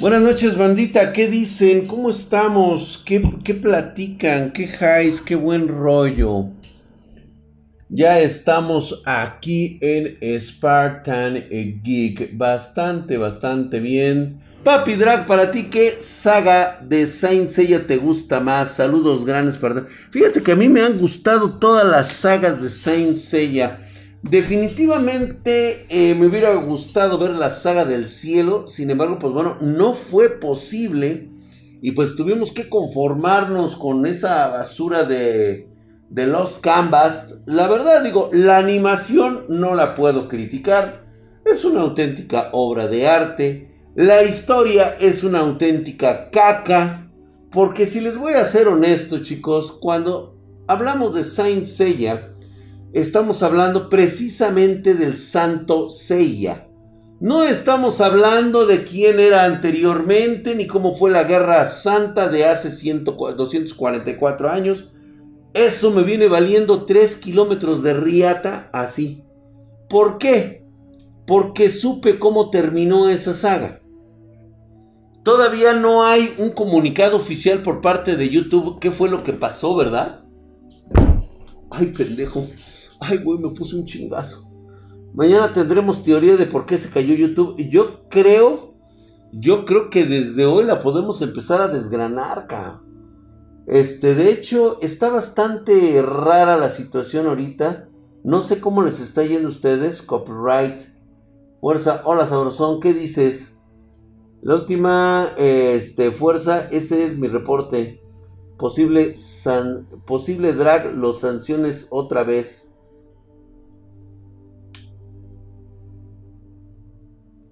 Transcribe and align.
Buenas 0.00 0.22
noches, 0.22 0.56
bandita. 0.56 1.12
¿Qué 1.12 1.26
dicen? 1.26 1.84
¿Cómo 1.84 2.10
estamos? 2.10 3.02
¿Qué, 3.04 3.20
qué 3.42 3.52
platican? 3.52 4.52
¿Qué 4.52 4.62
highs? 4.62 5.20
¿Qué 5.20 5.34
buen 5.34 5.66
rollo? 5.66 6.50
Ya 7.88 8.20
estamos 8.20 9.02
aquí 9.04 9.80
en 9.80 10.16
Spartan 10.40 11.42
Geek. 11.82 12.38
Bastante, 12.38 13.16
bastante 13.16 13.80
bien. 13.80 14.40
Papi 14.62 14.94
Drag, 14.94 15.26
para 15.26 15.50
ti, 15.50 15.64
¿qué 15.64 15.96
saga 15.98 16.78
de 16.80 17.08
Saint 17.08 17.50
Seiya 17.50 17.84
te 17.84 17.96
gusta 17.96 18.38
más? 18.38 18.76
Saludos 18.76 19.24
grandes 19.24 19.58
para 19.58 19.88
Fíjate 20.12 20.44
que 20.44 20.52
a 20.52 20.56
mí 20.56 20.68
me 20.68 20.80
han 20.80 20.96
gustado 20.96 21.58
todas 21.58 21.84
las 21.84 22.12
sagas 22.12 22.62
de 22.62 22.70
Saint 22.70 23.16
Seiya. 23.16 23.80
Definitivamente 24.22 25.86
eh, 25.88 26.14
me 26.14 26.26
hubiera 26.26 26.54
gustado 26.54 27.18
ver 27.18 27.30
la 27.30 27.50
saga 27.50 27.84
del 27.84 28.08
cielo. 28.08 28.66
Sin 28.66 28.90
embargo, 28.90 29.18
pues 29.18 29.32
bueno, 29.32 29.56
no 29.60 29.94
fue 29.94 30.30
posible. 30.40 31.30
Y 31.80 31.92
pues 31.92 32.16
tuvimos 32.16 32.52
que 32.52 32.68
conformarnos 32.68 33.76
con 33.76 34.04
esa 34.06 34.48
basura 34.48 35.04
de 35.04 35.68
de 36.10 36.26
los 36.26 36.58
Canvas, 36.58 37.34
la 37.44 37.68
verdad 37.68 38.02
digo, 38.02 38.30
la 38.32 38.56
animación 38.56 39.44
no 39.48 39.74
la 39.74 39.94
puedo 39.94 40.28
criticar. 40.28 41.04
Es 41.44 41.64
una 41.64 41.82
auténtica 41.82 42.50
obra 42.52 42.88
de 42.88 43.06
arte. 43.06 43.68
La 43.94 44.22
historia 44.22 44.96
es 45.00 45.24
una 45.24 45.40
auténtica 45.40 46.30
caca. 46.30 47.10
Porque 47.50 47.86
si 47.86 48.00
les 48.00 48.16
voy 48.16 48.34
a 48.34 48.44
ser 48.44 48.68
honesto, 48.68 49.22
chicos, 49.22 49.72
cuando 49.72 50.36
hablamos 50.66 51.14
de 51.14 51.24
Saint 51.24 51.64
Seiya, 51.64 52.34
estamos 52.92 53.42
hablando 53.42 53.88
precisamente 53.88 54.94
del 54.94 55.16
Santo 55.16 55.90
Seiya. 55.90 56.68
No 57.20 57.42
estamos 57.42 58.00
hablando 58.00 58.66
de 58.66 58.84
quién 58.84 59.18
era 59.18 59.44
anteriormente, 59.44 60.54
ni 60.54 60.66
cómo 60.66 60.96
fue 60.96 61.10
la 61.10 61.24
Guerra 61.24 61.64
Santa 61.66 62.28
de 62.28 62.44
hace 62.44 62.70
244 62.70 64.50
años 64.50 64.92
eso 65.54 65.90
me 65.90 66.02
viene 66.02 66.28
valiendo 66.28 66.84
3 66.84 67.16
kilómetros 67.16 67.82
de 67.82 67.94
riata 67.94 68.70
así. 68.72 69.24
¿Por 69.88 70.18
qué? 70.18 70.64
Porque 71.26 71.68
supe 71.68 72.18
cómo 72.18 72.50
terminó 72.50 73.08
esa 73.08 73.34
saga. 73.34 73.80
Todavía 75.24 75.72
no 75.72 76.04
hay 76.04 76.34
un 76.38 76.50
comunicado 76.50 77.16
oficial 77.16 77.62
por 77.62 77.80
parte 77.80 78.16
de 78.16 78.28
YouTube. 78.28 78.78
¿Qué 78.78 78.90
fue 78.90 79.08
lo 79.08 79.24
que 79.24 79.32
pasó, 79.32 79.74
verdad? 79.74 80.20
Ay, 81.70 81.86
pendejo. 81.86 82.46
Ay, 83.00 83.18
güey, 83.18 83.38
me 83.38 83.50
puse 83.50 83.76
un 83.76 83.84
chingazo. 83.84 84.48
Mañana 85.14 85.52
tendremos 85.52 86.04
teoría 86.04 86.36
de 86.36 86.46
por 86.46 86.66
qué 86.66 86.78
se 86.78 86.90
cayó 86.90 87.14
YouTube. 87.14 87.56
Yo 87.70 88.08
creo, 88.08 88.74
yo 89.32 89.64
creo 89.64 89.90
que 89.90 90.04
desde 90.04 90.46
hoy 90.46 90.64
la 90.64 90.80
podemos 90.80 91.22
empezar 91.22 91.60
a 91.60 91.68
desgranar, 91.68 92.46
cabrón. 92.46 92.88
Este, 93.68 94.14
de 94.14 94.30
hecho, 94.30 94.78
está 94.80 95.10
bastante 95.10 96.00
rara 96.00 96.56
la 96.56 96.70
situación 96.70 97.26
ahorita. 97.26 97.88
No 98.24 98.40
sé 98.40 98.60
cómo 98.60 98.82
les 98.82 98.98
está 98.98 99.24
yendo 99.24 99.48
a 99.48 99.50
ustedes. 99.50 100.00
Copyright. 100.00 100.88
Fuerza. 101.60 102.00
Hola, 102.06 102.26
Sabrosón. 102.26 102.80
¿Qué 102.80 102.94
dices? 102.94 103.58
La 104.40 104.54
última 104.54 105.34
este, 105.36 106.12
fuerza. 106.12 106.66
Ese 106.70 107.04
es 107.04 107.18
mi 107.18 107.28
reporte. 107.28 108.00
Posible, 108.56 109.12
posible 110.06 110.54
drag. 110.54 110.94
Los 110.94 111.20
sanciones 111.20 111.88
otra 111.90 112.24
vez. 112.24 112.67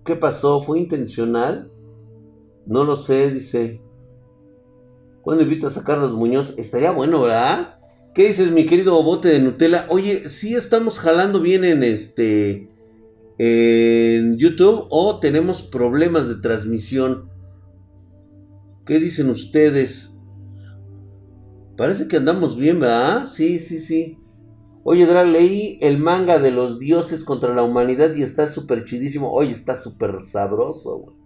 ¿Qué 0.06 0.14
pasó? 0.14 0.62
¿Fue 0.62 0.78
intencional? 0.78 1.68
No 2.64 2.84
lo 2.84 2.94
sé, 2.94 3.28
dice. 3.30 3.82
¿Cuándo 5.20 5.42
invitas 5.42 5.76
a 5.76 5.82
Carlos 5.82 6.12
Muñoz? 6.12 6.54
Estaría 6.56 6.92
bueno, 6.92 7.22
¿verdad? 7.22 7.80
¿Qué 8.14 8.28
dices, 8.28 8.52
mi 8.52 8.66
querido 8.66 9.02
bote 9.02 9.28
de 9.28 9.40
Nutella? 9.40 9.86
Oye, 9.90 10.28
¿sí 10.28 10.54
estamos 10.54 11.00
jalando 11.00 11.40
bien 11.40 11.64
en 11.64 11.82
este. 11.82 12.70
en 13.38 14.36
YouTube 14.38 14.86
o 14.90 15.18
tenemos 15.18 15.64
problemas 15.64 16.28
de 16.28 16.36
transmisión? 16.36 17.28
¿Qué 18.86 19.00
dicen 19.00 19.28
ustedes? 19.28 20.16
Parece 21.76 22.06
que 22.06 22.16
andamos 22.16 22.56
bien, 22.56 22.78
¿verdad? 22.78 23.24
Sí, 23.24 23.58
sí, 23.58 23.80
sí. 23.80 24.20
Oye, 24.88 25.04
Drag, 25.04 25.26
leí 25.26 25.78
el 25.82 25.98
manga 25.98 26.38
de 26.38 26.52
los 26.52 26.78
dioses 26.78 27.24
contra 27.24 27.52
la 27.52 27.64
humanidad 27.64 28.14
y 28.14 28.22
está 28.22 28.46
súper 28.46 28.84
chidísimo. 28.84 29.32
Oye, 29.32 29.50
está 29.50 29.74
súper 29.74 30.24
sabroso, 30.24 30.98
güey. 30.98 31.16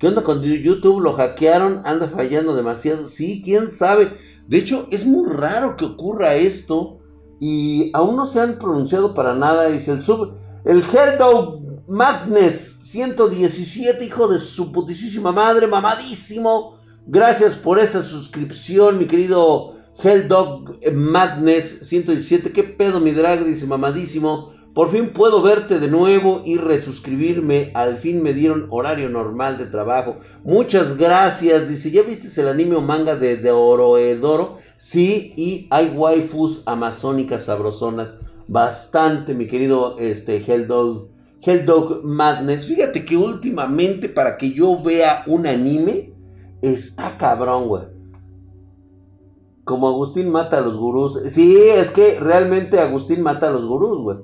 ¿Qué 0.00 0.08
onda 0.08 0.24
con 0.24 0.42
YouTube? 0.42 1.00
¿Lo 1.00 1.12
hackearon? 1.12 1.82
¿Anda 1.84 2.08
fallando 2.08 2.56
demasiado? 2.56 3.06
Sí, 3.06 3.40
quién 3.40 3.70
sabe. 3.70 4.14
De 4.48 4.58
hecho, 4.58 4.88
es 4.90 5.06
muy 5.06 5.30
raro 5.30 5.76
que 5.76 5.84
ocurra 5.84 6.34
esto. 6.34 6.98
Y 7.38 7.92
aún 7.94 8.16
no 8.16 8.26
se 8.26 8.40
han 8.40 8.58
pronunciado 8.58 9.14
para 9.14 9.32
nada. 9.32 9.68
Dice 9.68 9.92
el 9.92 10.02
sub. 10.02 10.32
El 10.64 10.82
Helldog 10.82 11.60
Madness 11.86 12.78
117, 12.80 14.04
hijo 14.04 14.26
de 14.26 14.40
su 14.40 14.72
putísima 14.72 15.30
madre, 15.30 15.68
mamadísimo. 15.68 16.74
Gracias 17.06 17.54
por 17.54 17.78
esa 17.78 18.02
suscripción, 18.02 18.98
mi 18.98 19.06
querido 19.06 19.77
Helldog 20.00 20.78
Madness 20.92 21.80
117. 21.82 22.52
¿Qué 22.52 22.62
pedo, 22.62 23.00
mi 23.00 23.10
drag? 23.10 23.44
Dice 23.44 23.66
mamadísimo. 23.66 24.52
Por 24.72 24.92
fin 24.92 25.12
puedo 25.12 25.42
verte 25.42 25.80
de 25.80 25.88
nuevo 25.88 26.42
y 26.44 26.56
resuscribirme. 26.56 27.72
Al 27.74 27.96
fin 27.96 28.22
me 28.22 28.32
dieron 28.32 28.68
horario 28.70 29.08
normal 29.08 29.58
de 29.58 29.66
trabajo. 29.66 30.18
Muchas 30.44 30.96
gracias. 30.96 31.68
Dice, 31.68 31.90
¿ya 31.90 32.02
viste 32.02 32.40
el 32.40 32.46
anime 32.46 32.76
o 32.76 32.80
manga 32.80 33.16
de, 33.16 33.38
de 33.38 33.50
Oroedoro? 33.50 34.58
Sí, 34.76 35.32
y 35.36 35.66
hay 35.70 35.88
waifus 35.88 36.62
amazónicas 36.66 37.46
sabrosonas. 37.46 38.14
Bastante, 38.46 39.34
mi 39.34 39.48
querido 39.48 39.96
este, 39.98 40.36
Helldog, 40.36 41.08
Helldog 41.42 42.04
Madness. 42.04 42.66
Fíjate 42.66 43.04
que 43.04 43.16
últimamente 43.16 44.08
para 44.08 44.36
que 44.36 44.52
yo 44.52 44.80
vea 44.80 45.24
un 45.26 45.44
anime, 45.48 46.12
está 46.62 47.18
cabrón, 47.18 47.66
güey. 47.66 47.97
Como 49.68 49.86
Agustín 49.86 50.30
mata 50.30 50.56
a 50.56 50.60
los 50.62 50.78
gurús. 50.78 51.20
Sí, 51.26 51.58
es 51.58 51.90
que 51.90 52.18
realmente 52.18 52.80
Agustín 52.80 53.20
mata 53.20 53.48
a 53.48 53.50
los 53.50 53.66
gurús, 53.66 54.00
güey. 54.00 54.16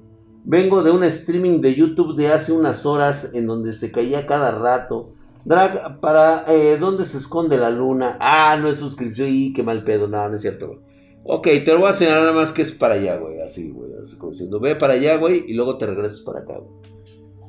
Vengo 0.43 0.83
de 0.83 0.91
un 0.91 1.05
streaming 1.05 1.61
de 1.61 1.75
YouTube 1.75 2.17
de 2.17 2.29
hace 2.29 2.51
unas 2.51 2.87
horas 2.87 3.29
en 3.35 3.47
donde 3.47 3.75
se 3.75 3.93
caía 3.93 4.25
cada 4.25 4.53
rato. 4.53 5.13
Drag, 5.45 6.01
¿para 6.01 6.45
eh, 6.49 6.79
dónde 6.81 7.05
se 7.05 7.19
esconde 7.19 7.59
la 7.59 7.69
luna? 7.69 8.17
Ah, 8.21 8.57
no 8.59 8.69
es 8.69 8.79
suscripción 8.79 9.29
y 9.31 9.53
qué 9.53 9.63
mal 9.63 9.85
pedo. 9.85 10.09
No, 10.09 10.27
no 10.27 10.35
es 10.35 10.41
cierto, 10.41 10.67
güey. 10.67 10.79
Ok, 11.25 11.47
te 11.63 11.75
lo 11.75 11.81
voy 11.81 11.91
a 11.91 11.93
señalar 11.93 12.21
nada 12.21 12.33
más 12.33 12.51
que 12.51 12.63
es 12.63 12.73
para 12.73 12.95
allá, 12.95 13.19
güey. 13.19 13.39
Así, 13.43 13.71
güey. 13.71 13.91
Así 14.01 14.17
como 14.17 14.33
diciendo, 14.33 14.59
ve 14.61 14.77
para 14.77 14.95
allá, 14.95 15.19
güey, 15.19 15.45
y 15.47 15.53
luego 15.53 15.77
te 15.77 15.85
regresas 15.85 16.21
para 16.21 16.41
acá, 16.41 16.55
güey. 16.57 16.73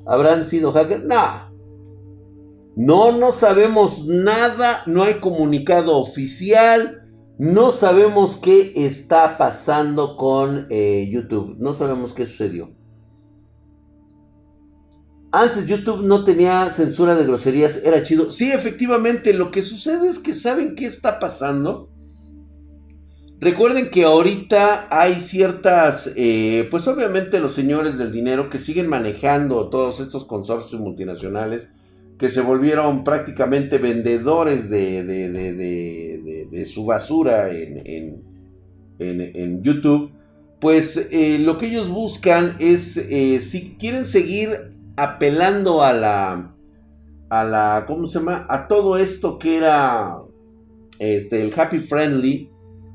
¿Habrán 0.06 0.46
sido 0.46 0.74
hackers? 0.74 1.06
No. 1.06 1.50
No, 2.76 3.14
no 3.14 3.32
sabemos 3.32 4.06
nada. 4.06 4.84
No 4.86 5.02
hay 5.04 5.22
comunicado 5.22 5.98
oficial. 5.98 7.04
No 7.38 7.72
sabemos 7.72 8.38
qué 8.38 8.72
está 8.76 9.38
pasando 9.38 10.16
con 10.16 10.68
eh, 10.70 11.10
YouTube. 11.12 11.58
No 11.60 11.74
sabemos 11.74 12.14
qué 12.14 12.26
sucedió. 12.26 12.72
Antes 15.34 15.66
YouTube 15.66 16.06
no 16.06 16.24
tenía 16.24 16.72
censura 16.72 17.14
de 17.14 17.26
groserías, 17.26 17.82
era 17.84 18.04
chido. 18.04 18.32
Sí, 18.32 18.54
efectivamente, 18.54 19.34
lo 19.34 19.52
que 19.52 19.64
sucede 19.64 20.08
es 20.08 20.20
que 20.20 20.34
saben 20.34 20.76
qué 20.76 20.86
está 20.86 21.20
pasando. 21.20 21.90
Recuerden 23.42 23.90
que 23.90 24.06
ahorita 24.06 24.88
hay 24.90 25.20
ciertas, 25.20 26.10
eh, 26.16 26.70
pues 26.72 26.88
obviamente 26.88 27.42
los 27.42 27.54
señores 27.54 27.98
del 27.98 28.14
dinero 28.14 28.50
que 28.50 28.60
siguen 28.60 28.88
manejando 28.88 29.70
todos 29.70 30.00
estos 30.00 30.24
consorcios 30.24 30.80
multinacionales 30.80 31.70
que 32.18 32.30
se 32.30 32.42
volvieron 32.42 33.04
prácticamente 33.04 33.78
vendedores 33.78 34.70
de, 34.70 35.04
de, 35.04 36.66
su 36.66 36.86
basura 36.86 37.52
en, 37.52 38.24
en, 39.00 39.64
YouTube. 39.64 40.12
Pues 40.60 41.10
eh, 41.12 41.38
lo 41.40 41.58
que 41.58 41.68
ellos 41.68 41.90
buscan 41.90 42.56
es, 42.60 42.98
eh, 42.98 43.40
si 43.42 43.76
quieren 43.76 44.06
seguir 44.06 44.74
apelando 44.96 45.84
a 45.84 45.94
la, 45.94 46.56
a 47.30 47.44
la, 47.44 47.84
¿cómo 47.88 48.08
se 48.08 48.20
llama? 48.20 48.46
A 48.50 48.68
todo 48.68 48.98
esto 48.98 49.38
que 49.38 49.58
era 49.58 50.18
este, 51.00 51.44
el 51.44 51.54
happy 51.56 51.80
friendly, 51.80 52.50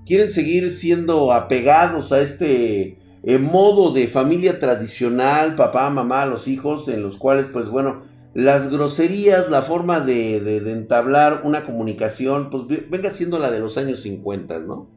quieren 0.06 0.31
seguir 0.31 0.71
siendo 0.71 1.33
apegados 1.33 2.12
a 2.12 2.21
este 2.21 2.99
eh, 3.23 3.39
modo 3.39 3.93
de 3.93 4.09
familia 4.09 4.59
tradicional, 4.59 5.55
papá, 5.55 5.91
mamá, 5.91 6.25
los 6.25 6.49
hijos, 6.49 6.89
en 6.89 7.03
los 7.03 7.17
cuales, 7.17 7.47
pues 7.53 7.69
bueno, 7.69 8.03
las 8.35 8.71
groserías, 8.71 9.50
la 9.50 9.62
forma 9.62 10.00
de, 10.00 10.59
entablar 10.73 11.43
una 11.44 11.65
comunicación, 11.65 12.50
pues 12.50 12.65
venga 12.88 13.11
siendo 13.11 13.38
la 13.38 13.50
de 13.50 13.61
los 13.61 13.77
años 13.77 14.00
50, 14.00 14.61
¿no? 14.61 14.88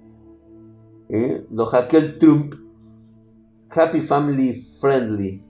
¿Eh? 1.09 1.45
Lo 1.51 1.65
hackeó 1.65 2.17
Trump. 2.19 2.55
Happy 3.69 4.01
Family 4.01 4.65
Friendly. 4.79 5.43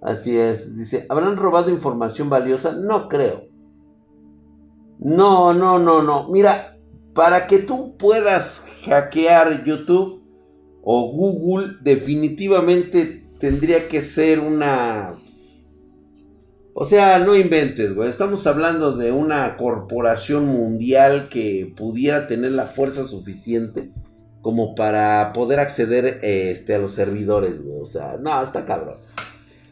Así 0.00 0.36
es, 0.36 0.76
dice, 0.76 1.06
¿habrán 1.08 1.36
robado 1.36 1.70
información 1.70 2.28
valiosa? 2.28 2.72
No 2.72 3.08
creo. 3.08 3.48
No, 4.98 5.54
no, 5.54 5.78
no, 5.78 6.02
no. 6.02 6.28
Mira, 6.28 6.78
para 7.14 7.46
que 7.46 7.58
tú 7.58 7.96
puedas 7.96 8.64
hackear 8.84 9.64
YouTube 9.64 10.22
o 10.82 11.10
Google, 11.10 11.78
definitivamente 11.80 13.26
tendría 13.38 13.88
que 13.88 14.00
ser 14.00 14.40
una... 14.40 15.14
O 16.74 16.84
sea, 16.84 17.20
no 17.20 17.36
inventes, 17.36 17.94
güey. 17.94 18.08
Estamos 18.08 18.46
hablando 18.46 18.96
de 18.96 19.12
una 19.12 19.56
corporación 19.56 20.46
mundial 20.46 21.28
que 21.28 21.72
pudiera 21.76 22.26
tener 22.26 22.50
la 22.50 22.66
fuerza 22.66 23.04
suficiente 23.04 23.90
como 24.42 24.74
para 24.74 25.32
poder 25.32 25.60
acceder 25.60 26.18
este, 26.22 26.74
a 26.74 26.78
los 26.78 26.92
servidores, 26.92 27.62
güey. 27.62 27.80
O 27.80 27.86
sea, 27.86 28.16
no, 28.20 28.42
está 28.42 28.66
cabrón. 28.66 28.96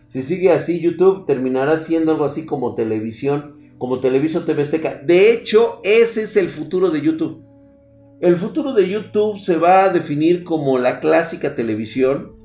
Si 0.07 0.23
sigue 0.23 0.53
así, 0.53 0.81
YouTube 0.81 1.27
terminará 1.27 1.77
siendo 1.77 2.13
algo 2.13 2.25
así 2.25 2.47
como 2.47 2.75
televisión 2.75 3.61
como 3.83 3.99
Televiso 3.99 4.45
TV 4.45 4.63
Azteca. 4.63 5.03
De 5.05 5.33
hecho, 5.33 5.81
ese 5.83 6.23
es 6.23 6.37
el 6.37 6.51
futuro 6.51 6.91
de 6.91 7.01
YouTube. 7.01 7.43
El 8.21 8.37
futuro 8.37 8.75
de 8.75 8.89
YouTube 8.89 9.41
se 9.41 9.57
va 9.57 9.83
a 9.83 9.89
definir 9.89 10.45
como 10.45 10.79
la 10.79 11.01
clásica 11.01 11.57
televisión. 11.57 12.37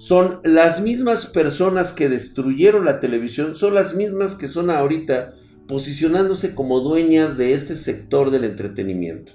Son 0.00 0.40
las 0.44 0.80
mismas 0.80 1.26
personas 1.26 1.92
que 1.92 2.08
destruyeron 2.08 2.86
la 2.86 3.00
televisión, 3.00 3.54
son 3.54 3.74
las 3.74 3.94
mismas 3.94 4.34
que 4.34 4.48
son 4.48 4.70
ahorita 4.70 5.34
posicionándose 5.68 6.54
como 6.54 6.80
dueñas 6.80 7.36
de 7.36 7.52
este 7.52 7.76
sector 7.76 8.30
del 8.30 8.44
entretenimiento. 8.44 9.32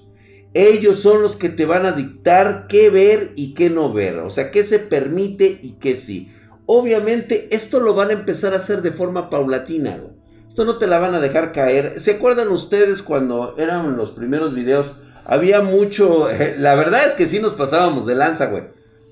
Ellos 0.56 0.98
son 0.98 1.22
los 1.22 1.36
que 1.36 1.50
te 1.50 1.68
van 1.68 1.86
a 1.86 1.92
dictar 1.92 2.66
qué 2.68 2.90
ver 2.90 3.34
y 3.36 3.54
qué 3.54 3.70
no 3.70 3.94
ver, 3.94 4.18
o 4.18 4.32
sea, 4.32 4.50
qué 4.50 4.64
se 4.64 4.80
permite 4.80 5.60
y 5.62 5.74
qué 5.74 5.96
sí. 5.96 6.32
Obviamente 6.66 7.48
esto 7.52 7.80
lo 7.80 7.94
van 7.94 8.10
a 8.10 8.14
empezar 8.14 8.54
a 8.54 8.58
hacer 8.58 8.82
de 8.82 8.92
forma 8.92 9.30
paulatina. 9.30 10.02
Esto 10.48 10.66
no 10.66 10.80
te 10.80 10.88
la 10.88 10.98
van 10.98 11.14
a 11.14 11.22
dejar 11.22 11.52
caer. 11.52 12.00
¿Se 12.00 12.14
acuerdan 12.14 12.48
ustedes 12.48 13.04
cuando 13.04 13.54
eran 13.60 13.96
los 13.96 14.10
primeros 14.10 14.56
videos? 14.56 14.94
Había 15.26 15.62
mucho... 15.62 16.28
la 16.58 16.74
verdad 16.74 17.06
es 17.06 17.14
que 17.14 17.28
sí 17.28 17.38
nos 17.38 17.54
pasábamos 17.54 18.08
de 18.08 18.16
lanza, 18.16 18.48
güey. 18.48 18.64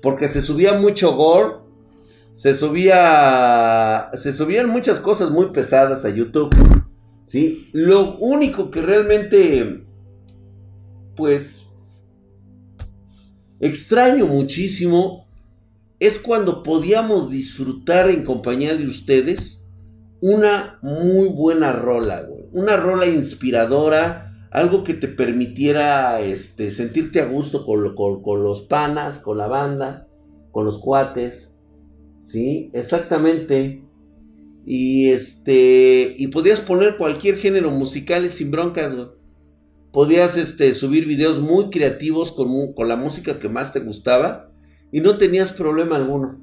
Porque 0.04 0.28
se 0.28 0.42
subía 0.42 0.74
mucho 0.74 1.16
gore. 1.16 1.54
Se 2.34 2.52
subía... 2.52 4.10
Se 4.12 4.34
subían 4.34 4.68
muchas 4.68 5.00
cosas 5.00 5.30
muy 5.30 5.46
pesadas 5.46 6.04
a 6.04 6.10
YouTube. 6.10 6.54
¿Sí? 7.24 7.70
Lo 7.72 8.18
único 8.18 8.70
que 8.70 8.82
realmente... 8.82 9.86
Pues... 11.16 11.62
Extraño 13.60 14.26
muchísimo. 14.26 15.26
Es 15.98 16.18
cuando 16.18 16.62
podíamos 16.62 17.30
disfrutar 17.30 18.10
en 18.10 18.26
compañía 18.26 18.76
de 18.76 18.86
ustedes 18.86 19.64
una 20.20 20.78
muy 20.82 21.28
buena 21.28 21.72
rola, 21.72 22.24
güey. 22.24 22.44
Una 22.52 22.76
rola 22.76 23.06
inspiradora, 23.06 24.33
algo 24.54 24.84
que 24.84 24.94
te 24.94 25.08
permitiera 25.08 26.20
este, 26.20 26.70
sentirte 26.70 27.20
a 27.20 27.26
gusto 27.26 27.66
con, 27.66 27.92
con, 28.22 28.44
los 28.44 28.62
panas, 28.62 29.18
con 29.18 29.36
la 29.36 29.48
banda, 29.48 30.06
con 30.52 30.64
los 30.64 30.78
cuates. 30.78 31.56
¿Sí? 32.20 32.70
Exactamente. 32.72 33.82
Y 34.64 35.10
este. 35.10 36.14
Y 36.16 36.28
podías 36.28 36.60
poner 36.60 36.96
cualquier 36.96 37.38
género 37.38 37.72
musical 37.72 38.30
sin 38.30 38.52
broncas. 38.52 38.94
Podías 39.92 40.36
este, 40.36 40.72
subir 40.74 41.06
videos 41.06 41.40
muy 41.40 41.68
creativos 41.70 42.30
con, 42.30 42.74
con 42.74 42.86
la 42.86 42.96
música 42.96 43.40
que 43.40 43.48
más 43.48 43.72
te 43.72 43.80
gustaba. 43.80 44.52
Y 44.92 45.00
no 45.00 45.18
tenías 45.18 45.50
problema 45.50 45.96
alguno. 45.96 46.38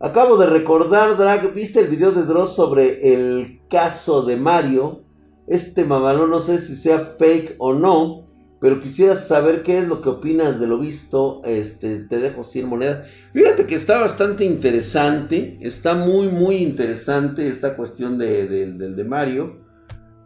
Acabo 0.00 0.36
de 0.36 0.46
recordar, 0.46 1.16
Drag, 1.16 1.54
¿viste 1.54 1.80
el 1.80 1.88
video 1.88 2.12
de 2.12 2.24
Dross 2.24 2.54
sobre 2.54 3.14
el 3.14 3.62
caso 3.70 4.22
de 4.22 4.36
Mario? 4.36 5.04
Este 5.50 5.84
mamalón 5.84 6.30
no 6.30 6.40
sé 6.40 6.58
si 6.58 6.76
sea 6.76 7.14
fake 7.18 7.56
o 7.58 7.74
no, 7.74 8.26
pero 8.58 8.80
quisiera 8.80 9.16
saber 9.16 9.62
qué 9.62 9.78
es 9.78 9.88
lo 9.88 10.00
que 10.00 10.08
opinas 10.08 10.58
de 10.58 10.66
lo 10.66 10.78
visto. 10.78 11.42
Este, 11.44 11.98
te 11.98 12.18
dejo 12.18 12.42
100 12.42 12.66
monedas. 12.66 13.06
Fíjate 13.34 13.66
que 13.66 13.74
está 13.74 14.00
bastante 14.00 14.46
interesante, 14.46 15.58
está 15.60 15.94
muy, 15.94 16.28
muy 16.28 16.56
interesante 16.56 17.48
esta 17.48 17.76
cuestión 17.76 18.16
de, 18.16 18.46
de 18.46 19.04
Mario. 19.04 19.60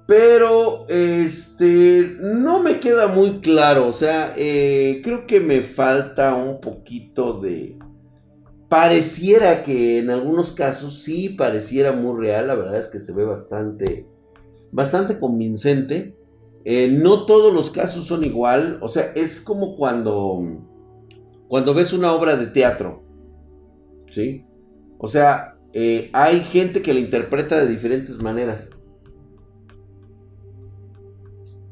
Pero, 0.06 0.86
este, 0.88 2.16
no 2.20 2.62
me 2.62 2.78
queda 2.78 3.06
muy 3.06 3.40
claro, 3.40 3.88
o 3.88 3.92
sea, 3.92 4.34
eh, 4.36 5.00
creo 5.02 5.26
que 5.26 5.40
me 5.40 5.62
falta 5.62 6.34
un 6.34 6.60
poquito 6.60 7.40
de 7.40 7.78
Pareciera 8.68 9.62
que 9.62 9.98
en 9.98 10.10
algunos 10.10 10.50
casos 10.50 10.98
sí 11.02 11.28
pareciera 11.28 11.92
muy 11.92 12.20
real, 12.20 12.48
la 12.48 12.56
verdad 12.56 12.78
es 12.78 12.88
que 12.88 12.98
se 12.98 13.12
ve 13.12 13.24
bastante, 13.24 14.06
bastante 14.74 15.18
convincente. 15.20 16.16
Eh, 16.64 16.88
no 16.90 17.26
todos 17.26 17.54
los 17.54 17.70
casos 17.70 18.06
son 18.06 18.24
igual, 18.24 18.78
o 18.82 18.88
sea, 18.88 19.12
es 19.14 19.40
como 19.40 19.76
cuando, 19.76 20.40
cuando 21.46 21.74
ves 21.74 21.92
una 21.92 22.12
obra 22.12 22.36
de 22.36 22.46
teatro, 22.46 23.02
¿sí? 24.08 24.44
O 24.98 25.06
sea, 25.06 25.58
eh, 25.74 26.08
hay 26.12 26.40
gente 26.40 26.80
que 26.82 26.94
la 26.94 27.00
interpreta 27.00 27.58
de 27.58 27.68
diferentes 27.68 28.22
maneras. 28.22 28.70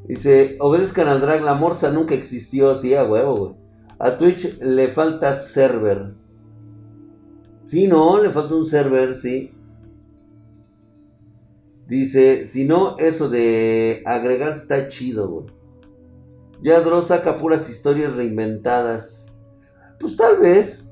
Dice, 0.06 0.56
obedezcan 0.60 1.08
al 1.08 1.22
drag, 1.22 1.42
la 1.42 1.54
morsa 1.54 1.90
nunca 1.90 2.14
existió 2.14 2.70
así 2.70 2.94
a 2.94 3.04
huevo, 3.04 3.36
güey. 3.36 3.54
A 3.98 4.16
Twitch 4.16 4.58
le 4.60 4.88
falta 4.88 5.34
server. 5.34 6.14
Sí, 7.64 7.88
no, 7.88 8.22
le 8.22 8.30
falta 8.30 8.56
un 8.56 8.66
server, 8.66 9.14
sí. 9.14 9.52
Dice, 11.88 12.44
si 12.44 12.64
no, 12.64 12.96
eso 12.98 13.28
de 13.28 14.02
agregarse 14.06 14.60
está 14.60 14.86
chido, 14.86 15.28
güey. 15.28 15.46
Ya 16.62 16.80
Dross 16.80 17.08
saca 17.08 17.36
puras 17.36 17.68
historias 17.68 18.14
reinventadas. 18.14 19.26
Pues 19.98 20.16
tal 20.16 20.38
vez. 20.38 20.88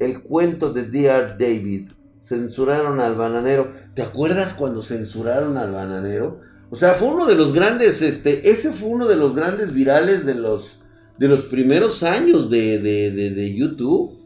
El 0.00 0.22
cuento 0.22 0.72
de 0.72 0.82
D.R. 0.82 1.36
David. 1.38 1.88
Censuraron 2.18 3.00
al 3.00 3.14
bananero. 3.14 3.72
¿Te 3.94 4.02
acuerdas 4.02 4.52
cuando 4.52 4.82
censuraron 4.82 5.56
al 5.56 5.72
bananero? 5.72 6.40
O 6.70 6.76
sea, 6.76 6.94
fue 6.94 7.08
uno 7.08 7.26
de 7.26 7.36
los 7.36 7.52
grandes, 7.52 8.02
este, 8.02 8.50
ese 8.50 8.72
fue 8.72 8.88
uno 8.88 9.06
de 9.06 9.16
los 9.16 9.36
grandes 9.36 9.72
virales 9.72 10.26
de 10.26 10.34
los 10.34 10.80
de 11.18 11.28
los 11.28 11.44
primeros 11.44 12.02
años 12.02 12.50
de, 12.50 12.78
de, 12.80 13.54
YouTube. 13.54 14.18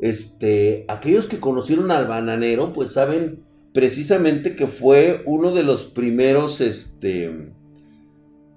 Este, 0.00 0.84
aquellos 0.88 1.26
que 1.26 1.40
conocieron 1.40 1.90
al 1.90 2.06
bananero, 2.06 2.72
pues 2.72 2.92
saben 2.92 3.42
precisamente 3.74 4.54
que 4.54 4.68
fue 4.68 5.22
uno 5.26 5.52
de 5.52 5.64
los 5.64 5.84
primeros, 5.84 6.60
este, 6.60 7.50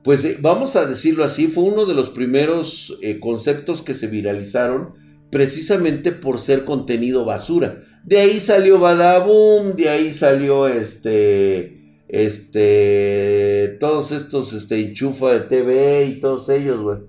pues 0.04 0.24
eh, 0.24 0.38
vamos 0.40 0.76
a 0.76 0.86
decirlo 0.86 1.24
así, 1.24 1.48
fue 1.48 1.64
uno 1.64 1.86
de 1.88 1.96
los 1.96 2.12
primeros 2.12 2.98
eh, 3.02 3.20
conceptos 3.20 3.82
que 3.82 3.96
se 3.96 4.06
viralizaron 4.06 4.94
precisamente 5.32 6.12
por 6.12 6.40
ser 6.40 6.66
contenido 6.66 7.26
basura. 7.26 7.84
De 8.06 8.20
ahí 8.20 8.40
salió 8.40 8.80
Badaboom, 8.80 9.76
de 9.76 9.90
ahí 9.90 10.14
salió 10.14 10.68
este, 10.68 12.00
este, 12.08 13.76
todos 13.80 14.12
estos, 14.12 14.54
este, 14.54 14.80
enchufa 14.80 15.32
de 15.34 15.40
TV 15.42 16.06
y 16.06 16.20
todos 16.20 16.48
ellos, 16.50 16.80
güey. 16.80 17.00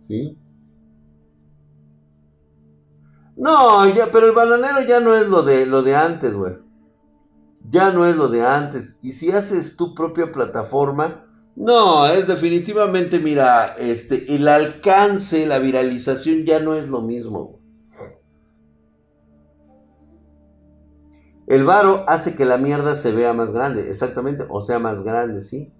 ¿Sí? 0.00 0.38
No, 3.36 3.94
ya, 3.94 4.10
pero 4.10 4.26
el 4.26 4.32
bananero 4.32 4.80
ya 4.86 5.00
no 5.00 5.14
es 5.14 5.28
lo 5.28 5.42
de, 5.42 5.66
lo 5.66 5.82
de 5.82 5.94
antes, 5.94 6.32
güey. 6.32 6.61
Ya 7.70 7.90
no 7.90 8.06
es 8.06 8.16
lo 8.16 8.28
de 8.28 8.44
antes. 8.44 8.98
Y 9.02 9.12
si 9.12 9.30
haces 9.30 9.76
tu 9.76 9.94
propia 9.94 10.32
plataforma, 10.32 11.26
no, 11.54 12.06
es 12.06 12.26
definitivamente, 12.26 13.18
mira, 13.18 13.74
este, 13.78 14.34
el 14.34 14.48
alcance, 14.48 15.46
la 15.46 15.58
viralización 15.58 16.44
ya 16.44 16.60
no 16.60 16.74
es 16.74 16.88
lo 16.88 17.02
mismo. 17.02 17.60
El 21.46 21.64
varo 21.64 22.04
hace 22.08 22.34
que 22.34 22.44
la 22.44 22.56
mierda 22.56 22.96
se 22.96 23.12
vea 23.12 23.34
más 23.34 23.52
grande, 23.52 23.90
exactamente, 23.90 24.46
o 24.48 24.60
sea, 24.60 24.78
más 24.78 25.02
grande, 25.02 25.40
¿sí? 25.40 25.72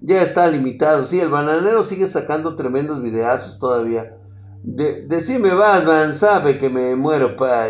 ya 0.00 0.22
está 0.22 0.48
limitado. 0.48 1.04
Sí, 1.04 1.20
el 1.20 1.28
bananero 1.28 1.84
sigue 1.84 2.06
sacando 2.06 2.56
tremendos 2.56 3.02
videazos 3.02 3.58
todavía. 3.58 4.16
De, 4.62 5.06
decime 5.06 5.54
Batman, 5.54 6.14
sabe 6.14 6.58
que 6.58 6.68
me 6.68 6.96
muero, 6.96 7.36
pa. 7.36 7.66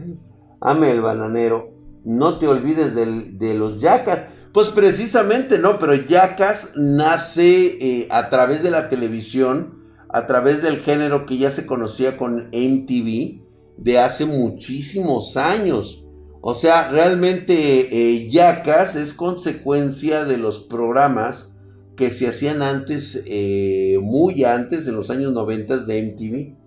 ame 0.60 0.90
el 0.90 1.00
bananero. 1.00 1.71
No 2.04 2.38
te 2.38 2.48
olvides 2.48 2.94
de 2.94 3.54
los 3.54 3.80
yacas. 3.80 4.20
Pues 4.52 4.68
precisamente 4.68 5.58
no, 5.58 5.78
pero 5.78 5.94
yacas 5.94 6.72
nace 6.76 7.78
eh, 7.80 8.08
a 8.10 8.28
través 8.28 8.62
de 8.62 8.70
la 8.70 8.90
televisión, 8.90 9.82
a 10.10 10.26
través 10.26 10.62
del 10.62 10.80
género 10.80 11.24
que 11.24 11.38
ya 11.38 11.50
se 11.50 11.64
conocía 11.64 12.18
con 12.18 12.48
MTV 12.52 13.40
de 13.78 13.98
hace 13.98 14.26
muchísimos 14.26 15.38
años. 15.38 16.04
O 16.42 16.54
sea, 16.54 16.90
realmente 16.90 17.54
eh, 17.92 18.28
Yacas 18.28 18.96
es 18.96 19.14
consecuencia 19.14 20.24
de 20.24 20.36
los 20.36 20.58
programas 20.60 21.56
que 21.96 22.10
se 22.10 22.26
hacían 22.26 22.62
antes, 22.62 23.22
eh, 23.26 23.98
muy 24.02 24.44
antes, 24.44 24.86
en 24.86 24.96
los 24.96 25.10
años 25.10 25.32
90 25.32 25.78
de 25.78 26.02
MTV. 26.02 26.61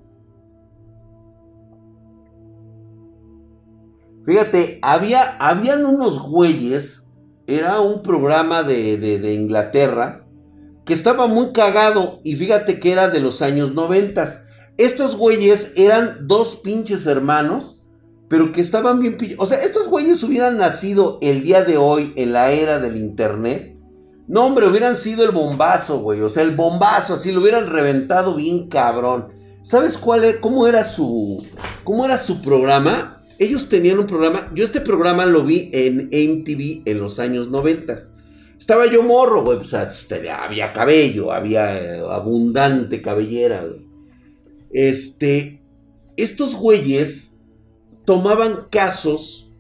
Fíjate, 4.26 4.80
había, 4.82 5.38
habían 5.38 5.86
unos 5.86 6.20
güeyes 6.20 7.06
era 7.48 7.80
un 7.80 8.02
programa 8.02 8.64
de, 8.64 8.98
de, 8.98 9.34
Inglaterra 9.34 10.26
que 10.84 10.94
estaba 10.94 11.28
muy 11.28 11.52
cagado 11.52 12.20
y 12.24 12.36
fíjate 12.36 12.80
que 12.80 12.92
era 12.92 13.10
de 13.10 13.20
los 13.20 13.42
años 13.42 13.74
90. 13.74 14.46
Estos 14.78 15.16
güeyes 15.16 15.74
eran 15.76 16.28
dos 16.28 16.56
pinches 16.58 17.06
hermanos, 17.06 17.84
pero 18.28 18.52
que 18.52 18.62
estaban 18.62 19.00
bien 19.00 19.18
O 19.38 19.46
sea, 19.46 19.62
estos 19.62 19.88
güeyes 19.88 20.22
hubieran 20.24 20.58
nacido 20.58 21.20
el 21.22 21.44
día 21.44 21.64
de 21.64 21.78
hoy 21.78 22.14
en 22.16 22.34
la 22.34 22.52
era 22.52 22.80
del 22.80 22.98
internet. 22.98 23.76
No, 24.28 24.46
hombre, 24.46 24.68
hubieran 24.68 24.98
sido 24.98 25.24
el 25.24 25.32
bombazo, 25.32 26.00
güey. 26.00 26.22
O 26.22 26.30
sea, 26.30 26.42
el 26.42 26.56
bombazo, 26.56 27.14
así 27.14 27.32
lo 27.32 27.42
hubieran 27.42 27.70
reventado 27.70 28.36
bien 28.36 28.70
cabrón. 28.70 29.28
¿Sabes 29.62 29.98
cuál 30.00 30.24
era, 30.24 30.42
cómo 30.42 30.68
era 30.68 30.84
su, 30.84 31.46
cómo 31.84 32.06
era 32.06 32.18
su 32.18 32.42
programa? 32.42 33.24
Ellos 33.38 33.68
tenían 33.68 34.00
un 34.00 34.08
programa, 34.08 34.52
yo 34.56 34.64
este 34.64 34.80
programa 34.80 35.26
lo 35.26 35.44
vi 35.44 35.70
en 35.74 36.08
MTV 36.08 36.84
en 36.86 37.00
los 37.00 37.20
años 37.20 37.50
90. 37.50 37.98
Estaba 38.58 38.86
yo 38.88 39.04
morro, 39.04 39.44
güey, 39.44 39.58
pues, 39.58 39.74
este, 39.74 40.30
había 40.30 40.72
cabello, 40.72 41.34
había 41.34 41.78
eh, 41.80 42.00
abundante 42.10 43.02
cabellera. 43.02 43.68
Este, 44.72 45.62
estos 46.16 46.56
güeyes 46.56 47.40
tomaban 48.06 48.68
casos 48.70 49.52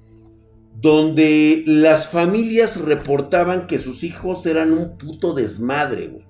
donde 0.79 1.63
las 1.65 2.08
familias 2.08 2.77
reportaban 2.79 3.67
que 3.67 3.79
sus 3.79 4.03
hijos 4.03 4.46
eran 4.46 4.72
un 4.72 4.98
puto 4.98 5.34
desmadre, 5.34 6.08
güey. 6.08 6.25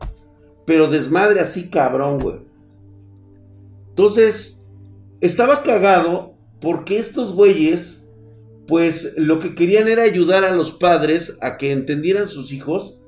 Pero 0.66 0.88
desmadre 0.88 1.42
así 1.42 1.70
cabrón, 1.70 2.20
güey. 2.20 2.38
Entonces, 3.90 4.66
estaba 5.22 5.62
cagado 5.62 6.35
porque 6.62 6.98
estos 6.98 7.34
güeyes, 7.34 8.08
pues 8.68 9.14
lo 9.18 9.40
que 9.40 9.56
querían 9.56 9.88
era 9.88 10.04
ayudar 10.04 10.44
a 10.44 10.56
los 10.56 10.72
padres 10.72 11.38
a 11.42 11.58
que 11.58 11.72
entendieran 11.72 12.28
sus 12.28 12.52
hijos, 12.52 13.02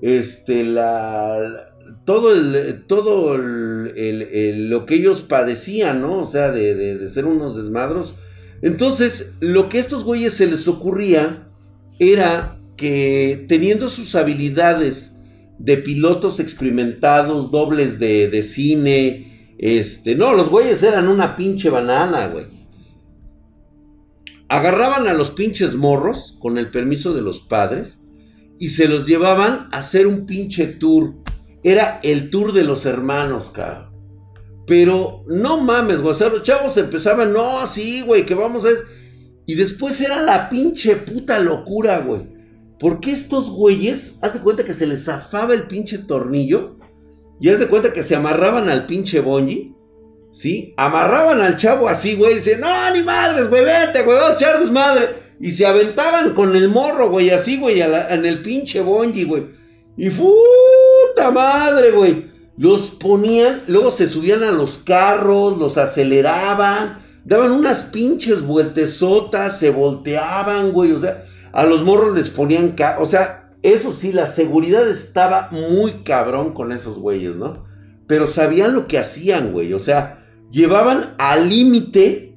este, 0.00 0.64
la, 0.64 1.74
todo 2.04 2.34
el, 2.34 2.84
todo 2.86 3.36
lo 3.38 4.86
que 4.86 4.94
ellos 4.94 5.22
padecían, 5.22 6.02
¿no? 6.02 6.20
O 6.20 6.26
sea, 6.26 6.50
de, 6.50 6.74
de, 6.74 7.08
ser 7.08 7.26
unos 7.26 7.56
desmadros. 7.56 8.14
Entonces, 8.62 9.34
lo 9.40 9.68
que 9.68 9.78
a 9.78 9.80
estos 9.80 10.04
güeyes 10.04 10.34
se 10.34 10.46
les 10.46 10.68
ocurría 10.68 11.48
era 11.98 12.58
que 12.76 13.44
teniendo 13.48 13.88
sus 13.88 14.14
habilidades 14.14 15.16
de 15.58 15.76
pilotos 15.76 16.40
experimentados, 16.40 17.50
dobles 17.50 17.98
de, 17.98 18.28
de 18.28 18.42
cine, 18.42 19.54
este, 19.58 20.14
no, 20.16 20.34
los 20.34 20.50
güeyes 20.50 20.82
eran 20.82 21.08
una 21.08 21.36
pinche 21.36 21.70
banana, 21.70 22.26
güey. 22.28 22.46
Agarraban 24.54 25.08
a 25.08 25.14
los 25.14 25.30
pinches 25.30 25.74
morros, 25.74 26.38
con 26.38 26.58
el 26.58 26.70
permiso 26.70 27.12
de 27.12 27.22
los 27.22 27.40
padres, 27.40 27.98
y 28.56 28.68
se 28.68 28.86
los 28.86 29.04
llevaban 29.04 29.66
a 29.72 29.78
hacer 29.78 30.06
un 30.06 30.26
pinche 30.26 30.68
tour. 30.68 31.16
Era 31.64 31.98
el 32.04 32.30
tour 32.30 32.52
de 32.52 32.62
los 32.62 32.86
hermanos, 32.86 33.50
cabrón. 33.50 33.90
Pero 34.64 35.24
no 35.26 35.60
mames, 35.60 36.00
güey. 36.00 36.12
O 36.12 36.14
sea, 36.14 36.28
los 36.28 36.44
chavos 36.44 36.76
empezaban, 36.76 37.32
no, 37.32 37.66
sí, 37.66 38.02
güey, 38.02 38.24
que 38.24 38.36
vamos 38.36 38.64
a. 38.64 38.68
Y 39.44 39.56
después 39.56 40.00
era 40.00 40.22
la 40.22 40.48
pinche 40.48 40.94
puta 40.94 41.40
locura, 41.40 41.98
güey. 41.98 42.22
Porque 42.78 43.10
estos 43.10 43.50
güeyes, 43.50 44.20
haz 44.22 44.34
de 44.34 44.40
cuenta 44.40 44.64
que 44.64 44.74
se 44.74 44.86
les 44.86 45.06
zafaba 45.06 45.54
el 45.54 45.64
pinche 45.64 45.98
tornillo. 45.98 46.78
Y 47.40 47.48
haz 47.48 47.58
de 47.58 47.66
cuenta 47.66 47.92
que 47.92 48.04
se 48.04 48.14
amarraban 48.14 48.68
al 48.68 48.86
pinche 48.86 49.18
bonji. 49.18 49.73
¿Sí? 50.34 50.74
Amarraban 50.76 51.40
al 51.40 51.56
chavo 51.56 51.88
así, 51.88 52.16
güey, 52.16 52.34
decían, 52.34 52.60
no, 52.60 52.90
ni 52.92 53.02
madres, 53.02 53.48
güey, 53.48 53.64
vete, 53.64 54.02
güey, 54.02 54.18
vas 54.18 54.32
a 54.32 54.34
echar 54.34 54.60
desmadre. 54.60 55.22
Y 55.40 55.52
se 55.52 55.64
aventaban 55.64 56.34
con 56.34 56.54
el 56.56 56.68
morro, 56.68 57.10
güey, 57.10 57.30
así, 57.30 57.58
güey, 57.58 57.80
en 57.80 58.26
el 58.26 58.42
pinche 58.42 58.80
bonji, 58.80 59.24
güey. 59.24 59.46
Y 59.96 60.10
puta 60.10 61.30
madre, 61.30 61.92
güey. 61.92 62.32
Los 62.56 62.90
ponían, 62.90 63.62
luego 63.66 63.90
se 63.90 64.08
subían 64.08 64.42
a 64.42 64.52
los 64.52 64.78
carros, 64.78 65.58
los 65.58 65.78
aceleraban, 65.78 67.04
daban 67.24 67.52
unas 67.52 67.82
pinches 67.84 68.42
vueltesotas, 68.42 69.58
se 69.58 69.70
volteaban, 69.70 70.72
güey, 70.72 70.92
o 70.92 70.98
sea, 70.98 71.24
a 71.52 71.64
los 71.64 71.82
morros 71.82 72.14
les 72.14 72.30
ponían, 72.30 72.76
o 72.98 73.06
sea, 73.06 73.52
eso 73.62 73.92
sí, 73.92 74.12
la 74.12 74.26
seguridad 74.26 74.88
estaba 74.88 75.48
muy 75.50 76.04
cabrón 76.04 76.54
con 76.54 76.70
esos 76.70 76.98
güeyes, 76.98 77.34
¿no? 77.34 77.64
Pero 78.06 78.26
sabían 78.26 78.74
lo 78.74 78.86
que 78.86 78.98
hacían, 78.98 79.52
güey, 79.52 79.72
o 79.72 79.80
sea, 79.80 80.23
llevaban 80.54 81.14
al 81.18 81.48
límite 81.48 82.32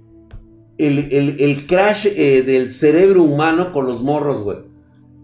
el, 0.79 1.65
crash 1.67 2.07
eh, 2.07 2.41
del 2.41 2.71
cerebro 2.71 3.23
humano 3.23 3.71
con 3.71 3.85
los 3.85 4.01
morros, 4.01 4.41
güey. 4.41 4.57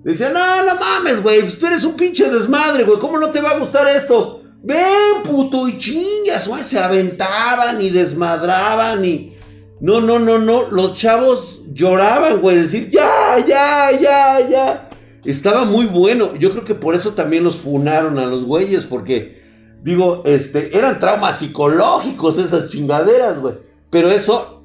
Decían, 0.03 0.33
no, 0.33 0.63
no 0.63 0.75
mames, 0.75 1.23
güey, 1.23 1.41
pues 1.41 1.57
tú 1.57 1.65
eres 1.65 1.83
un 1.83 1.95
pinche 1.95 2.29
desmadre, 2.29 2.83
güey, 2.83 2.99
¿cómo 2.99 3.17
no 3.17 3.31
te 3.31 3.41
va 3.41 3.51
a 3.51 3.59
gustar 3.59 3.87
esto? 3.87 4.41
Ven, 4.61 5.23
puto, 5.23 5.67
y 5.67 5.77
chingas, 5.77 6.47
güey, 6.47 6.63
se 6.63 6.77
aventaban 6.79 7.81
y 7.81 7.89
desmadraban 7.89 9.03
y... 9.03 9.33
No, 9.79 9.99
no, 9.99 10.19
no, 10.19 10.39
no, 10.39 10.69
los 10.71 10.93
chavos 10.93 11.65
lloraban, 11.73 12.41
güey, 12.41 12.57
decir, 12.57 12.89
ya, 12.89 13.37
ya, 13.45 13.91
ya, 13.99 14.49
ya. 14.49 14.89
Estaba 15.25 15.65
muy 15.65 15.87
bueno, 15.87 16.35
yo 16.35 16.51
creo 16.51 16.63
que 16.63 16.75
por 16.75 16.95
eso 16.95 17.13
también 17.13 17.43
los 17.43 17.57
funaron 17.57 18.19
a 18.19 18.25
los 18.25 18.45
güeyes, 18.45 18.83
porque 18.83 19.42
Digo, 19.83 20.21
este, 20.25 20.77
eran 20.77 20.99
traumas 20.99 21.39
psicológicos 21.39 22.37
esas 22.37 22.67
chingaderas, 22.67 23.39
güey. 23.41 23.55
Pero 23.89 24.09
eso 24.09 24.63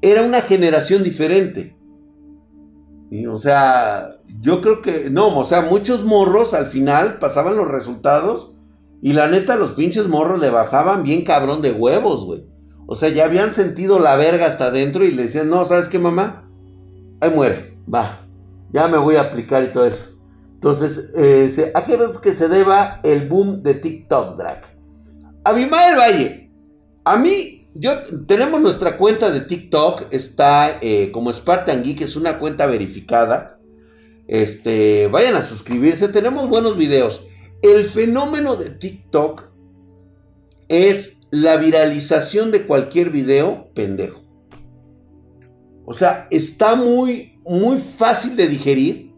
era 0.00 0.22
una 0.22 0.40
generación 0.40 1.02
diferente. 1.02 1.76
Y, 3.10 3.26
o 3.26 3.38
sea, 3.38 4.12
yo 4.40 4.62
creo 4.62 4.80
que, 4.80 5.10
no, 5.10 5.36
o 5.36 5.44
sea, 5.44 5.62
muchos 5.62 6.04
morros 6.04 6.54
al 6.54 6.66
final 6.66 7.18
pasaban 7.18 7.56
los 7.56 7.68
resultados 7.68 8.54
y 9.02 9.12
la 9.12 9.26
neta 9.26 9.56
los 9.56 9.72
pinches 9.72 10.06
morros 10.06 10.40
le 10.40 10.48
bajaban 10.48 11.02
bien 11.02 11.24
cabrón 11.24 11.60
de 11.60 11.72
huevos, 11.72 12.24
güey. 12.24 12.46
O 12.86 12.94
sea, 12.94 13.08
ya 13.08 13.24
habían 13.24 13.52
sentido 13.54 13.98
la 13.98 14.16
verga 14.16 14.46
hasta 14.46 14.66
adentro 14.66 15.04
y 15.04 15.10
le 15.10 15.24
decían, 15.24 15.50
no, 15.50 15.64
¿sabes 15.64 15.88
qué, 15.88 15.98
mamá? 15.98 16.48
Ahí 17.20 17.30
muere, 17.30 17.76
va, 17.92 18.26
ya 18.72 18.86
me 18.88 18.96
voy 18.96 19.16
a 19.16 19.22
aplicar 19.22 19.64
y 19.64 19.72
todo 19.72 19.84
eso. 19.84 20.11
Entonces, 20.62 21.10
eh, 21.16 21.72
¿a 21.74 21.84
qué 21.84 21.94
es 21.94 22.18
que 22.18 22.36
se 22.36 22.46
deba 22.46 23.00
el 23.02 23.26
boom 23.26 23.64
de 23.64 23.74
TikTok, 23.74 24.36
Drag? 24.36 24.62
Abimael 25.42 25.96
Valle, 25.98 26.52
a 27.02 27.16
mí, 27.16 27.66
yo, 27.74 28.00
tenemos 28.28 28.60
nuestra 28.60 28.96
cuenta 28.96 29.32
de 29.32 29.40
TikTok, 29.40 30.04
está 30.12 30.78
eh, 30.80 31.10
como 31.10 31.32
Spartan 31.32 31.82
Geek, 31.82 32.02
es 32.02 32.14
una 32.14 32.38
cuenta 32.38 32.66
verificada. 32.66 33.58
Este, 34.28 35.08
vayan 35.08 35.34
a 35.34 35.42
suscribirse, 35.42 36.06
tenemos 36.06 36.48
buenos 36.48 36.76
videos. 36.76 37.26
El 37.60 37.86
fenómeno 37.86 38.54
de 38.54 38.70
TikTok 38.70 39.50
es 40.68 41.26
la 41.32 41.56
viralización 41.56 42.52
de 42.52 42.68
cualquier 42.68 43.10
video 43.10 43.68
pendejo. 43.74 44.20
O 45.84 45.92
sea, 45.92 46.28
está 46.30 46.76
muy, 46.76 47.40
muy 47.44 47.78
fácil 47.78 48.36
de 48.36 48.46
digerir 48.46 49.11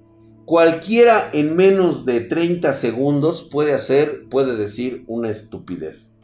Cualquiera 0.45 1.31
en 1.33 1.57
menos 1.57 2.05
de 2.05 2.21
30 2.21 2.73
segundos 2.75 3.49
puede 3.51 3.73
hacer, 3.73 4.29
puede 4.29 4.57
decir 4.57 5.05
una 5.07 5.31
estupidez. 5.31 6.15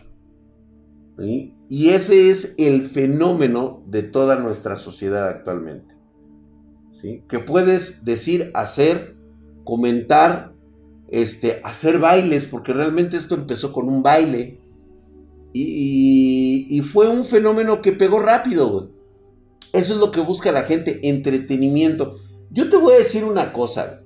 Y 1.68 1.90
ese 1.90 2.30
es 2.30 2.54
el 2.56 2.88
fenómeno 2.88 3.82
de 3.86 4.02
toda 4.02 4.36
nuestra 4.36 4.76
sociedad 4.76 5.28
actualmente. 5.28 5.94
¿Sí? 6.88 7.22
Que 7.28 7.38
puedes 7.38 8.04
decir, 8.04 8.50
hacer, 8.54 9.16
comentar, 9.64 10.52
este, 11.08 11.60
hacer 11.62 11.98
bailes, 11.98 12.46
porque 12.46 12.72
realmente 12.72 13.16
esto 13.16 13.34
empezó 13.34 13.72
con 13.72 13.88
un 13.88 14.02
baile. 14.02 14.60
Y, 15.52 16.66
y 16.70 16.80
fue 16.82 17.08
un 17.08 17.24
fenómeno 17.24 17.82
que 17.82 17.92
pegó 17.92 18.20
rápido. 18.20 18.90
Eso 19.72 19.94
es 19.94 20.00
lo 20.00 20.10
que 20.10 20.20
busca 20.20 20.52
la 20.52 20.62
gente, 20.62 21.08
entretenimiento. 21.08 22.16
Yo 22.50 22.68
te 22.68 22.76
voy 22.76 22.94
a 22.94 22.98
decir 22.98 23.24
una 23.24 23.52
cosa. 23.52 24.00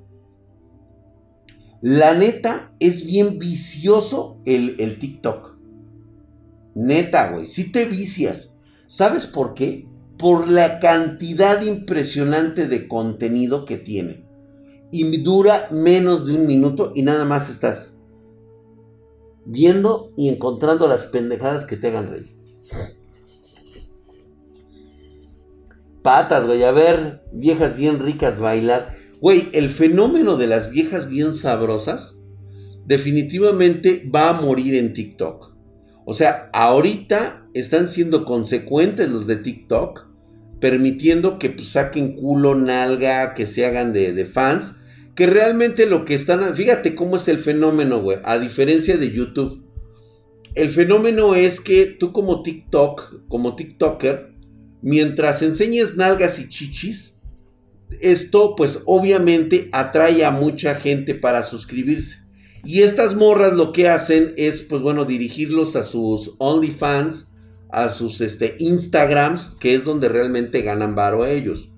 La 1.85 2.15
neta 2.15 2.73
es 2.81 3.05
bien 3.05 3.39
vicioso 3.39 4.39
el, 4.47 4.77
el 4.79 4.99
TikTok. 4.99 5.55
Neta, 6.75 7.31
güey. 7.31 7.45
Si 7.45 7.71
te 7.71 7.85
vicias. 7.85 8.59
¿Sabes 8.87 9.27
por 9.27 9.53
qué? 9.53 9.87
Por 10.17 10.49
la 10.49 10.81
cantidad 10.81 11.61
impresionante 11.61 12.69
de 12.69 12.89
contenido 12.89 13.67
que 13.67 13.77
tiene. 13.77 14.25
Y 14.93 15.19
dura 15.19 15.69
menos 15.71 16.27
de 16.27 16.33
un 16.33 16.47
minuto 16.47 16.93
y 16.95 17.03
nada 17.03 17.27
más 17.27 17.51
estás 17.51 17.99
viendo 19.45 20.11
y 20.17 20.31
encontrando 20.31 20.89
las 20.89 21.05
pendejadas 21.05 21.67
que 21.67 21.77
te 21.77 21.89
hagan 21.89 22.09
reír. 22.09 22.35
Patas, 26.01 26.47
güey. 26.47 26.65
A 26.65 26.71
ver, 26.71 27.25
viejas 27.31 27.77
bien 27.77 27.99
ricas 27.99 28.39
bailar. 28.39 29.04
Güey, 29.25 29.49
el 29.53 29.71
fenómeno 29.71 30.37
de 30.37 30.47
las 30.47 30.69
viejas 30.69 31.09
bien 31.09 31.35
sabrosas 31.35 32.15
definitivamente 32.85 34.07
va 34.15 34.29
a 34.29 34.33
morir 34.39 34.75
en 34.75 34.93
TikTok. 34.93 35.57
O 36.05 36.13
sea, 36.13 36.51
ahorita 36.53 37.49
están 37.55 37.89
siendo 37.89 38.27
consecuentes 38.27 39.11
los 39.11 39.27
de 39.27 39.37
TikTok, 39.37 40.09
permitiendo 40.61 41.39
que 41.39 41.49
pues, 41.49 41.69
saquen 41.69 42.17
culo, 42.17 42.55
nalga, 42.55 43.33
que 43.33 43.47
se 43.47 43.65
hagan 43.65 43.95
de, 43.95 44.27
fans, 44.27 44.75
que 45.15 45.27
realmente 45.27 45.87
lo 45.87 46.05
que 46.05 46.13
están, 46.13 46.55
fíjate 46.55 46.95
cómo 46.95 47.17
es 47.17 47.27
el 47.29 47.39
fenómeno, 47.39 48.03
güey, 48.03 48.19
a 48.25 48.39
diferencia 48.39 48.99
de 48.99 49.11
YouTube. 49.11 49.65
El 50.55 50.69
fenómeno 50.69 51.35
es 51.35 51.61
que 51.61 51.87
tú 51.87 52.13
como 52.13 52.43
TikTok, 52.43 53.27
como 53.29 53.57
TikToker, 53.57 54.35
mientras 54.83 55.41
enseñes 55.41 55.97
nalgas 55.97 56.39
y 56.39 56.51
chichis, 56.51 57.14
esto 58.01 58.55
pues 58.57 58.83
obviamente 58.87 59.69
atrae 59.73 60.25
a 60.25 60.31
mucha 60.31 60.77
gente 60.77 61.15
para 61.15 61.43
suscribirse. 61.43 62.19
Y 62.65 62.83
estas 62.83 63.15
morras 63.15 63.53
lo 63.53 63.73
que 63.73 63.89
hacen 63.89 64.33
es 64.37 64.63
pues 64.63 64.81
bueno 64.81 65.05
dirigirlos 65.05 65.77
a 65.77 65.83
sus 65.83 66.35
OnlyFans, 66.39 67.33
a 67.71 67.91
sus 67.91 68.21
este, 68.21 68.57
Instagrams, 68.59 69.57
que 69.61 69.75
es 69.75 69.85
donde 69.85 70.09
realmente 70.09 70.63
ganan 70.63 70.95
varo 70.95 71.25
a 71.25 71.31
ellos. 71.31 71.69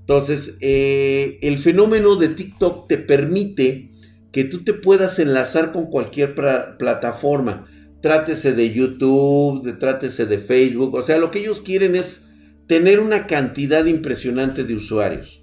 Entonces, 0.00 0.56
eh, 0.60 1.38
el 1.42 1.58
fenómeno 1.58 2.16
de 2.16 2.28
TikTok 2.28 2.88
te 2.88 2.98
permite 2.98 3.92
que 4.32 4.44
tú 4.44 4.64
te 4.64 4.72
puedas 4.72 5.18
enlazar 5.18 5.72
con 5.72 5.86
cualquier 5.86 6.34
plataforma. 6.34 7.66
Trátese 8.00 8.52
de 8.52 8.72
YouTube, 8.72 9.78
trátese 9.78 10.26
de 10.26 10.38
Facebook. 10.38 10.94
O 10.94 11.02
sea, 11.02 11.18
lo 11.18 11.30
que 11.30 11.38
ellos 11.38 11.60
quieren 11.60 11.94
es 11.94 12.24
tener 12.66 12.98
una 12.98 13.26
cantidad 13.26 13.84
impresionante 13.84 14.64
de 14.64 14.74
usuarios. 14.74 15.41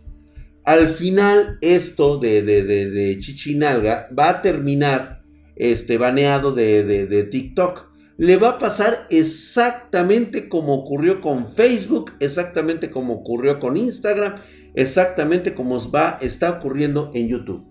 Al 0.69 0.89
final, 0.89 1.57
esto 1.61 2.19
de, 2.19 2.43
de, 2.43 3.17
Chichinalga 3.19 4.07
va 4.17 4.29
a 4.29 4.41
terminar 4.41 5.23
este, 5.55 5.97
baneado 5.97 6.53
de 6.53 7.27
TikTok 7.31 7.89
le 8.19 8.35
va 8.35 8.49
a 8.49 8.57
pasar 8.57 9.07
exactamente 9.09 10.49
como 10.49 10.75
ocurrió 10.75 11.21
con 11.21 11.47
Facebook, 11.47 12.11
exactamente 12.19 12.91
como 12.91 13.13
ocurrió 13.13 13.61
con 13.61 13.77
Instagram, 13.77 14.41
exactamente 14.75 15.55
como 15.55 15.79
va, 15.89 16.17
está 16.19 16.51
ocurriendo 16.51 17.11
en 17.13 17.29
YouTube. 17.29 17.65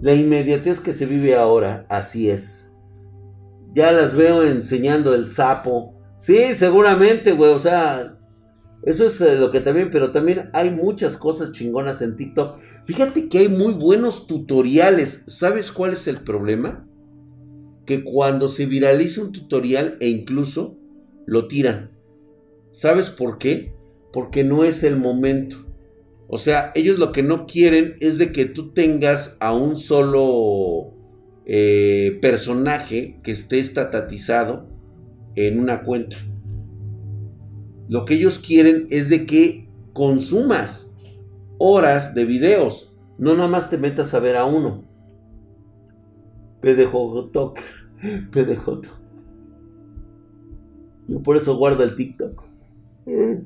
La 0.00 0.14
inmediatez 0.14 0.80
que 0.80 0.94
se 0.94 1.04
vive 1.04 1.36
ahora, 1.36 1.84
así 1.90 2.30
es. 2.30 2.72
Ya 3.74 3.92
las 3.92 4.14
veo 4.14 4.42
enseñando 4.42 5.14
el 5.14 5.28
sapo. 5.28 6.00
Sí, 6.16 6.54
seguramente, 6.54 7.32
güey, 7.32 7.52
o 7.52 7.58
sea, 7.58 8.18
eso 8.84 9.06
es 9.06 9.20
eh, 9.20 9.36
lo 9.36 9.50
que 9.50 9.60
también, 9.60 9.90
pero 9.90 10.10
también 10.10 10.50
hay 10.52 10.70
muchas 10.70 11.16
cosas 11.16 11.52
chingonas 11.52 12.02
en 12.02 12.16
TikTok. 12.16 12.58
Fíjate 12.84 13.28
que 13.28 13.38
hay 13.38 13.48
muy 13.48 13.72
buenos 13.74 14.26
tutoriales. 14.26 15.24
¿Sabes 15.26 15.70
cuál 15.70 15.92
es 15.92 16.08
el 16.08 16.20
problema? 16.20 16.86
que 17.86 18.04
cuando 18.04 18.48
se 18.48 18.66
viraliza 18.66 19.22
un 19.22 19.32
tutorial 19.32 19.96
e 20.00 20.08
incluso 20.08 20.76
lo 21.26 21.48
tiran. 21.48 21.90
¿Sabes 22.72 23.10
por 23.10 23.38
qué? 23.38 23.74
Porque 24.12 24.44
no 24.44 24.64
es 24.64 24.82
el 24.82 24.96
momento. 24.96 25.56
O 26.28 26.38
sea, 26.38 26.72
ellos 26.74 26.98
lo 26.98 27.12
que 27.12 27.22
no 27.22 27.46
quieren 27.46 27.96
es 28.00 28.18
de 28.18 28.32
que 28.32 28.46
tú 28.46 28.72
tengas 28.72 29.36
a 29.40 29.54
un 29.54 29.76
solo 29.76 30.94
eh, 31.44 32.18
personaje 32.22 33.20
que 33.22 33.32
esté 33.32 33.58
estatizado 33.58 34.68
en 35.34 35.58
una 35.58 35.82
cuenta. 35.82 36.16
Lo 37.92 38.06
que 38.06 38.14
ellos 38.14 38.38
quieren 38.38 38.86
es 38.88 39.10
de 39.10 39.26
que 39.26 39.68
consumas 39.92 40.90
horas 41.58 42.14
de 42.14 42.24
videos. 42.24 42.96
No 43.18 43.34
nada 43.34 43.48
más 43.48 43.68
te 43.68 43.76
metas 43.76 44.14
a 44.14 44.18
ver 44.18 44.34
a 44.36 44.46
uno. 44.46 44.82
PDJ. 46.62 46.94
PDJ. 48.32 48.88
Yo 51.06 51.22
por 51.22 51.36
eso 51.36 51.54
guardo 51.58 51.82
el 51.84 51.94
TikTok. 51.94 52.42
¡Qué 53.04 53.42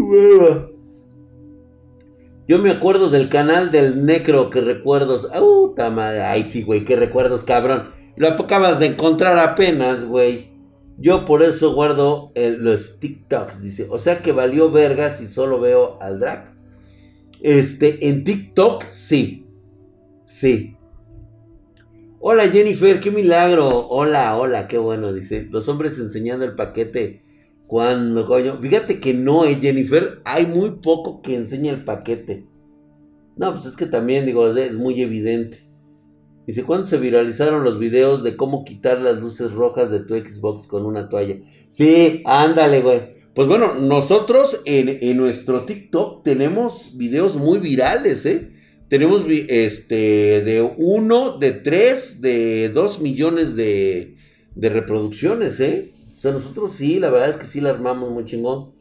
hueva! 0.00 0.68
Yo 2.46 2.60
me 2.60 2.70
acuerdo 2.70 3.10
del 3.10 3.28
canal 3.28 3.72
del 3.72 4.06
Necro, 4.06 4.50
que 4.50 4.60
recuerdos. 4.60 5.26
¡Puta 5.36 5.90
madre! 5.90 6.22
Ay, 6.22 6.44
sí, 6.44 6.62
güey, 6.62 6.84
qué 6.84 6.94
recuerdos, 6.94 7.42
cabrón. 7.42 7.88
Lo 8.14 8.28
acabas 8.28 8.78
de 8.78 8.86
encontrar 8.86 9.36
apenas, 9.40 10.04
güey. 10.04 10.51
Yo 10.98 11.24
por 11.24 11.42
eso 11.42 11.74
guardo 11.74 12.32
los 12.34 13.00
TikToks, 13.00 13.60
dice. 13.60 13.86
O 13.90 13.98
sea 13.98 14.22
que 14.22 14.32
valió 14.32 14.70
verga 14.70 15.10
si 15.10 15.26
solo 15.28 15.60
veo 15.60 16.00
al 16.00 16.20
drag. 16.20 16.54
Este, 17.40 18.08
en 18.08 18.24
TikTok, 18.24 18.84
sí. 18.84 19.46
Sí. 20.26 20.76
Hola 22.20 22.44
Jennifer, 22.48 23.00
qué 23.00 23.10
milagro. 23.10 23.88
Hola, 23.88 24.36
hola, 24.36 24.68
qué 24.68 24.78
bueno, 24.78 25.12
dice. 25.12 25.48
Los 25.50 25.68
hombres 25.68 25.98
enseñando 25.98 26.44
el 26.44 26.54
paquete. 26.54 27.24
Cuando, 27.66 28.26
coño. 28.26 28.60
Fíjate 28.60 29.00
que 29.00 29.12
no, 29.12 29.44
eh, 29.44 29.58
Jennifer. 29.60 30.20
Hay 30.24 30.46
muy 30.46 30.70
poco 30.82 31.20
que 31.20 31.34
enseña 31.34 31.72
el 31.72 31.84
paquete. 31.84 32.46
No, 33.36 33.50
pues 33.52 33.64
es 33.64 33.76
que 33.76 33.86
también, 33.86 34.24
digo, 34.24 34.46
es 34.54 34.74
muy 34.74 35.02
evidente. 35.02 35.66
Dice, 36.46 36.64
¿cuándo 36.64 36.86
se 36.86 36.98
viralizaron 36.98 37.62
los 37.62 37.78
videos 37.78 38.24
de 38.24 38.36
cómo 38.36 38.64
quitar 38.64 39.00
las 39.00 39.18
luces 39.18 39.52
rojas 39.52 39.90
de 39.90 40.00
tu 40.00 40.16
Xbox 40.16 40.66
con 40.66 40.84
una 40.84 41.08
toalla? 41.08 41.36
Sí, 41.68 42.22
ándale, 42.24 42.80
güey. 42.80 43.12
Pues 43.34 43.48
bueno, 43.48 43.74
nosotros 43.74 44.60
en, 44.64 44.98
en 45.00 45.16
nuestro 45.16 45.64
TikTok 45.64 46.22
tenemos 46.24 46.96
videos 46.96 47.36
muy 47.36 47.58
virales, 47.58 48.26
¿eh? 48.26 48.50
Tenemos 48.88 49.24
este, 49.28 50.42
de 50.42 50.70
uno, 50.76 51.38
de 51.38 51.52
tres, 51.52 52.20
de 52.20 52.68
dos 52.68 53.00
millones 53.00 53.56
de, 53.56 54.16
de 54.54 54.68
reproducciones, 54.68 55.60
¿eh? 55.60 55.90
O 56.14 56.18
sea, 56.18 56.32
nosotros 56.32 56.72
sí, 56.72 57.00
la 57.00 57.08
verdad 57.10 57.30
es 57.30 57.36
que 57.36 57.46
sí 57.46 57.60
la 57.60 57.70
armamos 57.70 58.10
muy 58.10 58.24
chingón. 58.24 58.72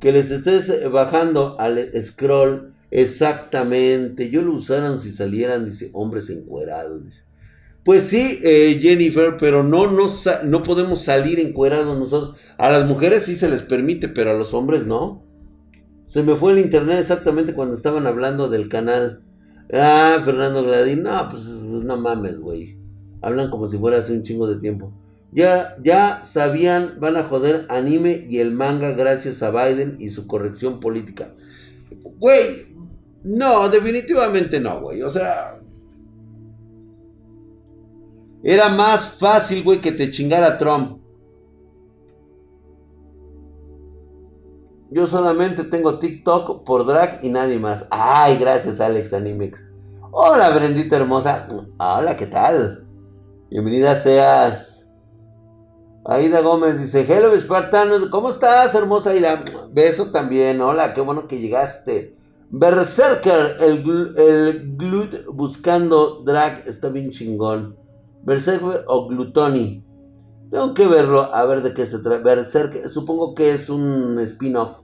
Que 0.00 0.12
les 0.12 0.30
estés 0.30 0.90
bajando 0.92 1.58
al 1.58 1.90
scroll 2.02 2.74
exactamente. 2.90 4.30
Yo 4.30 4.42
lo 4.42 4.52
usaran 4.52 5.00
si 5.00 5.12
salieran, 5.12 5.64
dice, 5.64 5.90
hombres 5.92 6.30
encuerados, 6.30 7.04
dice. 7.04 7.24
Pues 7.84 8.04
sí, 8.04 8.38
eh, 8.42 8.78
Jennifer, 8.82 9.36
pero 9.38 9.62
no, 9.62 9.90
no, 9.90 10.06
no 10.44 10.62
podemos 10.62 11.00
salir 11.00 11.40
encuerados 11.40 11.98
nosotros. 11.98 12.36
A 12.58 12.70
las 12.70 12.86
mujeres 12.86 13.22
sí 13.22 13.34
se 13.34 13.48
les 13.48 13.62
permite, 13.62 14.08
pero 14.08 14.30
a 14.30 14.34
los 14.34 14.52
hombres 14.52 14.84
no. 14.84 15.22
Se 16.04 16.22
me 16.22 16.34
fue 16.34 16.52
el 16.52 16.58
internet 16.58 16.98
exactamente 16.98 17.54
cuando 17.54 17.74
estaban 17.74 18.06
hablando 18.06 18.48
del 18.48 18.68
canal. 18.68 19.22
Ah, 19.72 20.20
Fernando 20.24 20.62
Gladín, 20.62 21.02
no, 21.02 21.28
pues 21.30 21.44
no 21.46 21.96
mames, 21.96 22.40
güey. 22.40 22.78
Hablan 23.20 23.50
como 23.50 23.68
si 23.68 23.78
fuera 23.78 23.98
hace 23.98 24.12
un 24.12 24.22
chingo 24.22 24.46
de 24.46 24.60
tiempo. 24.60 24.92
Ya, 25.32 25.76
ya 25.82 26.22
sabían, 26.22 26.94
van 27.00 27.16
a 27.16 27.24
joder 27.24 27.66
anime 27.68 28.26
y 28.28 28.38
el 28.38 28.52
manga 28.52 28.92
gracias 28.92 29.42
a 29.42 29.50
Biden 29.50 29.96
y 29.98 30.08
su 30.08 30.26
corrección 30.26 30.80
política. 30.80 31.34
Güey, 32.18 32.74
no, 33.22 33.68
definitivamente 33.68 34.60
no, 34.60 34.80
güey. 34.80 35.02
O 35.02 35.10
sea, 35.10 35.60
era 38.42 38.68
más 38.68 39.08
fácil, 39.08 39.64
güey, 39.64 39.80
que 39.80 39.92
te 39.92 40.10
chingara 40.10 40.58
Trump. 40.58 40.98
Yo 44.90 45.06
solamente 45.06 45.64
tengo 45.64 45.98
TikTok 45.98 46.64
por 46.64 46.86
drag 46.86 47.20
y 47.22 47.28
nadie 47.28 47.58
más. 47.58 47.86
Ay, 47.90 48.38
gracias 48.38 48.80
Alex 48.80 49.12
Animex. 49.12 49.70
Hola 50.12 50.48
Brendita 50.50 50.96
hermosa. 50.96 51.46
Hola, 51.78 52.16
¿qué 52.16 52.26
tal? 52.26 52.86
Bienvenida 53.50 53.94
seas. 53.96 54.88
Aida 56.06 56.40
Gómez 56.40 56.80
dice, 56.80 57.04
hello 57.06 57.34
espartanos, 57.34 58.08
¿cómo 58.08 58.30
estás 58.30 58.74
hermosa 58.74 59.10
Aida? 59.10 59.44
Beso 59.72 60.10
también, 60.10 60.62
hola, 60.62 60.94
qué 60.94 61.02
bueno 61.02 61.28
que 61.28 61.38
llegaste. 61.38 62.17
Berserker, 62.50 63.56
el, 63.60 64.14
el 64.16 64.76
glut 64.76 65.26
buscando 65.26 66.22
drag, 66.24 66.66
está 66.66 66.88
bien 66.88 67.10
chingón. 67.10 67.76
Berserker 68.22 68.84
o 68.86 69.06
Glutoni. 69.06 69.84
Tengo 70.50 70.72
que 70.72 70.86
verlo, 70.86 71.22
a 71.34 71.44
ver 71.44 71.62
de 71.62 71.74
qué 71.74 71.84
se 71.84 71.98
trata. 71.98 72.22
Berserker, 72.22 72.88
supongo 72.88 73.34
que 73.34 73.52
es 73.52 73.68
un 73.68 74.18
spin-off. 74.20 74.80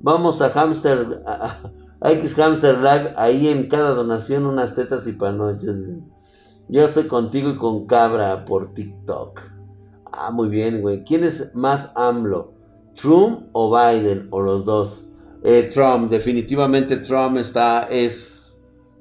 Vamos 0.00 0.40
a 0.40 0.50
Hamster, 0.50 1.22
a, 1.26 2.10
X 2.10 2.34
Hamster 2.34 2.78
Live, 2.78 3.12
ahí 3.16 3.48
en 3.48 3.68
cada 3.68 3.90
donación 3.90 4.46
unas 4.46 4.74
tetas 4.74 5.06
y 5.06 5.12
panoches. 5.12 5.76
Yo 6.68 6.84
estoy 6.84 7.06
contigo 7.06 7.50
y 7.50 7.56
con 7.56 7.86
Cabra 7.86 8.44
por 8.44 8.72
TikTok. 8.72 9.40
Ah, 10.12 10.30
muy 10.30 10.48
bien, 10.48 10.80
güey. 10.80 11.04
¿Quién 11.04 11.24
es 11.24 11.54
más 11.54 11.92
AMLO? 11.96 12.54
¿Trump 12.94 13.48
o 13.52 13.76
Biden? 13.76 14.28
O 14.30 14.40
los 14.40 14.64
dos. 14.64 15.07
Eh, 15.44 15.70
Trump, 15.72 16.10
definitivamente 16.10 16.96
Trump 16.96 17.36
está, 17.36 17.88
es, 17.90 18.60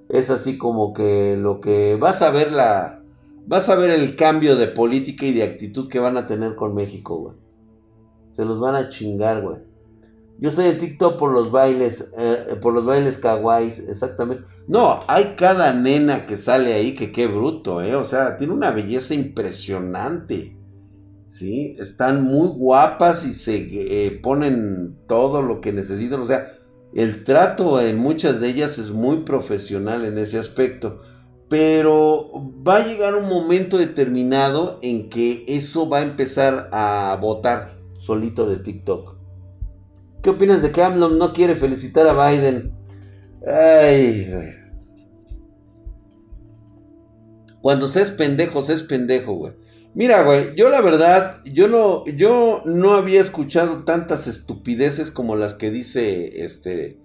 es 0.09 0.29
así 0.29 0.57
como 0.57 0.93
que 0.93 1.35
lo 1.37 1.59
que 1.61 1.97
vas 1.99 2.21
a 2.21 2.29
ver 2.29 2.51
la 2.51 2.97
Vas 3.49 3.69
a 3.69 3.77
ver 3.77 3.91
el 3.91 4.17
cambio 4.17 4.57
de 4.57 4.67
política 4.67 5.25
y 5.25 5.31
de 5.31 5.43
actitud 5.43 5.87
que 5.87 5.99
van 5.99 6.17
a 6.17 6.27
tener 6.27 6.55
con 6.55 6.75
México. 6.75 7.33
Se 8.29 8.43
los 8.43 8.59
van 8.59 8.75
a 8.75 8.89
chingar, 8.89 9.41
güey. 9.41 9.59
Yo 10.39 10.49
estoy 10.49 10.65
en 10.65 10.77
TikTok 10.77 11.17
por 11.17 11.31
los 11.31 11.49
bailes, 11.49 12.11
eh, 12.17 12.57
por 12.61 12.73
los 12.73 12.83
bailes 12.83 13.17
kawaiis, 13.17 13.79
exactamente. 13.79 14.43
No, 14.67 14.99
hay 15.07 15.35
cada 15.37 15.71
nena 15.71 16.25
que 16.25 16.35
sale 16.35 16.73
ahí 16.73 16.93
que 16.93 17.13
qué 17.13 17.27
bruto, 17.27 17.81
¿eh? 17.81 17.95
O 17.95 18.03
sea, 18.03 18.35
tiene 18.35 18.51
una 18.51 18.71
belleza 18.71 19.13
impresionante. 19.13 20.56
Están 21.29 22.23
muy 22.23 22.47
guapas 22.49 23.25
y 23.25 23.33
se 23.33 23.55
eh, 23.57 24.11
ponen 24.23 24.97
todo 25.07 25.41
lo 25.41 25.61
que 25.61 25.73
necesitan. 25.73 26.21
O 26.21 26.25
sea, 26.25 26.53
El 26.93 27.23
trato 27.23 27.79
en 27.81 27.97
muchas 27.97 28.39
de 28.39 28.47
ellas 28.47 28.79
es 28.79 28.91
muy 28.91 29.17
profesional 29.17 30.05
en 30.05 30.17
ese 30.17 30.39
aspecto. 30.39 31.01
Pero 31.49 32.31
va 32.67 32.77
a 32.77 32.87
llegar 32.87 33.15
un 33.15 33.29
momento 33.29 33.77
determinado 33.77 34.79
en 34.81 35.09
que 35.09 35.45
eso 35.47 35.87
va 35.87 35.99
a 35.99 36.03
empezar 36.03 36.69
a 36.71 37.17
votar 37.21 37.77
solito 37.93 38.49
de 38.49 38.57
TikTok. 38.57 39.15
¿Qué 40.21 40.31
opinas 40.31 40.61
de 40.61 40.71
que 40.71 40.83
AMLO 40.83 41.09
no 41.09 41.33
quiere 41.33 41.55
felicitar 41.55 42.07
a 42.07 42.29
Biden? 42.29 42.73
Ay, 43.45 44.29
güey. 44.29 44.49
Cuando 47.61 47.87
seas 47.87 48.11
pendejo, 48.11 48.61
seas 48.63 48.83
pendejo, 48.83 49.33
güey. 49.35 49.53
Mira, 49.97 50.21
güey, 50.21 50.53
yo 50.55 50.69
la 50.69 50.79
verdad, 50.81 51.41
yo 51.43 51.67
no, 51.67 52.05
yo 52.05 52.61
no 52.65 52.91
había 52.91 53.19
escuchado 53.19 53.83
tantas 53.83 54.27
estupideces 54.27 55.09
como 55.09 55.35
las 55.35 55.55
que 55.55 55.71
dice 55.71 56.43
este 56.43 56.99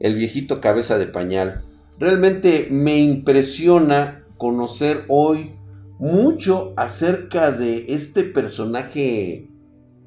el 0.00 0.14
viejito 0.14 0.62
cabeza 0.62 0.96
de 0.96 1.08
pañal. 1.08 1.66
Realmente 1.98 2.68
me 2.70 2.96
impresiona 3.00 4.24
conocer 4.38 5.04
hoy 5.08 5.56
mucho 5.98 6.72
acerca 6.78 7.52
de 7.52 7.84
este 7.92 8.22
personaje 8.22 9.50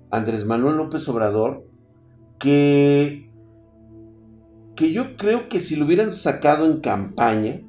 Andrés 0.09 0.43
Manuel 0.43 0.77
López 0.77 1.07
Obrador 1.09 1.67
que 2.39 3.29
que 4.75 4.91
yo 4.91 5.15
creo 5.15 5.47
que 5.47 5.59
si 5.59 5.75
lo 5.75 5.85
hubieran 5.85 6.11
sacado 6.11 6.65
en 6.65 6.79
campaña 6.79 7.61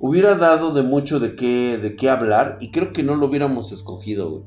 hubiera 0.00 0.34
dado 0.34 0.72
de 0.72 0.82
mucho 0.82 1.20
de 1.20 1.36
qué, 1.36 1.78
de 1.78 1.96
qué 1.96 2.08
hablar 2.08 2.58
y 2.60 2.70
creo 2.70 2.92
que 2.92 3.02
no 3.02 3.16
lo 3.16 3.26
hubiéramos 3.26 3.72
escogido. 3.72 4.46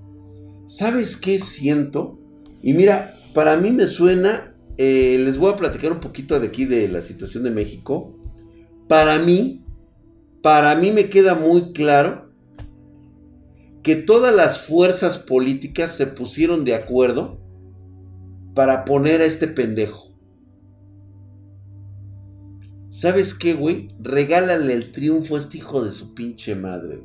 ¿Sabes 0.66 1.18
qué 1.18 1.40
siento? 1.40 2.20
Y 2.62 2.74
mira, 2.74 3.16
para 3.34 3.58
mí 3.58 3.72
me 3.72 3.88
suena 3.88 4.52
eh, 4.78 5.18
les 5.20 5.38
voy 5.38 5.54
a 5.54 5.58
platicar 5.58 5.92
un 5.92 6.00
poquito 6.00 6.40
de 6.40 6.48
aquí 6.48 6.66
de 6.66 6.88
la 6.88 7.02
situación 7.02 7.44
de 7.44 7.52
México. 7.52 8.16
Para 8.88 9.20
mí, 9.20 9.64
para 10.42 10.76
mí 10.76 10.92
me 10.92 11.10
queda 11.10 11.36
muy 11.36 11.72
claro 11.72 12.32
que 13.84 13.96
todas 13.96 14.34
las 14.34 14.60
fuerzas 14.60 15.18
políticas 15.18 15.96
se 15.96 16.08
pusieron 16.08 16.66
de 16.66 16.76
acuerdo 16.76 17.40
para 18.54 18.86
poner 18.86 19.22
a 19.22 19.26
este 19.26 19.48
pendejo. 19.48 20.11
¿Sabes 22.92 23.34
qué, 23.34 23.54
güey? 23.54 23.88
Regálale 24.02 24.74
el 24.74 24.92
triunfo 24.92 25.38
a 25.38 25.40
este 25.40 25.60
hijo 25.60 25.82
de 25.82 25.92
su 25.92 26.14
pinche 26.14 26.56
madre. 26.56 27.02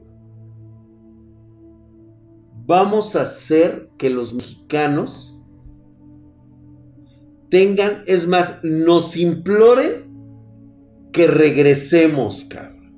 Vamos 2.67 3.15
a 3.15 3.23
hacer 3.23 3.89
que 3.97 4.11
los 4.11 4.35
mexicanos 4.35 5.41
tengan, 7.51 8.03
es 8.07 8.27
más, 8.27 8.65
nos 8.65 9.17
imploren 9.17 10.11
que 11.13 11.29
regresemos, 11.29 12.45
cabrón. 12.47 12.93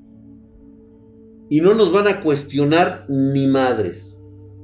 Y 1.50 1.60
no 1.60 1.74
nos 1.74 1.92
van 1.92 2.08
a 2.08 2.22
cuestionar 2.22 3.04
ni 3.10 3.46
madres. 3.46 4.18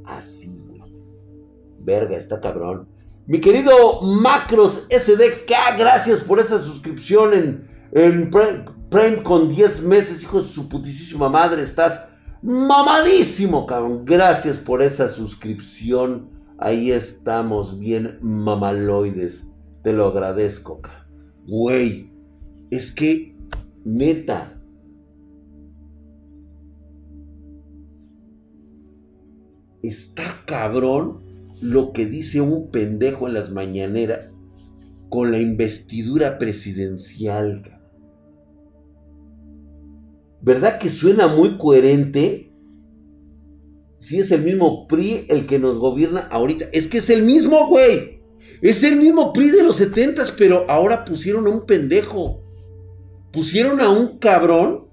Así, 0.06 0.62
Verga, 1.80 2.16
está 2.16 2.40
cabrón. 2.40 2.88
Mi 3.26 3.42
querido 3.42 4.00
Macros 4.00 4.87
SDK, 4.88 5.78
gracias 5.78 6.22
por 6.22 6.40
esa 6.40 6.58
suscripción 6.58 7.34
en, 7.34 7.73
en 7.94 8.28
Prime 8.28 9.22
con 9.22 9.48
10 9.48 9.83
meses, 9.83 10.22
hijo 10.24 10.42
de 10.42 10.48
su 10.48 10.68
putísima 10.68 11.28
madre. 11.28 11.62
Estás 11.62 12.07
mamadísimo, 12.42 13.66
cabrón. 13.66 14.04
Gracias 14.04 14.59
por 14.59 14.83
esa 14.83 15.09
suscripción. 15.09 16.28
Ahí 16.59 16.90
estamos, 16.90 17.78
bien 17.78 18.18
mamaloides. 18.20 19.48
Te 19.83 19.92
lo 19.92 20.07
agradezco, 20.07 20.83
güey. 21.46 22.12
Es 22.70 22.90
que, 22.90 23.37
neta. 23.85 24.61
Está 29.83 30.24
cabrón 30.46 31.22
lo 31.61 31.92
que 31.92 32.07
dice 32.07 32.40
un 32.40 32.70
pendejo 32.70 33.28
en 33.28 33.35
las 33.35 33.50
mañaneras 33.50 34.37
con 35.11 35.30
la 35.30 35.38
investidura 35.38 36.38
presidencial. 36.38 37.73
¿Verdad 40.44 40.78
que 40.78 40.90
suena 40.90 41.26
muy 41.26 41.57
coherente? 41.57 42.52
Si 43.96 44.18
es 44.18 44.30
el 44.30 44.42
mismo 44.42 44.87
PRI 44.87 45.24
el 45.30 45.46
que 45.46 45.59
nos 45.59 45.78
gobierna 45.78 46.28
ahorita. 46.30 46.66
Es 46.70 46.87
que 46.87 46.98
es 46.98 47.09
el 47.09 47.22
mismo, 47.22 47.66
güey. 47.66 48.22
Es 48.61 48.83
el 48.83 48.96
mismo 48.96 49.33
PRI 49.33 49.50
de 49.52 49.62
los 49.62 49.76
70, 49.76 50.22
pero 50.37 50.66
ahora 50.68 51.07
pusieron 51.07 51.46
a 51.46 51.50
un 51.50 51.64
pendejo. 51.64 52.42
Pusieron 53.33 53.80
a 53.80 53.88
un 53.88 54.18
cabrón 54.18 54.88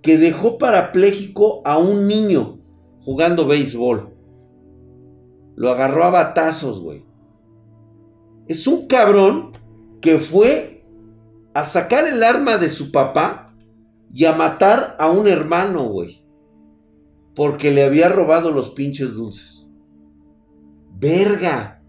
que 0.00 0.16
dejó 0.16 0.56
parapléjico 0.56 1.60
a 1.66 1.76
un 1.76 2.08
niño 2.08 2.60
jugando 3.02 3.46
béisbol. 3.46 4.08
Lo 5.54 5.70
agarró 5.70 6.04
a 6.04 6.10
batazos, 6.10 6.80
güey. 6.80 7.04
Es 8.48 8.66
un 8.66 8.86
cabrón 8.86 9.52
que 10.00 10.16
fue 10.16 10.82
a 11.52 11.66
sacar 11.66 12.08
el 12.08 12.22
arma 12.22 12.56
de 12.56 12.70
su 12.70 12.90
papá 12.90 13.43
y 14.14 14.26
a 14.26 14.32
matar 14.32 14.94
a 15.00 15.10
un 15.10 15.26
hermano, 15.26 15.88
güey. 15.88 16.24
Porque 17.34 17.72
le 17.72 17.82
había 17.82 18.08
robado 18.08 18.52
los 18.52 18.70
pinches 18.70 19.14
dulces. 19.14 19.68
Verga. 20.96 21.82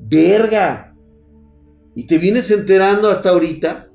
Verga. 0.00 0.96
Y 1.94 2.04
te 2.08 2.18
vienes 2.18 2.50
enterando 2.50 3.08
hasta 3.10 3.30
ahorita. 3.30 3.88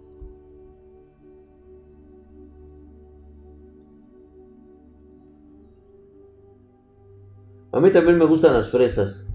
A 7.73 7.81
mí 7.81 7.91
también 7.91 8.17
me 8.17 8.25
gustan 8.25 8.53
las 8.53 8.69
fresas. 8.69 9.27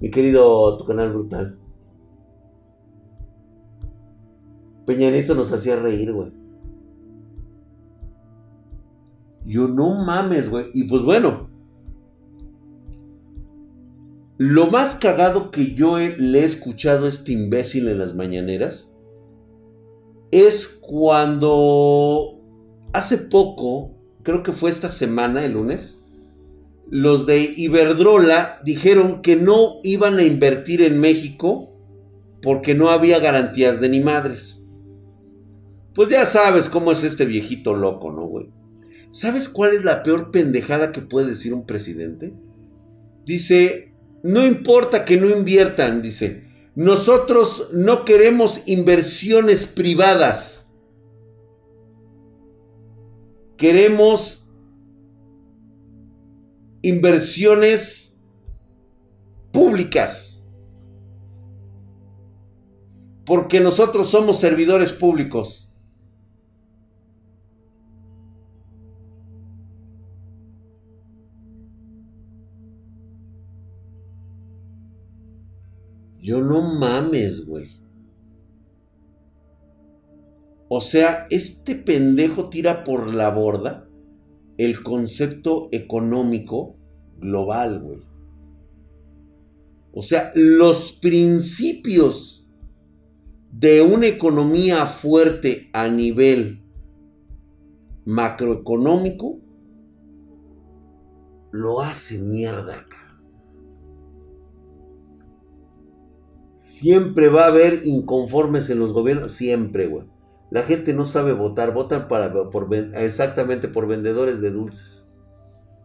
Mi 0.00 0.10
querido 0.10 0.78
tu 0.78 0.86
canal 0.86 1.12
brutal. 1.12 1.58
Peñanito 4.86 5.34
nos 5.34 5.52
hacía 5.52 5.76
reír, 5.76 6.10
güey. 6.12 6.41
Yo 9.44 9.68
no 9.68 10.04
mames, 10.04 10.48
güey. 10.48 10.66
Y 10.74 10.84
pues 10.84 11.02
bueno, 11.02 11.50
lo 14.38 14.70
más 14.70 14.94
cagado 14.94 15.50
que 15.50 15.74
yo 15.74 15.98
le 15.98 16.40
he 16.40 16.44
escuchado 16.44 17.06
a 17.06 17.08
este 17.08 17.32
imbécil 17.32 17.88
en 17.88 17.98
las 17.98 18.14
mañaneras 18.14 18.90
es 20.30 20.66
cuando 20.66 22.40
hace 22.92 23.18
poco, 23.18 23.94
creo 24.22 24.42
que 24.42 24.52
fue 24.52 24.70
esta 24.70 24.88
semana, 24.88 25.44
el 25.44 25.52
lunes, 25.52 26.02
los 26.90 27.26
de 27.26 27.54
Iberdrola 27.56 28.60
dijeron 28.64 29.22
que 29.22 29.36
no 29.36 29.76
iban 29.82 30.18
a 30.18 30.24
invertir 30.24 30.82
en 30.82 31.00
México 31.00 31.70
porque 32.42 32.74
no 32.74 32.88
había 32.90 33.18
garantías 33.18 33.80
de 33.80 33.88
ni 33.88 34.00
madres. 34.00 34.60
Pues 35.94 36.08
ya 36.08 36.26
sabes 36.26 36.68
cómo 36.68 36.92
es 36.92 37.04
este 37.04 37.26
viejito 37.26 37.74
loco, 37.74 38.10
¿no, 38.10 38.26
güey? 38.26 38.50
¿Sabes 39.12 39.50
cuál 39.50 39.72
es 39.72 39.84
la 39.84 40.02
peor 40.02 40.30
pendejada 40.30 40.90
que 40.90 41.02
puede 41.02 41.28
decir 41.28 41.52
un 41.52 41.66
presidente? 41.66 42.32
Dice, 43.26 43.92
no 44.22 44.46
importa 44.46 45.04
que 45.04 45.18
no 45.18 45.28
inviertan, 45.28 46.00
dice. 46.00 46.48
Nosotros 46.74 47.68
no 47.74 48.06
queremos 48.06 48.62
inversiones 48.66 49.66
privadas. 49.66 50.66
Queremos 53.58 54.50
inversiones 56.80 58.18
públicas. 59.52 60.42
Porque 63.26 63.60
nosotros 63.60 64.08
somos 64.08 64.40
servidores 64.40 64.90
públicos. 64.90 65.61
Yo 76.22 76.40
no 76.40 76.62
mames, 76.62 77.44
güey. 77.44 77.68
O 80.68 80.80
sea, 80.80 81.26
este 81.30 81.74
pendejo 81.74 82.48
tira 82.48 82.84
por 82.84 83.12
la 83.12 83.30
borda 83.30 83.88
el 84.56 84.84
concepto 84.84 85.68
económico 85.72 86.76
global, 87.18 87.80
güey. 87.80 88.02
O 89.92 90.02
sea, 90.02 90.30
los 90.36 90.92
principios 90.92 92.48
de 93.50 93.82
una 93.82 94.06
economía 94.06 94.86
fuerte 94.86 95.70
a 95.72 95.88
nivel 95.88 96.62
macroeconómico 98.04 99.40
lo 101.50 101.82
hace 101.82 102.18
mierda. 102.18 102.86
Siempre 106.82 107.28
va 107.28 107.44
a 107.44 107.46
haber 107.46 107.82
inconformes 107.84 108.68
en 108.68 108.80
los 108.80 108.92
gobiernos, 108.92 109.30
siempre, 109.30 109.86
güey. 109.86 110.04
La 110.50 110.64
gente 110.64 110.92
no 110.92 111.04
sabe 111.04 111.32
votar, 111.32 111.72
votan 111.72 112.08
para, 112.08 112.34
exactamente 112.96 113.68
por 113.68 113.86
vendedores 113.86 114.40
de 114.40 114.50
dulces. 114.50 115.08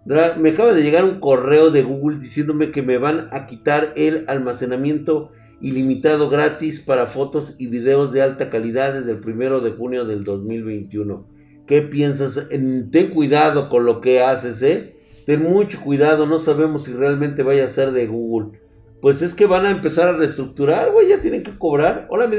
Me 0.05 0.49
acaba 0.49 0.73
de 0.73 0.81
llegar 0.81 1.05
un 1.05 1.19
correo 1.19 1.69
de 1.69 1.83
Google 1.83 2.17
diciéndome 2.17 2.71
que 2.71 2.81
me 2.81 2.97
van 2.97 3.29
a 3.31 3.45
quitar 3.45 3.93
el 3.95 4.25
almacenamiento 4.27 5.33
ilimitado 5.61 6.31
gratis 6.31 6.79
para 6.79 7.05
fotos 7.05 7.53
y 7.59 7.67
videos 7.67 8.11
de 8.11 8.23
alta 8.23 8.49
calidad 8.49 8.93
desde 8.93 9.11
el 9.11 9.19
primero 9.19 9.61
de 9.61 9.73
junio 9.73 10.03
del 10.03 10.23
2021. 10.23 11.27
¿Qué 11.67 11.83
piensas? 11.83 12.47
Ten 12.49 13.11
cuidado 13.13 13.69
con 13.69 13.85
lo 13.85 14.01
que 14.01 14.23
haces, 14.23 14.63
¿eh? 14.63 14.95
Ten 15.27 15.43
mucho 15.43 15.79
cuidado, 15.79 16.25
no 16.25 16.39
sabemos 16.39 16.85
si 16.85 16.93
realmente 16.93 17.43
vaya 17.43 17.65
a 17.65 17.69
ser 17.69 17.91
de 17.91 18.07
Google. 18.07 18.59
Pues 19.01 19.21
es 19.21 19.33
que 19.33 19.45
van 19.45 19.65
a 19.65 19.71
empezar 19.71 20.07
a 20.07 20.17
reestructurar, 20.17 20.91
güey, 20.91 21.09
ya 21.09 21.21
tienen 21.21 21.43
que 21.43 21.57
cobrar. 21.57 22.07
Hola, 22.09 22.27
mi 22.27 22.37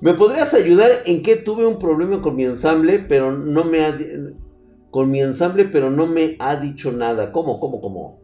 ¿me 0.00 0.14
podrías 0.14 0.52
ayudar 0.54 0.90
en 1.06 1.22
que 1.22 1.36
tuve 1.36 1.66
un 1.66 1.78
problema 1.78 2.20
con 2.20 2.34
mi 2.36 2.44
ensamble, 2.44 2.98
pero 2.98 3.32
no 3.32 3.64
me 3.64 3.84
ha 3.84 3.96
con 4.94 5.10
mi 5.10 5.20
ensamble, 5.20 5.64
pero 5.64 5.90
no 5.90 6.06
me 6.06 6.36
ha 6.38 6.54
dicho 6.54 6.92
nada. 6.92 7.32
¿Cómo, 7.32 7.58
cómo, 7.58 7.80
cómo? 7.80 8.20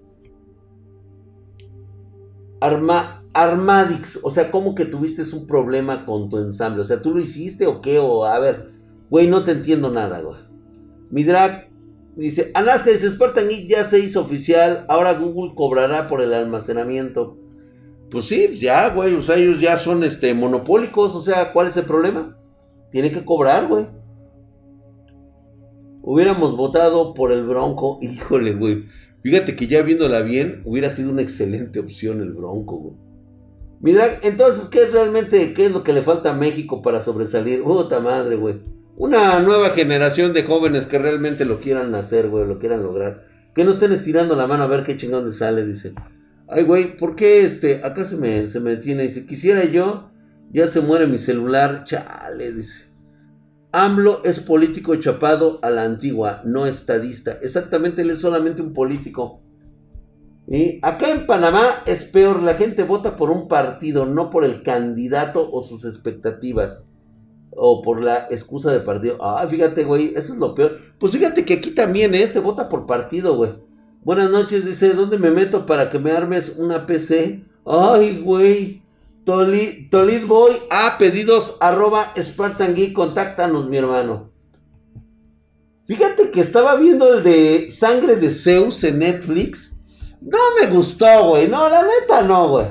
Arma, 2.61 3.25
Armadix, 3.33 4.21
o 4.23 4.31
sea, 4.31 4.53
¿cómo 4.53 4.77
que 4.77 4.85
tuviste 4.85 5.25
un 5.35 5.49
problema 5.49 6.07
con 6.07 6.29
tu 6.29 6.39
ensamble? 6.39 6.83
O 6.83 6.85
sea, 6.85 7.03
¿tú 7.03 7.13
lo 7.13 7.19
hiciste 7.19 7.67
o 7.67 7.81
qué? 7.81 7.99
O 7.99 8.25
a 8.25 8.39
ver, 8.39 8.71
güey, 9.11 9.27
no 9.27 9.43
te 9.43 9.51
entiendo 9.51 9.91
nada, 9.91 10.21
güey. 10.21 10.39
Mi 11.11 11.25
drag 11.25 11.71
dice, 12.15 12.53
Anaska 12.55 12.91
dice, 12.91 13.11
Spartan 13.11 13.49
Geek 13.49 13.69
ya 13.69 13.83
se 13.83 13.99
hizo 13.99 14.21
oficial, 14.21 14.85
ahora 14.89 15.15
Google 15.15 15.57
cobrará 15.57 16.07
por 16.07 16.23
el 16.23 16.33
almacenamiento. 16.33 17.40
Pues 18.11 18.25
sí, 18.25 18.45
pues 18.49 18.61
ya, 18.61 18.93
güey, 18.93 19.15
o 19.15 19.21
sea, 19.21 19.37
ellos 19.37 19.61
ya 19.61 19.77
son 19.77 20.03
este 20.03 20.35
monopólicos, 20.35 21.15
o 21.15 21.23
sea, 21.23 21.53
¿cuál 21.53 21.69
es 21.69 21.77
el 21.77 21.85
problema? 21.85 22.37
Tiene 22.91 23.13
que 23.13 23.25
cobrar, 23.25 23.69
güey. 23.69 23.87
Hubiéramos 26.03 26.57
votado 26.57 27.15
por 27.15 27.31
el 27.31 27.45
Bronco. 27.45 27.99
Híjole, 28.03 28.55
güey. 28.55 28.85
Fíjate 29.23 29.55
que 29.55 29.67
ya 29.67 29.83
viéndola 29.83 30.23
bien, 30.23 30.63
hubiera 30.65 30.91
sido 30.91 31.11
una 31.11 31.23
excelente 31.23 31.79
opción 31.79 32.21
el 32.21 32.33
Bronco, 32.33 32.77
güey. 32.79 32.95
Mira, 33.81 34.11
entonces, 34.23 34.69
¿qué 34.69 34.83
es 34.83 34.93
realmente, 34.93 35.55
qué 35.55 35.67
es 35.67 35.73
lo 35.73 35.83
que 35.83 35.93
le 35.93 36.03
falta 36.03 36.33
a 36.33 36.37
México 36.37 36.83
para 36.83 37.01
sobresalir? 37.01 37.63
Puta 37.63 38.01
madre, 38.01 38.37
güey. 38.37 38.61
Una 38.97 39.41
nueva 39.41 39.71
generación 39.71 40.35
de 40.35 40.43
jóvenes 40.43 40.85
que 40.87 40.99
realmente 40.99 41.45
lo 41.45 41.61
quieran 41.61 41.95
hacer, 41.95 42.29
güey, 42.29 42.47
lo 42.47 42.59
quieran 42.59 42.83
lograr. 42.83 43.27
Que 43.55 43.65
no 43.65 43.71
estén 43.71 43.93
estirando 43.93 44.37
la 44.37 44.47
mano 44.47 44.65
a 44.65 44.67
ver 44.67 44.85
qué 44.85 44.97
chingón 44.97 45.25
le 45.25 45.33
sale, 45.33 45.65
dice. 45.65 45.95
Ay, 46.53 46.65
güey, 46.65 46.97
¿por 46.97 47.15
qué 47.15 47.43
este? 47.43 47.81
Acá 47.85 48.05
se 48.05 48.17
me, 48.17 48.49
se 48.49 48.59
me 48.59 48.71
detiene, 48.71 49.05
dice. 49.05 49.25
Quisiera 49.25 49.65
yo, 49.65 50.11
ya 50.51 50.67
se 50.67 50.81
muere 50.81 51.07
mi 51.07 51.17
celular, 51.17 51.85
chale, 51.85 52.53
dice. 52.53 52.91
AMLO 53.71 54.23
es 54.25 54.41
político 54.41 54.97
chapado 54.97 55.61
a 55.63 55.71
la 55.71 55.85
antigua, 55.85 56.43
no 56.45 56.67
estadista. 56.67 57.39
Exactamente, 57.41 58.03
él 58.03 58.11
es 58.11 58.21
solamente 58.21 58.63
un 58.63 58.73
político. 58.73 59.43
Y 60.49 60.81
acá 60.83 61.11
en 61.11 61.27
Panamá 61.27 61.85
es 61.87 62.05
peor, 62.05 62.43
la 62.43 62.55
gente 62.55 62.83
vota 62.83 63.15
por 63.15 63.31
un 63.31 63.47
partido, 63.47 64.05
no 64.05 64.29
por 64.29 64.45
el 64.45 64.65
candidato 64.65 65.49
o 65.53 65.63
sus 65.63 65.85
expectativas. 65.85 66.91
O 67.53 67.81
por 67.81 68.03
la 68.03 68.27
excusa 68.29 68.73
de 68.73 68.81
partido. 68.81 69.19
Ah, 69.21 69.47
fíjate, 69.49 69.85
güey, 69.85 70.15
eso 70.17 70.33
es 70.33 70.41
lo 70.41 70.53
peor. 70.57 70.79
Pues 70.99 71.13
fíjate 71.13 71.45
que 71.45 71.55
aquí 71.55 71.71
también, 71.71 72.13
¿eh? 72.17 72.27
Se 72.27 72.41
vota 72.41 72.69
por 72.69 72.87
partido, 72.87 73.37
güey. 73.37 73.70
Buenas 74.03 74.31
noches, 74.31 74.65
dice, 74.65 74.95
¿dónde 74.95 75.19
me 75.19 75.31
meto 75.31 75.67
para 75.67 75.91
que 75.91 75.99
me 75.99 76.11
armes 76.13 76.55
una 76.57 76.87
PC? 76.87 77.45
Ay, 77.67 78.19
güey. 78.23 78.83
Tolid, 79.25 80.27
Boy 80.27 80.57
a 80.71 80.97
pedidos 80.99 81.59
arroba 81.61 82.15
Spartan 82.19 82.75
Geek, 82.75 82.95
contáctanos 82.95 83.69
mi 83.69 83.77
hermano. 83.77 84.31
Fíjate 85.87 86.31
que 86.31 86.41
estaba 86.41 86.77
viendo 86.77 87.13
el 87.13 87.23
de 87.23 87.71
Sangre 87.71 88.17
de 88.17 88.31
Zeus 88.31 88.83
en 88.85 89.01
Netflix. 89.01 89.79
No 90.23 90.39
me 90.59 90.69
gustó, 90.69 91.29
güey. 91.29 91.49
No, 91.49 91.69
la 91.69 91.83
neta 91.83 92.23
no, 92.23 92.49
güey. 92.49 92.67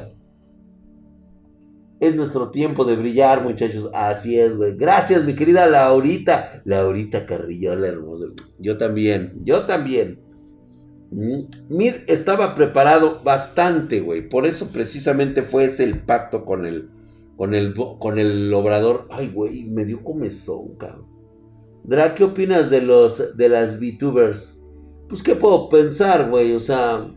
Es 1.99 2.15
nuestro 2.15 2.49
tiempo 2.49 2.85
de 2.85 2.95
brillar, 2.95 3.43
muchachos. 3.43 3.89
Así 3.93 4.39
es, 4.39 4.57
güey. 4.57 4.75
Gracias, 4.75 5.23
mi 5.23 5.35
querida 5.35 5.67
Laurita. 5.67 6.61
Laurita 6.65 7.25
Carrillo, 7.25 7.75
la 7.75 7.87
hermosa. 7.87 8.25
Yo 8.57 8.77
también, 8.77 9.33
yo 9.43 9.65
también. 9.65 10.28
Mir 11.11 12.03
estaba 12.07 12.53
preparado 12.53 13.21
bastante, 13.23 14.01
güey. 14.01 14.27
Por 14.29 14.45
eso 14.45 14.67
precisamente 14.71 15.41
fue 15.41 15.65
ese 15.65 15.83
el 15.83 15.99
pacto 15.99 16.45
con 16.45 16.65
el, 16.65 16.89
con 17.35 17.55
el, 17.55 17.73
con 17.73 18.19
el 18.19 18.53
obrador. 18.53 19.07
Ay, 19.09 19.29
güey, 19.33 19.63
me 19.65 19.85
dio 19.85 20.03
comezón, 20.03 20.75
cabrón. 20.77 21.07
Dra, 21.83 22.13
¿qué 22.13 22.23
opinas 22.23 22.69
de 22.69 22.81
los, 22.81 23.35
de 23.35 23.49
las 23.49 23.79
VTubers? 23.79 24.59
Pues, 25.07 25.23
¿qué 25.23 25.35
puedo 25.35 25.69
pensar, 25.69 26.29
güey? 26.29 26.53
O 26.53 26.59
sea, 26.59 27.11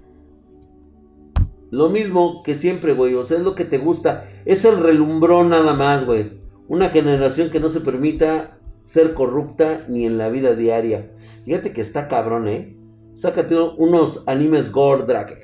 lo 1.70 1.90
mismo 1.90 2.42
que 2.42 2.54
siempre, 2.54 2.94
güey. 2.94 3.14
O 3.14 3.24
sea, 3.24 3.36
es 3.36 3.44
lo 3.44 3.54
que 3.54 3.66
te 3.66 3.78
gusta. 3.78 4.28
Es 4.46 4.64
el 4.64 4.80
relumbrón 4.80 5.50
nada 5.50 5.74
más, 5.74 6.06
güey. 6.06 6.40
Una 6.68 6.88
generación 6.88 7.50
que 7.50 7.60
no 7.60 7.68
se 7.68 7.80
permita 7.80 8.58
ser 8.82 9.12
corrupta 9.12 9.84
ni 9.88 10.06
en 10.06 10.16
la 10.16 10.30
vida 10.30 10.54
diaria. 10.54 11.10
Fíjate 11.44 11.72
que 11.72 11.82
está 11.82 12.08
cabrón, 12.08 12.48
¿eh? 12.48 12.76
Sácate 13.12 13.58
unos 13.58 14.24
animes 14.26 14.72
Gordrak. 14.72 15.38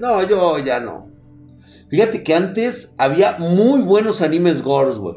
No, 0.00 0.22
yo 0.26 0.58
ya 0.58 0.80
no. 0.80 1.08
Fíjate 1.88 2.22
que 2.22 2.34
antes 2.34 2.94
había 2.98 3.36
muy 3.38 3.82
buenos 3.82 4.22
animes 4.22 4.62
Gors, 4.62 4.98
güey. 4.98 5.16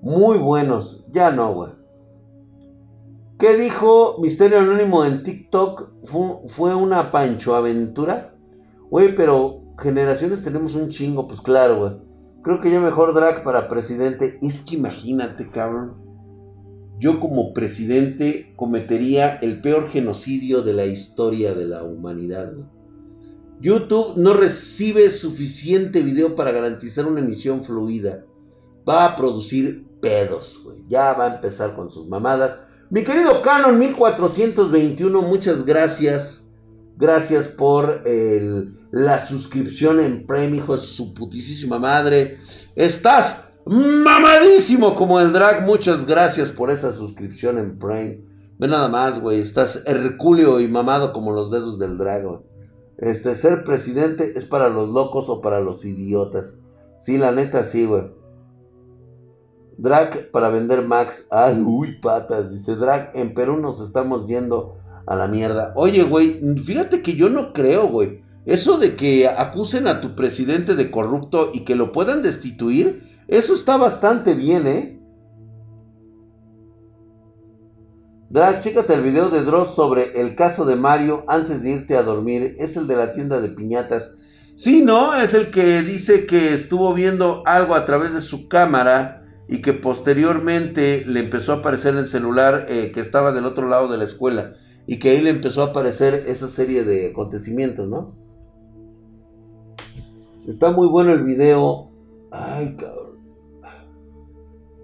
Muy 0.00 0.38
buenos. 0.38 1.04
Ya 1.10 1.30
no, 1.30 1.52
güey. 1.52 1.72
¿Qué 3.38 3.56
dijo 3.56 4.16
Misterio 4.20 4.60
Anónimo 4.60 5.04
en 5.04 5.22
TikTok? 5.22 5.90
¿Fue, 6.04 6.74
una 6.74 7.10
Pancho 7.10 7.54
Aventura? 7.54 8.34
Güey, 8.90 9.14
pero 9.14 9.62
generaciones 9.78 10.42
tenemos 10.42 10.74
un 10.74 10.88
chingo, 10.88 11.26
pues 11.26 11.40
claro, 11.40 11.78
güey. 11.78 11.92
Creo 12.42 12.60
que 12.60 12.70
ya 12.70 12.80
mejor 12.80 13.14
drag 13.14 13.44
para 13.44 13.68
presidente. 13.68 14.38
Es 14.42 14.62
que 14.62 14.76
imagínate, 14.76 15.50
cabrón 15.50 16.01
yo 17.02 17.18
como 17.18 17.52
presidente 17.52 18.52
cometería 18.54 19.34
el 19.42 19.60
peor 19.60 19.90
genocidio 19.90 20.62
de 20.62 20.72
la 20.72 20.86
historia 20.86 21.52
de 21.52 21.64
la 21.64 21.82
humanidad. 21.82 22.52
YouTube 23.60 24.16
no 24.18 24.34
recibe 24.34 25.10
suficiente 25.10 26.00
video 26.00 26.36
para 26.36 26.52
garantizar 26.52 27.06
una 27.06 27.18
emisión 27.18 27.64
fluida. 27.64 28.24
Va 28.88 29.04
a 29.04 29.16
producir 29.16 29.84
pedos, 30.00 30.60
güey. 30.62 30.84
Ya 30.88 31.12
va 31.14 31.26
a 31.26 31.34
empezar 31.34 31.74
con 31.74 31.90
sus 31.90 32.06
mamadas. 32.06 32.60
Mi 32.88 33.02
querido 33.02 33.42
Canon 33.42 33.80
1421, 33.80 35.22
muchas 35.22 35.64
gracias. 35.66 36.52
Gracias 36.96 37.48
por 37.48 38.04
la 38.92 39.18
suscripción 39.18 39.98
en 39.98 40.24
Prime, 40.24 40.56
hijo 40.56 40.74
de 40.74 40.78
su 40.78 41.14
putísima 41.14 41.80
madre. 41.80 42.38
Estás 42.76 43.51
mamadísimo 43.66 44.94
como 44.94 45.20
el 45.20 45.32
drag. 45.32 45.64
Muchas 45.64 46.06
gracias 46.06 46.48
por 46.48 46.70
esa 46.70 46.92
suscripción 46.92 47.58
en 47.58 47.78
Prime. 47.78 48.24
Ve 48.58 48.68
nada 48.68 48.88
más, 48.88 49.20
güey. 49.20 49.40
Estás 49.40 49.82
hercúleo 49.86 50.60
y 50.60 50.68
mamado 50.68 51.12
como 51.12 51.32
los 51.32 51.50
dedos 51.50 51.78
del 51.78 51.98
drag, 51.98 52.24
Este, 52.98 53.34
ser 53.34 53.64
presidente 53.64 54.32
es 54.36 54.44
para 54.44 54.68
los 54.68 54.88
locos 54.88 55.28
o 55.28 55.40
para 55.40 55.60
los 55.60 55.84
idiotas. 55.84 56.58
Sí, 56.98 57.18
la 57.18 57.32
neta, 57.32 57.64
sí, 57.64 57.86
güey. 57.86 58.04
Drag 59.78 60.30
para 60.30 60.48
vender 60.48 60.86
Max. 60.86 61.26
Ay, 61.30 61.60
uy, 61.64 61.98
patas. 62.00 62.52
Dice 62.52 62.76
Drag, 62.76 63.10
en 63.14 63.34
Perú 63.34 63.56
nos 63.56 63.80
estamos 63.80 64.26
yendo 64.26 64.76
a 65.06 65.16
la 65.16 65.26
mierda. 65.26 65.72
Oye, 65.74 66.04
güey, 66.04 66.40
fíjate 66.64 67.02
que 67.02 67.14
yo 67.14 67.28
no 67.28 67.52
creo, 67.52 67.88
güey. 67.88 68.22
Eso 68.44 68.78
de 68.78 68.96
que 68.96 69.28
acusen 69.28 69.86
a 69.86 70.00
tu 70.00 70.14
presidente 70.14 70.74
de 70.74 70.90
corrupto 70.90 71.50
y 71.52 71.60
que 71.60 71.76
lo 71.76 71.92
puedan 71.92 72.22
destituir 72.22 73.11
eso 73.36 73.54
está 73.54 73.76
bastante 73.76 74.34
bien, 74.34 74.66
¿eh? 74.66 74.98
Drag, 78.28 78.60
chécate 78.60 78.94
el 78.94 79.02
video 79.02 79.30
de 79.30 79.42
Dross 79.42 79.74
sobre 79.74 80.20
el 80.20 80.34
caso 80.34 80.64
de 80.64 80.76
Mario 80.76 81.24
antes 81.28 81.62
de 81.62 81.70
irte 81.70 81.96
a 81.96 82.02
dormir. 82.02 82.56
Es 82.58 82.76
el 82.76 82.86
de 82.86 82.96
la 82.96 83.12
tienda 83.12 83.40
de 83.40 83.48
piñatas. 83.48 84.14
Sí, 84.54 84.82
¿no? 84.82 85.14
Es 85.14 85.34
el 85.34 85.50
que 85.50 85.82
dice 85.82 86.26
que 86.26 86.52
estuvo 86.52 86.92
viendo 86.94 87.42
algo 87.46 87.74
a 87.74 87.86
través 87.86 88.14
de 88.14 88.20
su 88.20 88.48
cámara 88.48 89.24
y 89.48 89.60
que 89.60 89.72
posteriormente 89.72 91.04
le 91.06 91.20
empezó 91.20 91.52
a 91.52 91.56
aparecer 91.56 91.94
el 91.96 92.08
celular 92.08 92.66
eh, 92.68 92.92
que 92.94 93.00
estaba 93.00 93.32
del 93.32 93.46
otro 93.46 93.68
lado 93.68 93.88
de 93.88 93.98
la 93.98 94.04
escuela 94.04 94.54
y 94.86 94.98
que 94.98 95.10
ahí 95.10 95.20
le 95.20 95.30
empezó 95.30 95.62
a 95.62 95.66
aparecer 95.66 96.24
esa 96.26 96.48
serie 96.48 96.84
de 96.84 97.10
acontecimientos, 97.10 97.88
¿no? 97.88 98.14
Está 100.46 100.70
muy 100.70 100.88
bueno 100.88 101.12
el 101.12 101.22
video. 101.22 101.90
Ay, 102.30 102.76
cabrón. 102.76 103.01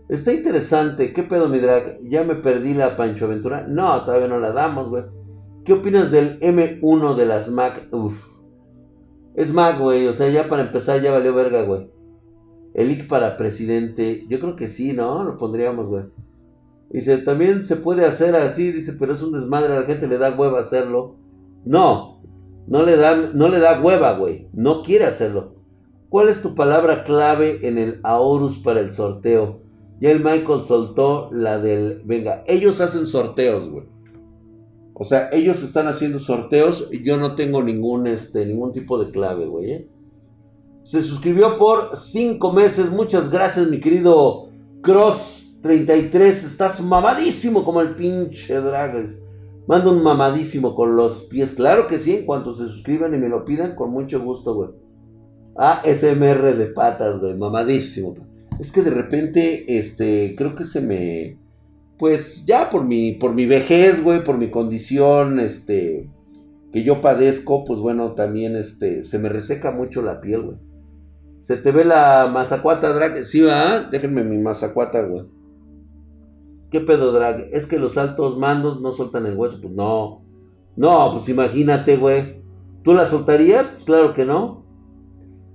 Está 0.09 0.33
interesante. 0.33 1.13
¿Qué 1.13 1.23
pedo, 1.23 1.49
mi 1.49 1.59
drag? 1.59 2.01
¿Ya 2.05 2.25
me 2.25 2.35
perdí 2.35 2.75
la 2.75 2.97
Pancho 2.97 3.27
Aventura? 3.27 3.67
No, 3.69 4.05
todavía 4.05 4.29
no 4.29 4.39
la 4.39 4.53
damos, 4.53 4.89
güey. 4.89 5.05
¿Qué 5.65 5.75
opinas 5.75 6.11
del 6.11 6.41
M1 6.41 7.15
de 7.15 7.27
las 7.27 7.51
Mac? 7.51 7.89
Uf. 7.93 8.27
Es 9.35 9.53
Mac, 9.53 9.79
güey. 9.79 10.07
O 10.07 10.13
sea, 10.15 10.31
ya 10.31 10.49
para 10.49 10.63
empezar 10.63 11.03
ya 11.03 11.13
valió 11.13 11.35
verga, 11.35 11.63
güey. 11.63 11.91
El 12.73 12.91
IC 12.91 13.07
para 13.07 13.37
presidente. 13.37 14.25
Yo 14.29 14.41
creo 14.41 14.57
que 14.57 14.67
sí, 14.67 14.95
¿no? 14.95 15.25
Lo 15.25 15.37
pondríamos, 15.37 15.87
güey. 15.87 16.05
Dice, 16.91 17.19
también 17.19 17.65
se 17.65 17.77
puede 17.77 18.07
hacer 18.07 18.35
así, 18.35 18.73
dice, 18.73 18.95
pero 18.99 19.13
es 19.13 19.23
un 19.23 19.33
desmadre, 19.33 19.75
a 19.75 19.81
la 19.81 19.87
gente 19.87 20.09
le 20.09 20.17
da 20.17 20.35
hueva 20.35 20.61
hacerlo. 20.61 21.17
No, 21.67 22.23
no 22.67 22.83
le 22.83 22.97
da, 22.97 23.31
no 23.35 23.49
le 23.49 23.59
da 23.59 23.83
hueva, 23.83 24.15
güey. 24.15 24.49
No 24.55 24.83
quiere 24.83 25.05
hacerlo. 25.05 25.57
¿Cuál 26.09 26.29
es 26.29 26.41
tu 26.41 26.55
palabra 26.55 27.05
clave 27.05 27.69
en 27.69 27.77
el 27.77 28.01
Aorus 28.05 28.59
para 28.59 28.81
el 28.81 28.91
sorteo? 28.91 29.68
Ya 30.01 30.11
el 30.11 30.23
Michael 30.23 30.63
soltó 30.65 31.29
la 31.33 31.59
del... 31.59 32.03
Venga, 32.05 32.45
ellos 32.47 32.81
hacen 32.81 33.07
sorteos, 33.07 33.69
güey. 33.69 33.87
O 34.95 35.05
sea, 35.05 35.29
ellos 35.33 35.63
están 35.63 35.87
haciendo 35.87 36.19
sorteos 36.19 36.91
yo 37.05 37.17
no 37.17 37.37
tengo 37.37 37.63
ningún, 37.63 38.09
este, 38.09 38.45
ningún 38.45 38.73
tipo 38.73 38.99
de 39.03 39.11
clave, 39.11 39.47
güey. 39.47 39.71
¿eh? 39.71 39.89
Se 40.83 41.03
suscribió 41.03 41.57
por 41.57 41.97
cinco 41.97 42.53
meses. 42.53 42.91
Muchas 42.91 43.31
gracias, 43.31 43.69
mi 43.69 43.81
querido 43.81 44.49
Cross33. 44.83 46.21
Estás 46.21 46.83
mamadísimo 46.83 47.65
como 47.65 47.81
el 47.81 47.95
pinche 47.95 48.55
Dragas. 48.55 49.17
Manda 49.69 49.91
un 49.91 50.03
mamadísimo 50.03 50.75
con 50.75 50.97
los 50.97 51.25
pies. 51.25 51.53
Claro 51.53 51.87
que 51.89 51.99
sí, 51.99 52.15
en 52.15 52.27
cuanto 52.27 52.55
se 52.55 52.67
suscriban 52.67 53.15
y 53.15 53.19
me 53.19 53.29
lo 53.29 53.45
pidan, 53.45 53.77
con 53.77 53.91
mucho 53.91 54.21
gusto, 54.21 54.55
güey. 54.55 54.71
ASMR 55.57 56.57
de 56.57 56.67
patas, 56.75 57.21
güey. 57.21 57.37
Mamadísimo. 57.37 58.15
Es 58.61 58.73
que 58.73 58.83
de 58.83 58.91
repente, 58.91 59.79
este, 59.79 60.35
creo 60.37 60.55
que 60.55 60.65
se 60.65 60.81
me 60.81 61.39
pues 61.99 62.47
ya 62.47 62.71
por 62.71 62.85
mi, 62.85 63.13
por 63.13 63.35
mi 63.35 63.45
vejez, 63.47 64.03
güey, 64.03 64.23
por 64.23 64.39
mi 64.39 64.51
condición, 64.51 65.41
este, 65.41 66.09
que 66.73 66.85
yo 66.85 67.01
padezco, 67.01 67.65
pues 67.65 67.81
bueno, 67.81 68.13
también, 68.13 68.55
este, 68.57 69.03
se 69.03 69.19
me 69.19 69.29
reseca 69.29 69.73
mucho 69.73 70.01
la 70.01 70.21
piel, 70.21 70.43
güey. 70.43 70.57
Se 71.41 71.57
te 71.57 71.73
ve 71.73 71.85
la 71.85 72.31
mazacuata 72.33 72.93
drag, 72.93 73.25
sí, 73.25 73.41
va, 73.41 73.81
déjenme 73.91 74.23
mi 74.23 74.39
mazacuata, 74.39 75.03
güey. 75.05 75.25
¿Qué 76.71 76.81
pedo 76.81 77.13
drag? 77.13 77.49
Es 77.53 77.67
que 77.67 77.79
los 77.79 77.99
altos 77.99 78.39
mandos 78.39 78.81
no 78.81 78.93
sueltan 78.93 79.27
el 79.27 79.37
hueso, 79.37 79.61
pues 79.61 79.73
no. 79.73 80.23
No, 80.77 81.11
pues 81.13 81.29
imagínate, 81.29 81.97
güey. 81.97 82.43
¿Tú 82.85 82.95
la 82.95 83.07
soltarías? 83.07 83.69
Pues 83.69 83.85
claro 83.85 84.15
que 84.15 84.25
no. 84.25 84.65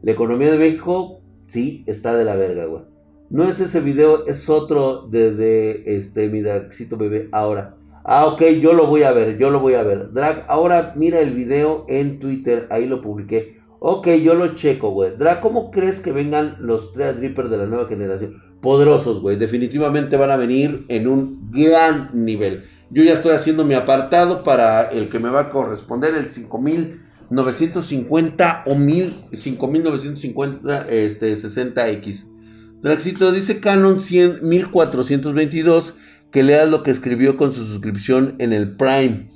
La 0.02 0.12
economía 0.12 0.52
de 0.52 0.58
México, 0.58 1.22
sí, 1.46 1.84
está 1.88 2.16
de 2.16 2.26
la 2.26 2.36
verga, 2.36 2.66
güey. 2.66 2.93
No 3.30 3.44
es 3.46 3.60
ese 3.60 3.80
video, 3.80 4.26
es 4.28 4.50
otro 4.50 5.08
de, 5.10 5.84
este, 5.86 6.28
mi 6.30 6.42
Dragcito 6.42 6.98
bebé 6.98 7.30
ahora. 7.32 7.76
Ah, 8.04 8.26
ok, 8.26 8.42
yo 8.62 8.74
lo 8.74 8.88
voy 8.88 9.04
a 9.04 9.14
ver, 9.14 9.38
yo 9.38 9.50
lo 9.50 9.62
voy 9.62 9.76
a 9.76 9.84
ver. 9.84 10.12
Drag, 10.12 10.44
ahora 10.50 10.92
mira 10.96 11.22
el 11.22 11.34
video 11.34 11.86
en 11.88 12.20
Twitter, 12.20 12.68
ahí 12.70 12.86
lo 12.86 13.02
publiqué. 13.02 13.62
Ok, 13.80 14.10
yo 14.22 14.36
lo 14.36 14.56
checo, 14.56 14.92
güey. 14.92 15.16
Drag, 15.18 15.40
¿cómo 15.40 15.72
crees 15.72 16.02
que 16.02 16.12
vengan 16.12 16.58
los 16.60 16.92
tres 16.92 17.16
Drippers 17.18 17.50
de 17.50 17.58
la 17.58 17.66
nueva 17.66 17.88
generación? 17.88 18.44
Poderosos, 18.62 19.22
güey. 19.22 19.38
Definitivamente 19.38 20.18
van 20.18 20.32
a 20.32 20.38
venir 20.38 20.86
en 20.90 21.08
un 21.08 21.50
gran 21.52 22.10
nivel. 22.14 22.66
Yo 22.90 23.04
ya 23.04 23.14
estoy 23.14 23.32
haciendo 23.32 23.64
mi 23.66 23.74
apartado 23.74 24.44
para 24.44 24.90
el 24.90 25.08
que 25.10 25.20
me 25.20 25.30
va 25.30 25.42
a 25.42 25.50
corresponder, 25.50 26.14
el 26.14 26.30
5950 26.30 28.64
o 28.66 28.76
5950 28.76 30.88
este, 30.90 31.34
60X. 31.34 32.33
Draxito 32.84 33.32
dice 33.32 33.62
Canon 33.62 34.02
100, 34.02 34.40
1422 34.42 35.96
que 36.32 36.44
leas 36.44 36.70
lo 36.70 36.84
que 36.84 36.92
escribió 36.92 37.38
con 37.38 37.54
su 37.54 37.66
suscripción 37.66 38.36
en 38.40 38.52
el 38.52 38.76
Prime. 38.76 39.30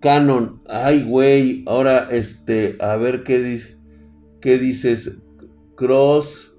Canon, 0.00 0.62
ay 0.68 1.02
güey, 1.02 1.64
ahora 1.66 2.08
este, 2.10 2.76
a 2.80 2.96
ver 2.96 3.24
qué 3.24 3.60
qué 4.40 4.58
dices, 4.58 5.18
Cross. 5.74 6.52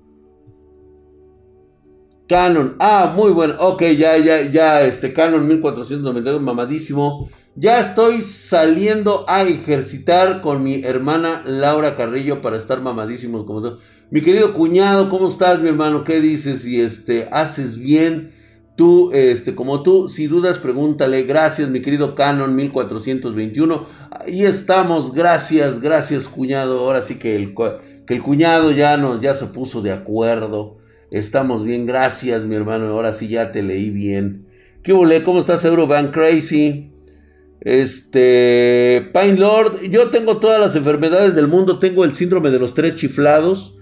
Canon, 2.28 2.76
ah, 2.80 3.14
muy 3.16 3.32
bueno, 3.32 3.56
ok, 3.60 3.84
ya, 3.98 4.18
ya, 4.18 4.42
ya, 4.42 4.82
este, 4.82 5.14
Canon 5.14 5.48
1492, 5.48 6.42
mamadísimo. 6.42 7.30
Ya 7.56 7.80
estoy 7.80 8.22
saliendo 8.22 9.24
a 9.30 9.44
ejercitar 9.44 10.42
con 10.42 10.64
mi 10.64 10.84
hermana 10.84 11.44
Laura 11.46 11.96
Carrillo 11.96 12.42
para 12.42 12.58
estar 12.58 12.82
mamadísimos 12.82 13.46
como 13.46 13.62
tú. 13.62 13.78
Mi 14.12 14.22
querido 14.22 14.54
cuñado, 14.54 15.10
¿cómo 15.10 15.28
estás, 15.28 15.62
mi 15.62 15.70
hermano? 15.70 16.04
¿Qué 16.04 16.22
dices? 16.22 16.64
Y 16.66 16.80
este, 16.80 17.28
haces 17.32 17.80
bien. 17.80 18.34
Tú, 18.76 19.12
este, 19.14 19.56
como 19.56 19.82
tú, 19.82 20.10
si 20.10 20.28
dudas, 20.28 20.60
pregúntale. 20.60 21.24
Gracias, 21.24 21.70
mi 21.70 21.82
querido 21.82 22.14
Canon 22.14 22.56
1421. 22.56 23.88
Ahí 24.12 24.44
estamos. 24.44 25.12
Gracias, 25.12 25.82
gracias, 25.82 26.28
cuñado. 26.28 26.82
Ahora 26.82 27.02
sí 27.02 27.16
que 27.16 27.36
el, 27.36 27.56
que 28.06 28.14
el 28.14 28.22
cuñado 28.22 28.72
ya, 28.72 28.96
nos, 28.98 29.22
ya 29.22 29.34
se 29.34 29.48
puso 29.48 29.82
de 29.82 29.92
acuerdo. 29.92 30.78
Estamos 31.10 31.64
bien. 31.64 31.88
Gracias, 31.88 32.46
mi 32.46 32.54
hermano. 32.54 32.88
Ahora 32.90 33.12
sí 33.12 33.28
ya 33.28 33.52
te 33.52 33.64
leí 33.64 33.90
bien. 33.90 34.46
¿Qué 34.84 34.94
volé? 34.94 35.24
¿Cómo 35.24 35.40
estás, 35.40 35.66
Euroban 35.66 36.12
Crazy? 36.12 36.92
Este, 37.62 39.10
Pine 39.12 39.38
Lord, 39.38 39.82
yo 39.90 40.12
tengo 40.12 40.38
todas 40.38 40.62
las 40.62 40.76
enfermedades 40.76 41.34
del 41.34 41.48
mundo. 41.48 41.80
Tengo 41.80 42.04
el 42.04 42.14
síndrome 42.14 42.52
de 42.52 42.60
los 42.60 42.76
tres 42.76 42.96
chiflados. 42.96 43.75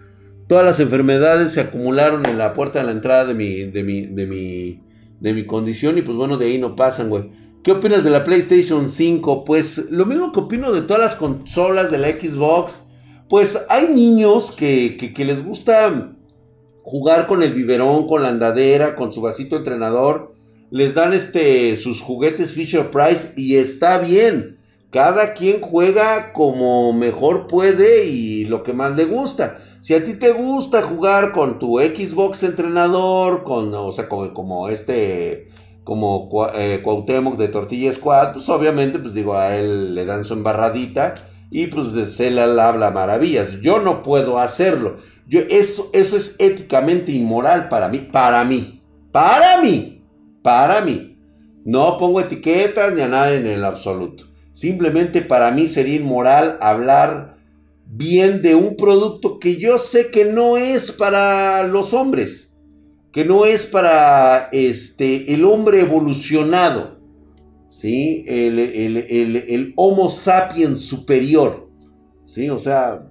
Todas 0.48 0.66
las 0.66 0.80
enfermedades 0.80 1.54
se 1.54 1.62
acumularon 1.62 2.26
en 2.26 2.38
la 2.38 2.54
puerta 2.54 2.80
de 2.80 2.86
la 2.86 2.92
entrada 2.92 3.26
de 3.26 3.34
mi, 3.34 3.64
de 3.64 3.84
mi, 3.84 4.06
de 4.06 4.28
mi, 4.28 4.84
de 5.20 5.34
mi 5.34 5.46
condición 5.46 5.98
y 5.98 6.02
pues 6.02 6.18
bueno, 6.18 6.38
de 6.38 6.48
ahí 6.48 6.58
no 6.58 6.76
pasan, 6.76 7.10
güey. 7.10 7.30
¿Qué 7.64 7.72
opinas 7.72 8.04
de 8.04 8.10
la 8.10 8.26
PlayStation 8.26 8.90
5? 8.90 9.46
Pues 9.46 9.90
lo 9.90 10.06
mismo 10.06 10.34
que 10.34 10.42
opino 10.42 10.74
de 10.74 10.82
todas 10.82 11.02
las 11.02 11.16
consolas 11.16 11.90
de 11.90 11.98
la 11.98 12.10
Xbox. 12.10 12.88
Pues 13.30 13.58
hay 13.70 13.88
niños 13.88 14.52
que, 14.52 14.98
que, 14.98 15.26
les 15.26 15.46
gusta 15.46 16.14
jugar 16.82 17.26
con 17.28 17.42
el 17.42 17.54
biberón, 17.54 18.06
con 18.06 18.22
la 18.22 18.28
andadera, 18.28 18.98
con 18.98 19.14
su 19.14 19.22
vasito 19.22 19.56
entrenador. 19.56 20.36
Les 20.72 20.94
dan 20.94 21.14
este, 21.14 21.78
sus 21.78 22.02
juguetes 22.02 22.52
Fisher 22.52 22.92
Price 22.92 23.32
y 23.38 23.56
está 23.56 23.98
bien. 23.98 24.58
Cada 24.92 25.34
quien 25.34 25.62
juega 25.62 26.34
como 26.34 26.92
mejor 26.92 27.48
puede 27.48 28.08
y 28.08 28.44
lo 28.44 28.62
que 28.64 28.74
más 28.74 28.98
le 28.98 29.06
gusta. 29.06 29.60
Si 29.84 29.94
a 29.94 30.02
ti 30.02 30.14
te 30.14 30.32
gusta 30.32 30.82
jugar 30.82 31.34
con 31.34 31.60
tu 31.60 31.78
Xbox 31.78 32.44
entrenador, 32.44 33.44
con, 33.44 33.74
o 33.74 33.92
sea, 33.92 34.08
como, 34.08 34.70
este, 34.70 35.50
como 35.84 36.30
eh, 36.56 36.80
Cuauhtémoc 36.82 37.36
de 37.36 37.50
Tortilla 37.50 37.92
Squad, 37.92 38.32
pues 38.32 38.48
obviamente, 38.48 38.98
pues 38.98 39.14
digo, 39.14 39.34
a 39.34 39.58
él 39.58 39.94
le 39.94 40.06
dan 40.06 40.24
su 40.24 40.36
embarradita 40.36 41.16
y 41.52 41.68
pues 41.68 41.90
se 42.14 42.32
le 42.32 42.40
habla 42.42 42.92
maravillas. 42.92 43.60
Yo 43.60 43.80
no 43.80 44.04
puedo 44.04 44.40
hacerlo. 44.40 45.00
Yo, 45.28 45.42
eso, 45.50 45.90
eso 45.92 46.16
es 46.16 46.38
éticamente 46.40 47.12
inmoral 47.12 47.68
para 47.68 47.90
mí, 47.90 47.98
para 47.98 48.46
mí, 48.46 48.82
para 49.12 49.62
mí, 49.62 50.02
para 50.42 50.80
mí. 50.80 51.18
No 51.66 51.98
pongo 51.98 52.22
etiquetas 52.22 52.94
ni 52.94 53.02
a 53.02 53.10
nada 53.10 53.34
en 53.34 53.48
el 53.48 53.66
absoluto. 53.66 54.28
Simplemente 54.54 55.22
para 55.22 55.52
mí 55.52 55.68
sería 55.68 55.98
inmoral 55.98 56.58
hablar 56.62 57.33
bien 57.96 58.42
de 58.42 58.56
un 58.56 58.76
producto 58.76 59.40
que 59.40 59.58
yo 59.58 59.78
sé 59.78 60.10
que 60.10 60.26
no 60.26 60.58
es 60.58 60.92
para 60.92 61.68
los 61.68 61.94
hombres, 61.94 62.58
que 63.12 63.24
no 63.24 63.46
es 63.46 63.68
para 63.68 64.50
este, 64.52 65.32
el 65.32 65.46
hombre 65.46 65.82
evolucionado, 65.82 67.00
¿sí? 67.68 68.26
El, 68.28 68.58
el, 68.58 69.74
Homo 69.76 70.10
sapiens 70.10 70.82
superior, 70.82 71.70
¿sí? 72.26 72.50
O 72.50 72.58
sea, 72.58 73.08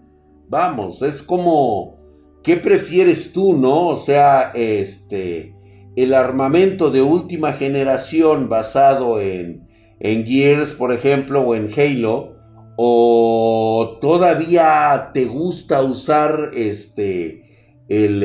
vamos, 0.49 1.01
es 1.03 1.23
como, 1.23 1.97
¿qué 2.43 2.57
prefieres 2.57 3.33
tú, 3.33 3.57
no? 3.57 3.87
O 3.87 3.97
sea, 3.97 4.51
este, 4.53 5.55
el 5.95 6.13
armamento 6.13 6.91
de 6.91 7.03
última 7.03 7.53
generación 7.53 8.49
basado 8.49 9.21
en, 9.21 9.69
en 10.01 10.27
Gears, 10.27 10.73
por 10.73 10.93
ejemplo, 10.93 11.43
o 11.43 11.55
en 11.55 11.71
Halo, 11.73 12.32
¿O 12.77 13.99
todavía 14.01 15.11
te 15.13 15.27
gusta 15.27 15.83
usar 15.83 16.51
este 16.55 17.45
el, 17.89 18.23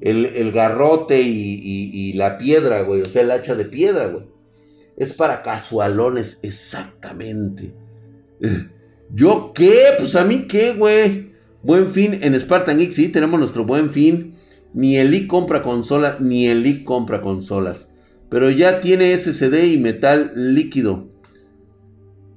el, 0.00 0.52
garrote 0.52 1.20
y, 1.20 2.12
la 2.14 2.38
piedra, 2.38 2.82
güey? 2.82 3.02
O 3.02 3.06
sea, 3.06 3.22
el 3.22 3.30
hacha 3.30 3.54
de 3.54 3.66
piedra, 3.66 4.06
güey. 4.06 4.24
Es 4.96 5.12
para 5.12 5.42
casualones, 5.42 6.38
exactamente. 6.42 7.74
¿Yo 9.14 9.52
qué? 9.54 9.78
Pues 9.98 10.16
a 10.16 10.24
mí 10.24 10.46
qué, 10.46 10.72
güey. 10.72 11.32
Buen 11.62 11.90
fin 11.90 12.18
en 12.22 12.38
Spartan 12.38 12.78
Geek, 12.78 12.90
sí, 12.90 13.08
tenemos 13.08 13.38
nuestro 13.38 13.64
buen 13.64 13.90
fin. 13.90 14.34
Ni 14.74 14.96
el 14.96 15.10
League 15.10 15.28
compra 15.28 15.62
consolas, 15.62 16.20
ni 16.20 16.46
el 16.46 16.62
League 16.62 16.84
compra 16.84 17.20
consolas. 17.20 17.88
Pero 18.30 18.50
ya 18.50 18.80
tiene 18.80 19.16
SSD 19.16 19.66
y 19.66 19.78
metal 19.78 20.32
líquido. 20.34 21.11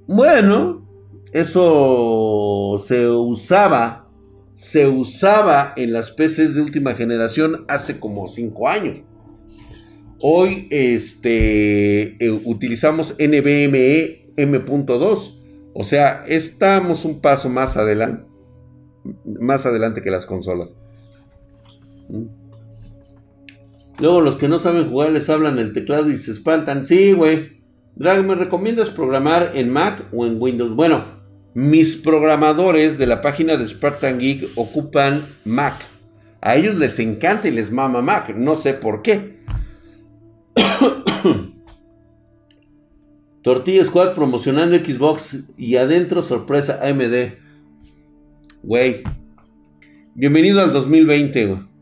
Bueno, 0.08 0.86
eso 1.32 2.78
se 2.80 3.08
usaba, 3.10 4.08
se 4.54 4.88
usaba 4.88 5.74
en 5.76 5.94
las 5.94 6.12
PCs 6.12 6.56
de 6.56 6.62
última 6.62 6.94
generación 6.94 7.66
hace 7.68 8.00
como 8.00 8.28
5 8.28 8.68
años. 8.68 9.02
Hoy 10.22 10.68
este, 10.72 12.24
eh, 12.24 12.32
utilizamos 12.46 13.16
NVMe 13.20 14.32
M.2. 14.38 15.42
O 15.74 15.84
sea, 15.84 16.24
estamos 16.28 17.04
un 17.04 17.20
paso 17.20 17.50
más 17.50 17.76
adelante, 17.76 18.26
más 19.40 19.66
adelante 19.66 20.02
que 20.02 20.12
las 20.12 20.26
consolas. 20.26 20.70
Mm. 22.10 22.46
Luego 23.98 24.22
los 24.22 24.38
que 24.38 24.50
no 24.50 24.60
saben 24.60 24.90
jugar 24.90 25.12
les 25.12 25.30
hablan 25.30 25.58
el 25.58 25.74
teclado 25.74 26.10
y 26.10 26.18
se 26.18 26.32
espantan. 26.32 26.86
Sí, 26.86 27.14
güey. 27.14 27.55
Drag, 27.98 28.26
¿me 28.26 28.36
recomiendas 28.36 28.90
programar 28.90 29.52
en 29.56 29.70
Mac 29.70 30.04
o 30.12 30.26
en 30.26 30.36
Windows? 30.38 30.76
Bueno, 30.76 31.06
mis 31.54 31.96
programadores 31.96 32.98
de 32.98 33.08
la 33.08 33.22
página 33.22 33.56
de 33.56 33.66
Spartan 33.66 34.20
Geek 34.20 34.50
ocupan 34.56 35.26
Mac. 35.46 35.76
A 36.42 36.58
ellos 36.58 36.76
les 36.76 37.00
encanta 37.00 37.48
y 37.48 37.52
les 37.52 37.72
mama 37.72 38.02
Mac. 38.02 38.36
No 38.36 38.58
sé 38.58 38.74
por 38.74 39.02
qué. 39.02 39.40
Tortilla 43.42 43.86
Squad 43.86 44.14
promocionando 44.14 44.76
Xbox 44.76 45.46
y 45.58 45.78
adentro 45.78 46.22
sorpresa 46.22 46.82
AMD. 46.84 47.36
Güey. 48.62 49.04
Bienvenido 50.16 50.60
al 50.62 50.74
2020, 50.74 51.46
güey. 51.46 51.75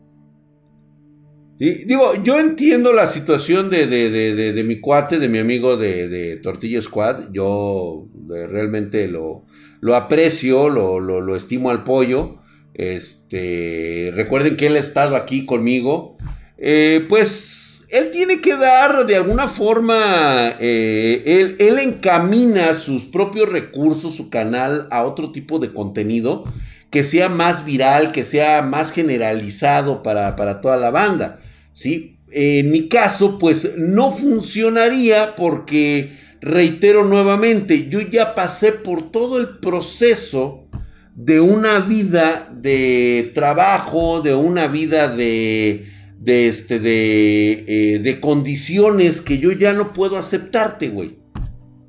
Digo, 1.63 2.21
yo 2.21 2.41
entiendo 2.41 2.91
la 2.91 3.07
situación 3.07 3.69
de, 3.69 4.63
mi 4.65 4.81
cuate, 4.81 5.17
de 5.17 5.29
mi 5.29 5.37
amigo 5.37 5.77
de, 5.77 6.37
Tortilla 6.43 6.81
Squad. 6.81 7.31
Yo 7.31 8.09
eh, 8.35 8.47
realmente 8.47 9.07
lo, 9.07 9.45
lo 9.79 9.95
aprecio, 9.95 10.67
lo, 10.67 10.99
lo, 10.99 11.35
estimo 11.37 11.69
al 11.69 11.85
pollo. 11.85 12.39
Este, 12.73 14.11
recuerden 14.13 14.57
que 14.57 14.67
él 14.67 14.75
ha 14.75 14.79
estado 14.79 15.15
aquí 15.15 15.45
conmigo. 15.45 16.17
Eh, 16.57 17.05
pues 17.07 17.85
él 17.87 18.11
tiene 18.11 18.41
que 18.41 18.57
dar 18.57 19.05
de 19.05 19.15
alguna 19.15 19.47
forma, 19.47 20.55
eh, 20.59 21.23
él, 21.25 21.55
él, 21.59 21.79
encamina 21.79 22.73
sus 22.73 23.05
propios 23.05 23.47
recursos, 23.47 24.15
su 24.15 24.29
canal 24.29 24.89
a 24.91 25.03
otro 25.03 25.31
tipo 25.31 25.59
de 25.59 25.71
contenido 25.71 26.43
que 26.91 27.03
sea 27.03 27.29
más 27.29 27.63
viral, 27.63 28.11
que 28.11 28.25
sea 28.25 28.61
más 28.63 28.91
generalizado 28.91 30.03
para, 30.03 30.35
para 30.35 30.59
toda 30.59 30.75
la 30.75 30.91
banda. 30.91 31.39
¿Sí? 31.73 32.17
En 32.31 32.71
mi 32.71 32.87
caso, 32.87 33.37
pues 33.37 33.77
no 33.77 34.11
funcionaría 34.11 35.35
porque, 35.35 36.13
reitero 36.41 37.05
nuevamente, 37.05 37.89
yo 37.89 38.01
ya 38.01 38.33
pasé 38.35 38.71
por 38.71 39.11
todo 39.11 39.39
el 39.39 39.59
proceso 39.59 40.67
de 41.15 41.39
una 41.39 41.79
vida 41.79 42.51
de 42.51 43.31
trabajo, 43.35 44.21
de 44.21 44.33
una 44.33 44.67
vida 44.67 45.07
de, 45.07 45.85
de, 46.19 46.47
este, 46.47 46.79
de, 46.79 47.65
eh, 47.67 47.99
de 47.99 48.19
condiciones 48.19 49.21
que 49.21 49.37
yo 49.37 49.51
ya 49.51 49.73
no 49.73 49.93
puedo 49.93 50.17
aceptarte, 50.17 50.89
güey. 50.89 51.17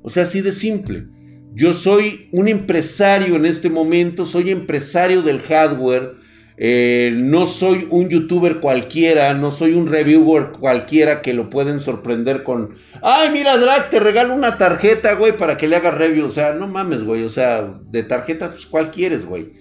O 0.02 0.10
sea, 0.10 0.24
así 0.24 0.42
de 0.42 0.52
simple. 0.52 1.06
Yo 1.54 1.72
soy 1.72 2.28
un 2.32 2.48
empresario 2.48 3.36
en 3.36 3.46
este 3.46 3.70
momento, 3.70 4.26
soy 4.26 4.50
empresario 4.50 5.22
del 5.22 5.40
hardware, 5.40 6.16
eh, 6.56 7.12
no 7.16 7.46
soy 7.46 7.88
un 7.90 8.08
youtuber 8.08 8.60
cualquiera, 8.60 9.34
no 9.34 9.50
soy 9.50 9.72
un 9.72 9.88
reviewer 9.88 10.52
cualquiera 10.52 11.20
que 11.20 11.32
lo 11.32 11.50
pueden 11.50 11.80
sorprender 11.80 12.44
con, 12.44 12.76
ay, 13.02 13.30
mira, 13.32 13.56
Drag, 13.56 13.90
te 13.90 13.98
regalo 13.98 14.34
una 14.34 14.56
tarjeta, 14.56 15.14
güey, 15.14 15.36
para 15.36 15.56
que 15.56 15.66
le 15.66 15.76
haga 15.76 15.90
review. 15.90 16.26
O 16.26 16.30
sea, 16.30 16.52
no 16.52 16.68
mames, 16.68 17.02
güey, 17.02 17.24
o 17.24 17.28
sea, 17.28 17.80
de 17.90 18.04
tarjeta, 18.04 18.50
pues, 18.50 18.66
¿cuál 18.66 18.92
quieres, 18.92 19.26
güey? 19.26 19.52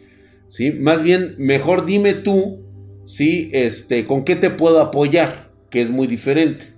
¿Sí? 0.49 0.71
Más 0.71 1.01
bien, 1.01 1.35
mejor 1.39 1.85
dime 1.85 2.13
tú, 2.13 2.63
¿sí? 3.07 3.49
Este, 3.53 4.05
¿con 4.05 4.23
qué 4.23 4.35
te 4.35 4.51
puedo 4.51 4.79
apoyar? 4.79 5.51
Que 5.71 5.81
es 5.81 5.89
muy 5.89 6.05
diferente. 6.05 6.73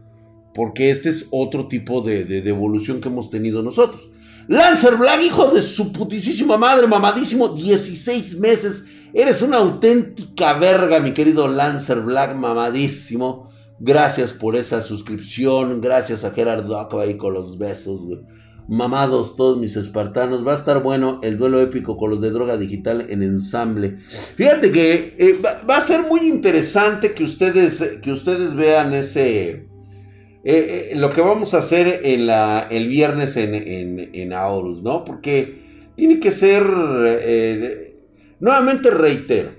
Porque 0.54 0.90
este 0.90 1.10
es 1.10 1.28
otro 1.32 1.68
tipo 1.68 2.00
de, 2.00 2.24
de 2.24 2.50
evolución 2.50 3.02
que 3.02 3.10
hemos 3.10 3.30
tenido 3.30 3.62
nosotros. 3.62 4.10
Lancer 4.48 4.96
Black, 4.96 5.22
hijo 5.24 5.52
de 5.52 5.62
su 5.62 5.92
putísima 5.92 6.56
madre, 6.56 6.88
mamadísimo, 6.88 7.50
16 7.50 8.40
meses 8.40 8.86
Eres 9.18 9.42
una 9.42 9.60
auténtica 9.60 10.56
verga, 10.56 11.00
mi 11.00 11.14
querido 11.14 11.48
Lancer 11.48 12.02
Black, 12.02 12.36
mamadísimo. 12.36 13.50
Gracias 13.80 14.34
por 14.34 14.58
esa 14.58 14.82
suscripción. 14.82 15.80
Gracias 15.80 16.26
a 16.26 16.32
Gerardo 16.32 16.78
ahí 17.00 17.16
con 17.16 17.34
los 17.34 17.58
besos, 17.58 18.02
Mamados 18.68 19.38
todos 19.38 19.58
mis 19.58 19.78
espartanos. 19.78 20.46
Va 20.46 20.52
a 20.52 20.56
estar 20.56 20.84
bueno 20.84 21.22
el 21.24 21.38
duelo 21.38 21.62
épico 21.62 21.96
con 21.96 22.10
los 22.10 22.20
de 22.20 22.30
droga 22.30 22.58
digital 22.58 23.06
en 23.08 23.24
ensamble. 23.24 24.00
Fíjate 24.36 24.74
que 24.74 25.16
eh, 25.18 25.40
va, 25.42 25.78
a 25.78 25.82
ser 25.82 26.02
muy 26.02 26.28
interesante 26.28 27.14
que 27.14 27.24
ustedes, 27.24 28.00
que 28.02 28.12
ustedes 28.12 28.54
vean 28.54 28.94
ese... 28.94 29.50
Eh, 29.50 29.70
eh, 30.44 30.92
lo 30.94 31.10
que 31.10 31.22
vamos 31.22 31.54
a 31.54 31.60
hacer 31.60 32.02
en 32.04 32.30
el 32.70 32.90
viernes 32.90 33.38
en, 33.38 33.56
en, 33.56 34.10
en 34.14 34.34
Aorus, 34.34 34.84
¿no? 34.84 35.06
Porque 35.06 35.94
tiene 35.96 36.20
que 36.20 36.32
ser 36.32 36.66
Nuevamente 38.40 38.92
reitero, 38.92 39.52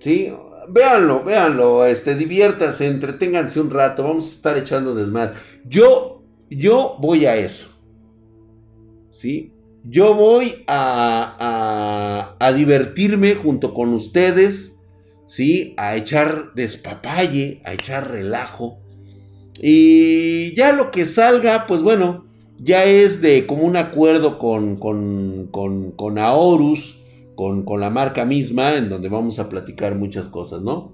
¿sí? 0.00 0.32
Véanlo, 0.68 1.24
véanlo, 1.24 1.84
este, 1.84 2.14
diviértanse, 2.14 2.86
entreténganse 2.86 3.60
un 3.60 3.70
rato, 3.70 4.04
vamos 4.04 4.26
a 4.26 4.36
estar 4.36 4.56
echando 4.56 4.94
desmadre. 4.94 5.34
Yo, 5.64 6.22
yo 6.48 6.96
voy 7.00 7.26
a 7.26 7.36
eso, 7.36 7.68
¿sí? 9.10 9.52
Yo 9.84 10.14
voy 10.14 10.64
a, 10.68 12.36
a, 12.38 12.46
a 12.46 12.52
divertirme 12.52 13.34
junto 13.34 13.74
con 13.74 13.92
ustedes, 13.92 14.78
¿sí? 15.26 15.74
A 15.76 15.96
echar 15.96 16.52
despapalle, 16.54 17.60
a 17.64 17.74
echar 17.74 18.10
relajo. 18.10 18.78
Y 19.60 20.54
ya 20.56 20.72
lo 20.72 20.90
que 20.90 21.04
salga, 21.06 21.66
pues 21.66 21.82
bueno, 21.82 22.26
ya 22.58 22.84
es 22.84 23.20
de 23.20 23.46
como 23.46 23.64
un 23.64 23.76
acuerdo 23.76 24.38
con, 24.38 24.76
con, 24.76 25.48
con, 25.50 25.90
con 25.92 26.18
Aorus 26.18 27.01
con, 27.64 27.80
la 27.80 27.90
marca 27.90 28.24
misma, 28.24 28.74
en 28.76 28.88
donde 28.88 29.08
vamos 29.08 29.38
a 29.38 29.48
platicar 29.48 29.94
muchas 29.94 30.28
cosas, 30.28 30.62
¿no? 30.62 30.92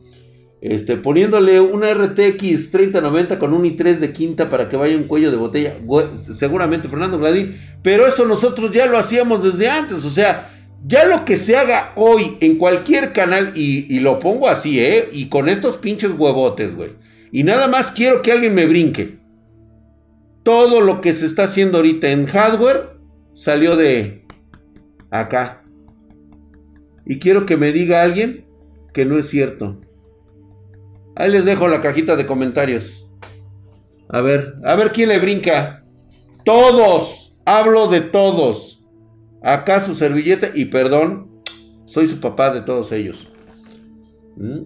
Este, 0.60 0.96
poniéndole 0.96 1.60
una 1.60 1.94
RTX 1.94 2.70
3090 2.72 3.38
con 3.38 3.54
un 3.54 3.64
i3 3.64 3.98
de 3.98 4.12
quinta 4.12 4.48
para 4.48 4.68
que 4.68 4.76
vaya 4.76 4.96
un 4.96 5.04
cuello 5.04 5.30
de 5.30 5.36
botella, 5.36 5.74
seguramente 6.12 6.88
Fernando 6.88 7.18
Gladín, 7.18 7.56
pero 7.82 8.06
eso 8.06 8.24
nosotros 8.26 8.72
ya 8.72 8.86
lo 8.86 8.98
hacíamos 8.98 9.42
desde 9.42 9.68
antes, 9.68 10.04
o 10.04 10.10
sea, 10.10 10.54
ya 10.84 11.04
lo 11.04 11.24
que 11.24 11.36
se 11.36 11.56
haga 11.56 11.92
hoy 11.96 12.36
en 12.40 12.56
cualquier 12.56 13.12
canal, 13.12 13.52
y, 13.54 13.86
y 13.94 14.00
lo 14.00 14.18
pongo 14.18 14.48
así, 14.48 14.80
¿eh? 14.80 15.08
Y 15.12 15.28
con 15.28 15.48
estos 15.48 15.76
pinches 15.76 16.12
huevotes, 16.16 16.76
güey. 16.76 16.90
Y 17.30 17.44
nada 17.44 17.68
más 17.68 17.90
quiero 17.90 18.22
que 18.22 18.32
alguien 18.32 18.54
me 18.54 18.66
brinque. 18.66 19.18
Todo 20.42 20.80
lo 20.80 21.00
que 21.00 21.12
se 21.12 21.26
está 21.26 21.44
haciendo 21.44 21.78
ahorita 21.78 22.08
en 22.10 22.26
hardware 22.26 22.98
salió 23.34 23.76
de 23.76 24.24
acá. 25.10 25.62
Y 27.08 27.18
quiero 27.18 27.46
que 27.46 27.56
me 27.56 27.72
diga 27.72 28.02
alguien 28.02 28.46
que 28.92 29.04
no 29.06 29.18
es 29.18 29.28
cierto. 29.28 29.80
Ahí 31.16 31.30
les 31.30 31.44
dejo 31.44 31.66
la 31.66 31.80
cajita 31.80 32.14
de 32.14 32.26
comentarios. 32.26 33.10
A 34.08 34.20
ver, 34.20 34.56
a 34.64 34.74
ver 34.76 34.92
quién 34.92 35.08
le 35.08 35.18
brinca. 35.18 35.84
Todos. 36.44 37.40
Hablo 37.44 37.88
de 37.88 38.02
todos. 38.02 38.86
Acá 39.42 39.80
su 39.80 39.94
servilleta 39.94 40.50
y 40.54 40.66
perdón, 40.66 41.42
soy 41.86 42.08
su 42.08 42.20
papá 42.20 42.52
de 42.52 42.60
todos 42.60 42.92
ellos. 42.92 43.28
¿Mm? 44.36 44.62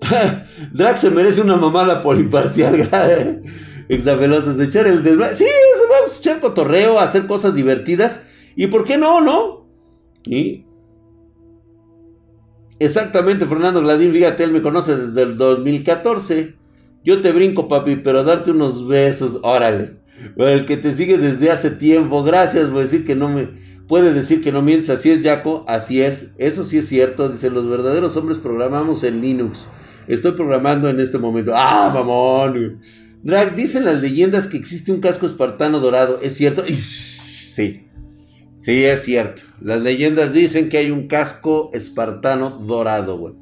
Drax 0.72 1.00
se 1.00 1.10
merece 1.10 1.40
una 1.40 1.56
mamada 1.56 2.02
por 2.02 2.18
imparcial. 2.18 2.74
Exapelotes, 3.88 4.58
echar 4.60 4.86
el 4.86 5.02
desmadre. 5.02 5.34
Sí, 5.34 5.46
vamos 5.88 6.16
a 6.16 6.18
echar 6.18 6.40
cotorreo, 6.40 6.98
a 6.98 7.04
hacer 7.04 7.26
cosas 7.26 7.54
divertidas. 7.54 8.22
¿Y 8.56 8.68
por 8.68 8.84
qué 8.84 8.98
no, 8.98 9.20
no? 9.20 9.59
¿Y? 10.26 10.64
Exactamente, 12.78 13.46
Fernando 13.46 13.82
Gladín, 13.82 14.12
fíjate, 14.12 14.44
él 14.44 14.52
me 14.52 14.62
conoce 14.62 14.96
desde 14.96 15.22
el 15.22 15.36
2014. 15.36 16.54
Yo 17.04 17.20
te 17.20 17.30
brinco, 17.32 17.68
papi, 17.68 17.96
pero 17.96 18.24
darte 18.24 18.50
unos 18.52 18.86
besos, 18.86 19.38
órale. 19.42 19.98
El 20.36 20.66
que 20.66 20.76
te 20.76 20.94
sigue 20.94 21.18
desde 21.18 21.50
hace 21.50 21.70
tiempo, 21.70 22.22
gracias, 22.22 22.64
a 22.64 22.68
decir 22.68 23.04
que 23.04 23.14
no 23.14 23.28
me... 23.28 23.70
Puede 23.86 24.14
decir 24.14 24.42
que 24.42 24.52
no 24.52 24.62
mientes, 24.62 24.88
así 24.88 25.10
es, 25.10 25.20
Jaco, 25.22 25.64
así 25.66 26.00
es. 26.00 26.28
Eso 26.38 26.64
sí 26.64 26.78
es 26.78 26.86
cierto, 26.86 27.28
dice, 27.28 27.50
los 27.50 27.68
verdaderos 27.68 28.16
hombres 28.16 28.38
programamos 28.38 29.02
en 29.02 29.20
Linux. 29.20 29.68
Estoy 30.06 30.32
programando 30.32 30.88
en 30.88 31.00
este 31.00 31.18
momento. 31.18 31.52
¡Ah, 31.54 31.90
mamón! 31.92 32.80
Drag, 33.22 33.56
dicen 33.56 33.84
las 33.84 34.00
leyendas 34.00 34.46
que 34.46 34.56
existe 34.56 34.92
un 34.92 35.00
casco 35.00 35.26
espartano 35.26 35.80
dorado. 35.80 36.20
¿Es 36.22 36.34
cierto? 36.34 36.64
Sí. 37.50 37.89
Sí, 38.60 38.84
es 38.84 39.04
cierto. 39.04 39.40
Las 39.62 39.80
leyendas 39.80 40.34
dicen 40.34 40.68
que 40.68 40.76
hay 40.76 40.90
un 40.90 41.08
casco 41.08 41.70
espartano 41.72 42.50
dorado, 42.50 43.16
güey. 43.16 43.32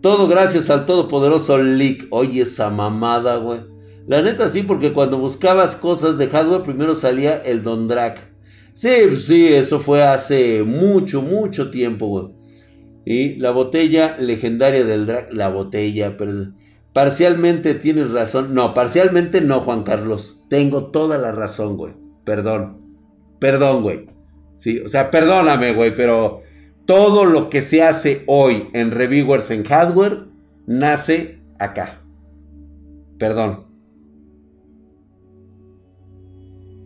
Todo 0.00 0.28
gracias 0.28 0.70
al 0.70 0.86
todopoderoso 0.86 1.58
Leak. 1.58 2.06
Oye, 2.10 2.42
esa 2.42 2.70
mamada, 2.70 3.38
güey. 3.38 3.62
La 4.06 4.22
neta 4.22 4.48
sí, 4.48 4.62
porque 4.62 4.92
cuando 4.92 5.18
buscabas 5.18 5.74
cosas 5.74 6.16
de 6.16 6.28
hardware, 6.28 6.62
primero 6.62 6.94
salía 6.94 7.38
el 7.38 7.64
Don 7.64 7.88
Drac. 7.88 8.32
Sí, 8.72 9.16
sí, 9.16 9.48
eso 9.48 9.80
fue 9.80 10.04
hace 10.04 10.62
mucho, 10.62 11.22
mucho 11.22 11.72
tiempo, 11.72 12.06
güey. 12.06 12.26
Y 13.04 13.34
la 13.40 13.50
botella 13.50 14.16
legendaria 14.16 14.84
del 14.84 15.06
Drac, 15.06 15.32
la 15.32 15.48
botella, 15.48 16.16
pero 16.16 16.52
parcialmente 16.92 17.74
tienes 17.74 18.12
razón. 18.12 18.54
No, 18.54 18.74
parcialmente 18.74 19.40
no, 19.40 19.58
Juan 19.62 19.82
Carlos. 19.82 20.40
Tengo 20.48 20.92
toda 20.92 21.18
la 21.18 21.32
razón, 21.32 21.76
güey. 21.76 21.94
Perdón. 22.24 22.80
Perdón, 23.40 23.82
güey. 23.82 24.15
Sí, 24.56 24.80
o 24.80 24.88
sea, 24.88 25.10
perdóname, 25.10 25.74
güey, 25.74 25.94
pero 25.94 26.42
todo 26.86 27.26
lo 27.26 27.50
que 27.50 27.60
se 27.60 27.82
hace 27.82 28.24
hoy 28.26 28.68
en 28.72 28.90
reviewers 28.90 29.50
en 29.50 29.64
hardware 29.64 30.24
nace 30.66 31.40
acá. 31.58 32.00
Perdón. 33.18 33.66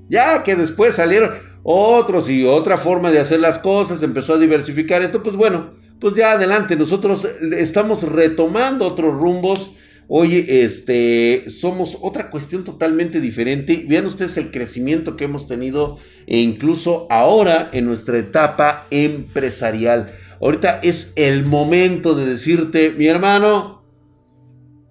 Ya 0.08 0.42
que 0.42 0.56
después 0.56 0.96
salieron 0.96 1.30
otros 1.62 2.28
y 2.28 2.44
otra 2.44 2.76
forma 2.76 3.12
de 3.12 3.20
hacer 3.20 3.38
las 3.38 3.58
cosas, 3.58 4.02
empezó 4.02 4.34
a 4.34 4.38
diversificar 4.38 5.02
esto, 5.02 5.22
pues 5.22 5.36
bueno, 5.36 5.74
pues 6.00 6.16
ya 6.16 6.32
adelante, 6.32 6.74
nosotros 6.74 7.28
estamos 7.56 8.02
retomando 8.02 8.86
otros 8.86 9.14
rumbos. 9.14 9.76
Oye, 10.12 10.64
este, 10.64 11.44
somos 11.48 11.98
otra 12.02 12.30
cuestión 12.30 12.64
totalmente 12.64 13.20
diferente. 13.20 13.86
Vean 13.88 14.06
ustedes 14.06 14.36
el 14.38 14.50
crecimiento 14.50 15.16
que 15.16 15.26
hemos 15.26 15.46
tenido 15.46 15.98
e 16.26 16.38
incluso 16.40 17.06
ahora 17.10 17.70
en 17.72 17.84
nuestra 17.84 18.18
etapa 18.18 18.88
empresarial. 18.90 20.12
Ahorita 20.40 20.80
es 20.82 21.12
el 21.14 21.44
momento 21.44 22.16
de 22.16 22.26
decirte, 22.26 22.90
mi 22.90 23.06
hermano, 23.06 23.84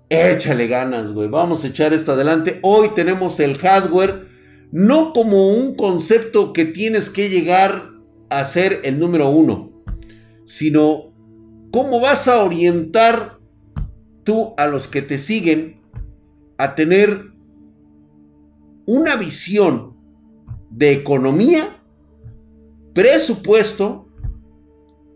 échale 0.07 0.67
ganas, 0.67 1.11
güey. 1.11 1.27
Vamos 1.27 1.65
a 1.65 1.67
echar 1.67 1.91
esto 1.91 2.13
adelante. 2.13 2.59
Hoy 2.63 2.91
tenemos 2.95 3.41
el 3.41 3.57
hardware, 3.57 4.25
no 4.71 5.11
como 5.11 5.49
un 5.49 5.75
concepto 5.75 6.53
que 6.53 6.63
tienes 6.63 7.09
que 7.09 7.27
llegar 7.27 7.89
a 8.29 8.45
ser 8.45 8.79
el 8.85 8.99
número 8.99 9.27
uno, 9.27 9.83
sino 10.45 11.13
cómo 11.73 11.99
vas 11.99 12.29
a 12.29 12.41
orientar 12.41 13.38
tú 14.29 14.53
a 14.57 14.67
los 14.67 14.85
que 14.85 15.01
te 15.01 15.17
siguen 15.17 15.81
a 16.59 16.75
tener 16.75 17.31
una 18.85 19.15
visión 19.15 19.95
de 20.69 20.91
economía, 20.91 21.81
presupuesto 22.93 24.07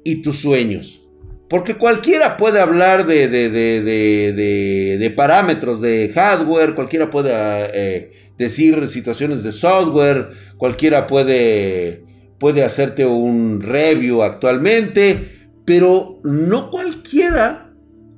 y 0.03 0.23
tus 0.23 0.37
sueños. 0.37 1.07
Porque 1.47 1.75
cualquiera 1.75 2.37
puede 2.37 2.59
hablar 2.59 3.05
de, 3.05 3.27
de, 3.29 5.13
parámetros 5.15 5.79
de 5.79 6.11
hardware, 6.11 6.73
cualquiera 6.73 7.11
puede 7.11 7.29
eh, 7.35 8.13
decir 8.39 8.87
situaciones 8.87 9.43
de 9.43 9.51
software, 9.51 10.31
cualquiera 10.57 11.05
puede, 11.05 12.03
puede 12.39 12.63
hacerte 12.63 13.05
un 13.05 13.61
review 13.61 14.23
actualmente, 14.23 15.49
pero 15.65 16.19
no 16.23 16.71
cualquiera 16.71 17.62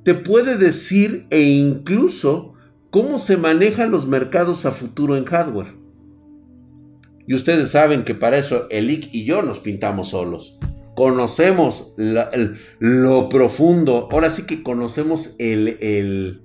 te 0.06 0.14
puede 0.14 0.58
decir 0.58 1.28
e 1.30 1.42
incluso 1.42 2.54
cómo 2.92 3.20
se 3.20 3.36
manejan 3.36 3.92
los 3.92 4.08
mercados 4.08 4.66
a 4.66 4.72
futuro 4.72 5.18
en 5.18 5.26
hardware. 5.26 5.76
Y 7.28 7.34
ustedes 7.34 7.72
saben 7.72 8.06
que 8.06 8.16
para 8.16 8.38
eso 8.38 8.68
Elic 8.70 9.14
y 9.14 9.26
yo 9.26 9.42
nos 9.42 9.60
pintamos 9.60 10.10
solos 10.10 10.58
conocemos 10.96 11.94
lo 12.80 13.30
profundo, 13.30 14.08
ahora 14.12 14.30
sí 14.30 14.44
que 14.44 14.64
conocemos 14.64 15.36
el, 15.38 15.78
el, 15.82 16.42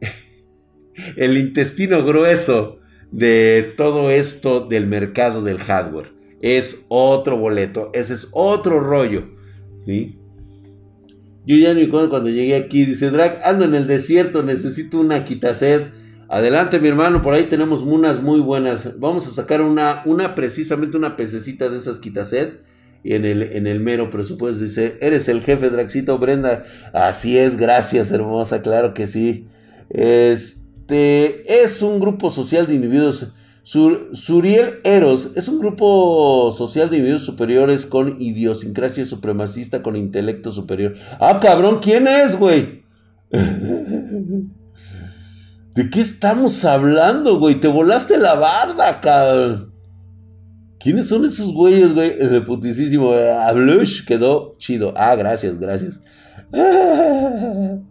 el 1.16 1.36
intestino 1.36 2.02
grueso 2.02 2.78
de 3.12 3.74
todo 3.76 4.10
esto 4.10 4.66
del 4.66 4.86
mercado 4.86 5.42
del 5.42 5.58
hardware. 5.58 6.12
Es 6.40 6.86
otro 6.88 7.36
boleto, 7.36 7.90
ese 7.92 8.14
es 8.14 8.28
otro 8.32 8.80
rollo, 8.80 9.28
¿sí? 9.78 10.18
Yo 11.46 11.56
ya 11.56 11.70
acuerdo 11.70 12.10
cuando 12.10 12.28
llegué 12.28 12.54
aquí, 12.54 12.84
dice 12.84 13.10
Drag, 13.10 13.40
ando 13.44 13.64
en 13.64 13.74
el 13.74 13.86
desierto, 13.86 14.42
necesito 14.42 15.00
una 15.00 15.24
quitased. 15.24 15.88
Adelante, 16.28 16.78
mi 16.78 16.88
hermano, 16.88 17.22
por 17.22 17.34
ahí 17.34 17.44
tenemos 17.44 17.80
unas 17.82 18.22
muy 18.22 18.40
buenas. 18.40 19.00
Vamos 19.00 19.26
a 19.26 19.30
sacar 19.30 19.62
una, 19.62 20.02
una 20.04 20.34
precisamente 20.34 20.96
una 20.96 21.16
pececita 21.16 21.68
de 21.68 21.78
esas 21.78 21.98
quitased 21.98 22.60
y 23.02 23.14
en 23.14 23.24
el, 23.24 23.42
en 23.42 23.66
el 23.66 23.80
mero 23.80 24.10
presupuesto 24.10 24.62
dice, 24.62 24.96
¿eres 25.00 25.28
el 25.28 25.42
jefe 25.42 25.70
Draxito 25.70 26.18
Brenda? 26.18 26.64
Así 26.92 27.38
es, 27.38 27.56
gracias 27.56 28.12
hermosa, 28.12 28.62
claro 28.62 28.92
que 28.92 29.06
sí. 29.06 29.46
Este 29.88 31.62
es 31.62 31.82
un 31.82 31.98
grupo 31.98 32.30
social 32.30 32.66
de 32.66 32.74
individuos. 32.74 33.32
Suriel 33.62 34.80
Eros 34.84 35.32
es 35.36 35.48
un 35.48 35.58
grupo 35.58 36.52
social 36.56 36.88
de 36.90 36.96
individuos 36.96 37.24
superiores 37.24 37.86
con 37.86 38.20
idiosincrasia 38.20 39.06
supremacista 39.06 39.82
con 39.82 39.96
intelecto 39.96 40.52
superior. 40.52 40.94
Ah, 41.20 41.40
cabrón, 41.40 41.80
¿quién 41.82 42.06
es, 42.08 42.36
güey? 42.36 42.82
¿De 43.30 44.48
qué 45.90 46.00
estamos 46.00 46.64
hablando, 46.64 47.38
güey? 47.38 47.60
Te 47.60 47.68
volaste 47.68 48.18
la 48.18 48.34
barda, 48.34 49.00
cabrón. 49.00 49.70
¿Quiénes 50.80 51.08
son 51.08 51.26
esos 51.26 51.52
güeyes, 51.52 51.92
güey? 51.92 52.16
El 52.18 52.44
putisísimo. 52.44 53.12
Ablush 53.12 54.04
quedó 54.04 54.56
chido. 54.58 54.92
Ah, 54.96 55.14
gracias, 55.14 55.58
gracias. 55.58 56.00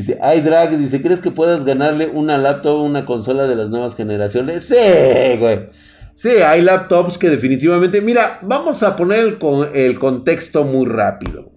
Dice, 0.00 0.18
ay 0.22 0.40
drag, 0.40 0.78
dice, 0.78 1.02
¿crees 1.02 1.20
que 1.20 1.30
puedas 1.30 1.64
ganarle 1.64 2.06
una 2.08 2.38
laptop 2.38 2.76
o 2.76 2.84
una 2.84 3.04
consola 3.04 3.46
de 3.46 3.54
las 3.54 3.68
nuevas 3.68 3.94
generaciones? 3.94 4.64
Sí, 4.64 5.36
güey. 5.38 5.68
Sí, 6.14 6.30
hay 6.30 6.62
laptops 6.62 7.18
que 7.18 7.28
definitivamente... 7.28 8.00
Mira, 8.00 8.38
vamos 8.40 8.82
a 8.82 8.96
poner 8.96 9.20
el, 9.20 9.38
el 9.74 9.98
contexto 9.98 10.64
muy 10.64 10.86
rápido. 10.86 11.52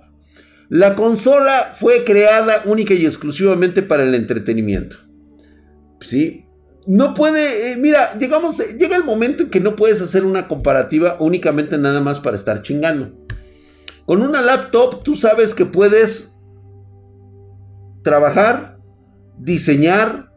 La 0.68 0.96
consola 0.96 1.74
fue 1.80 2.04
creada 2.04 2.64
única 2.66 2.94
y 2.94 3.06
exclusivamente 3.06 3.82
para 3.82 4.04
el 4.04 4.14
entretenimiento. 4.14 4.98
¿Sí? 6.02 6.44
no 6.86 7.14
puede, 7.14 7.72
eh, 7.72 7.78
mira, 7.78 8.18
llegamos, 8.18 8.62
llega 8.78 8.98
el 8.98 9.04
momento 9.04 9.44
en 9.44 9.50
que 9.50 9.60
no 9.60 9.76
puedes 9.76 10.02
hacer 10.02 10.26
una 10.26 10.48
comparativa 10.50 11.16
únicamente 11.20 11.78
nada 11.78 12.02
más 12.02 12.20
para 12.20 12.36
estar 12.36 12.62
chingando. 12.62 13.14
Con 14.06 14.22
una 14.22 14.42
laptop 14.42 15.02
tú 15.02 15.16
sabes 15.16 15.54
que 15.54 15.66
puedes 15.66 16.33
trabajar, 18.04 18.78
diseñar, 19.38 20.32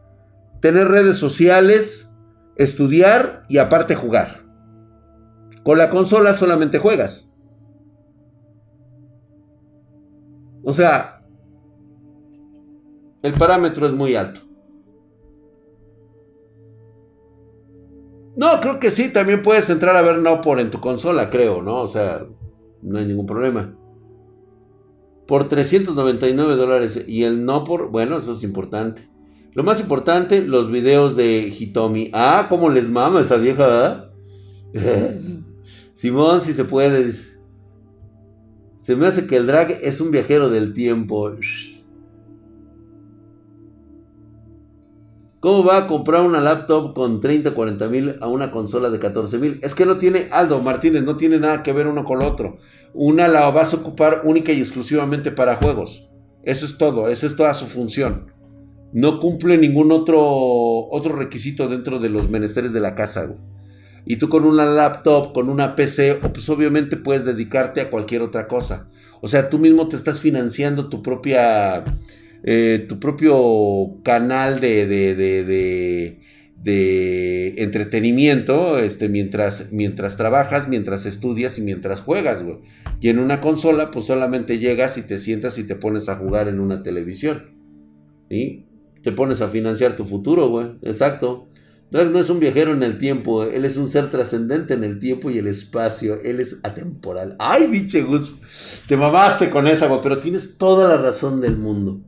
tener 0.61 0.87
redes 0.87 1.17
sociales, 1.17 2.09
estudiar 2.55 3.43
y 3.47 3.59
aparte 3.59 3.95
jugar. 3.95 4.43
Con 5.63 5.77
la 5.77 5.89
consola 5.89 6.33
solamente 6.33 6.79
juegas. 6.79 7.31
O 10.63 10.73
sea, 10.73 11.21
el 13.21 13.33
parámetro 13.33 13.87
es 13.87 13.93
muy 13.93 14.15
alto. 14.15 14.41
No, 18.35 18.61
creo 18.61 18.79
que 18.79 18.91
sí, 18.91 19.11
también 19.11 19.41
puedes 19.41 19.67
entrar 19.71 19.95
a 19.95 20.01
ver 20.03 20.19
No 20.19 20.41
por 20.41 20.59
en 20.59 20.69
tu 20.69 20.79
consola, 20.79 21.29
creo, 21.31 21.63
¿no? 21.63 21.81
O 21.81 21.87
sea, 21.87 22.25
no 22.83 22.99
hay 22.99 23.05
ningún 23.05 23.25
problema. 23.25 23.75
Por 25.27 25.49
399 25.49 26.55
dólares. 26.55 27.03
Y 27.07 27.23
el 27.23 27.45
No 27.45 27.63
por, 27.63 27.89
bueno, 27.89 28.17
eso 28.17 28.33
es 28.33 28.43
importante. 28.43 29.09
Lo 29.53 29.63
más 29.63 29.79
importante, 29.79 30.41
los 30.41 30.71
videos 30.71 31.15
de 31.15 31.53
Hitomi. 31.57 32.11
Ah, 32.13 32.45
cómo 32.49 32.69
les 32.69 32.89
mama 32.89 33.21
esa 33.21 33.37
vieja, 33.37 34.11
Simón, 35.93 36.41
si 36.41 36.53
se 36.53 36.65
puede. 36.65 37.11
Se 38.75 38.95
me 38.95 39.07
hace 39.07 39.25
que 39.25 39.35
el 39.35 39.47
drag 39.47 39.71
es 39.81 39.99
un 39.99 40.11
viajero 40.11 40.49
del 40.49 40.73
tiempo. 40.73 41.31
¿Cómo 45.39 45.63
va 45.63 45.77
a 45.77 45.87
comprar 45.87 46.23
una 46.23 46.41
laptop 46.41 46.93
con 46.93 47.19
30, 47.19 47.51
40 47.51 47.87
mil 47.89 48.15
a 48.21 48.27
una 48.27 48.51
consola 48.51 48.89
de 48.89 48.99
14 48.99 49.37
mil? 49.37 49.59
Es 49.61 49.75
que 49.75 49.85
no 49.85 49.97
tiene, 49.97 50.27
Aldo 50.31 50.61
Martínez, 50.61 51.03
no 51.03 51.17
tiene 51.17 51.39
nada 51.39 51.63
que 51.63 51.73
ver 51.73 51.87
uno 51.87 52.03
con 52.03 52.19
lo 52.19 52.27
otro. 52.27 52.57
Una 52.93 53.27
la 53.27 53.49
vas 53.51 53.73
a 53.73 53.77
ocupar 53.77 54.21
única 54.23 54.51
y 54.51 54.59
exclusivamente 54.59 55.31
para 55.31 55.55
juegos. 55.55 56.07
Eso 56.43 56.65
es 56.65 56.77
todo, 56.77 57.09
esa 57.09 57.27
es 57.27 57.35
toda 57.35 57.53
su 57.53 57.65
función. 57.67 58.31
No 58.93 59.19
cumple 59.19 59.57
ningún 59.57 59.91
otro, 59.91 60.19
otro 60.21 61.15
requisito 61.15 61.67
dentro 61.67 61.99
de 61.99 62.09
los 62.09 62.29
menesteres 62.29 62.73
de 62.73 62.79
la 62.79 62.95
casa. 62.95 63.35
Y 64.05 64.15
tú 64.15 64.29
con 64.29 64.45
una 64.45 64.65
laptop, 64.65 65.33
con 65.33 65.49
una 65.49 65.75
PC, 65.75 66.15
pues 66.15 66.47
obviamente 66.49 66.95
puedes 66.95 67.25
dedicarte 67.25 67.81
a 67.81 67.89
cualquier 67.89 68.21
otra 68.21 68.47
cosa. 68.47 68.89
O 69.21 69.27
sea, 69.27 69.49
tú 69.49 69.59
mismo 69.59 69.89
te 69.89 69.95
estás 69.95 70.21
financiando 70.21 70.87
tu 70.87 71.01
propia 71.01 71.83
eh, 72.43 72.85
tu 72.87 72.99
propio 72.99 74.01
canal 74.03 74.59
de, 74.59 74.85
de, 74.85 75.15
de, 75.15 76.19
entretenimiento 76.71 78.79
este, 78.79 79.09
mientras, 79.09 79.71
mientras 79.71 80.17
trabajas, 80.17 80.67
mientras 80.67 81.05
estudias 81.05 81.57
y 81.57 81.61
mientras 81.61 82.01
juegas, 82.01 82.43
güey. 82.43 82.57
Y 82.99 83.09
en 83.09 83.19
una 83.19 83.41
consola, 83.41 83.91
pues 83.91 84.05
solamente 84.05 84.59
llegas 84.59 84.97
y 84.97 85.03
te 85.03 85.19
sientas 85.19 85.57
y 85.57 85.63
te 85.63 85.75
pones 85.75 86.09
a 86.09 86.15
jugar 86.15 86.47
en 86.47 86.59
una 86.59 86.83
televisión. 86.83 87.51
y 88.29 88.65
Te 89.01 89.11
pones 89.11 89.41
a 89.41 89.49
financiar 89.49 89.95
tu 89.95 90.05
futuro, 90.05 90.49
güey. 90.49 90.71
Exacto. 90.81 91.47
Drag 91.89 92.11
no 92.11 92.19
es 92.19 92.29
un 92.29 92.41
viajero 92.41 92.73
en 92.73 92.83
el 92.83 92.97
tiempo, 92.97 93.45
él 93.45 93.63
es 93.63 93.77
un 93.77 93.89
ser 93.89 94.11
trascendente 94.11 94.73
en 94.73 94.83
el 94.83 94.99
tiempo 94.99 95.29
y 95.29 95.37
el 95.37 95.47
espacio, 95.47 96.19
él 96.21 96.41
es 96.41 96.59
atemporal. 96.63 97.37
Ay, 97.39 97.67
biche 97.67 98.01
Gus, 98.01 98.35
te 98.89 98.97
mamaste 98.97 99.49
con 99.49 99.67
esa, 99.67 99.87
güey, 99.87 100.01
pero 100.03 100.19
tienes 100.19 100.57
toda 100.57 100.89
la 100.89 100.97
razón 100.97 101.39
del 101.39 101.55
mundo. 101.55 102.01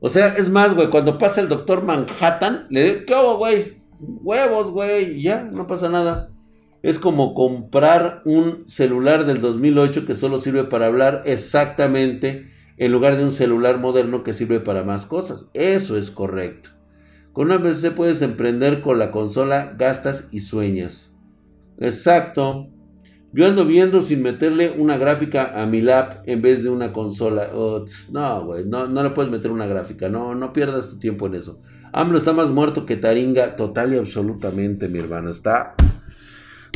O 0.00 0.08
sea, 0.08 0.34
es 0.34 0.50
más, 0.50 0.74
güey, 0.74 0.88
cuando 0.88 1.16
pasa 1.16 1.40
el 1.40 1.48
doctor 1.48 1.84
Manhattan, 1.84 2.66
le 2.70 2.82
digo, 2.82 3.00
¿qué 3.06 3.14
hago, 3.14 3.38
güey? 3.38 3.83
Huevos, 4.00 4.70
güey, 4.70 5.18
y 5.18 5.22
ya, 5.22 5.42
no 5.42 5.66
pasa 5.66 5.88
nada. 5.88 6.30
Es 6.82 6.98
como 6.98 7.34
comprar 7.34 8.22
un 8.24 8.68
celular 8.68 9.24
del 9.24 9.40
2008 9.40 10.06
que 10.06 10.14
solo 10.14 10.38
sirve 10.38 10.64
para 10.64 10.86
hablar 10.86 11.22
exactamente 11.24 12.50
en 12.76 12.92
lugar 12.92 13.16
de 13.16 13.24
un 13.24 13.32
celular 13.32 13.78
moderno 13.78 14.22
que 14.22 14.32
sirve 14.32 14.60
para 14.60 14.84
más 14.84 15.06
cosas. 15.06 15.50
Eso 15.54 15.96
es 15.96 16.10
correcto. 16.10 16.70
Con 17.32 17.46
una 17.46 17.62
PC 17.62 17.92
puedes 17.92 18.22
emprender 18.22 18.80
con 18.80 18.98
la 18.98 19.10
consola, 19.10 19.74
gastas 19.78 20.28
y 20.30 20.40
sueñas. 20.40 21.16
Exacto. 21.78 22.68
Yo 23.32 23.46
ando 23.46 23.64
viendo 23.64 24.02
sin 24.02 24.22
meterle 24.22 24.74
una 24.78 24.96
gráfica 24.96 25.60
a 25.60 25.66
mi 25.66 25.80
lap 25.80 26.22
en 26.26 26.40
vez 26.40 26.62
de 26.62 26.70
una 26.70 26.92
consola. 26.92 27.48
No, 28.12 28.44
güey, 28.44 28.64
no, 28.64 28.86
no 28.86 29.02
le 29.02 29.10
puedes 29.10 29.32
meter 29.32 29.50
una 29.50 29.66
gráfica. 29.66 30.08
No, 30.08 30.36
no 30.36 30.52
pierdas 30.52 30.88
tu 30.88 30.98
tiempo 31.00 31.26
en 31.26 31.34
eso. 31.34 31.60
AMLO 31.94 32.18
está 32.18 32.32
más 32.32 32.50
muerto 32.50 32.86
que 32.86 32.96
Taringa, 32.96 33.56
total 33.56 33.94
y 33.94 33.96
absolutamente, 33.96 34.88
mi 34.88 34.98
hermano. 34.98 35.30
Está. 35.30 35.74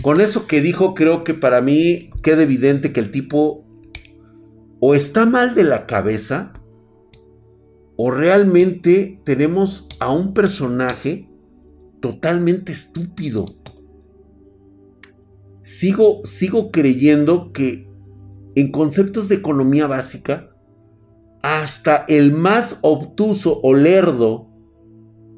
Con 0.03 0.21
eso 0.21 0.47
que 0.47 0.61
dijo, 0.61 0.95
creo 0.95 1.25
que 1.25 1.35
para 1.35 1.61
mí 1.61 2.11
queda 2.23 2.43
evidente 2.43 2.93
que 2.93 3.01
el 3.01 3.11
tipo 3.11 3.67
o 4.81 4.95
está 4.95 5.27
mal 5.27 5.55
de 5.55 5.65
la 5.65 5.87
cabeza 5.87 6.53
o 7.97 8.11
realmente 8.11 9.21
tenemos 9.25 9.89
a 9.99 10.13
un 10.13 10.33
personaje 10.35 11.29
totalmente 12.01 12.71
estúpido 12.71 13.45
sigo, 15.69 16.23
sigo 16.25 16.71
creyendo 16.71 17.53
que 17.53 17.91
en 18.55 18.73
conceptos 18.73 19.29
de 19.29 19.35
economía 19.35 19.87
básica, 19.87 20.49
hasta 21.43 22.07
el 22.09 22.33
más 22.33 22.79
obtuso 22.81 23.61
o 23.63 23.75
lerdo 23.75 24.48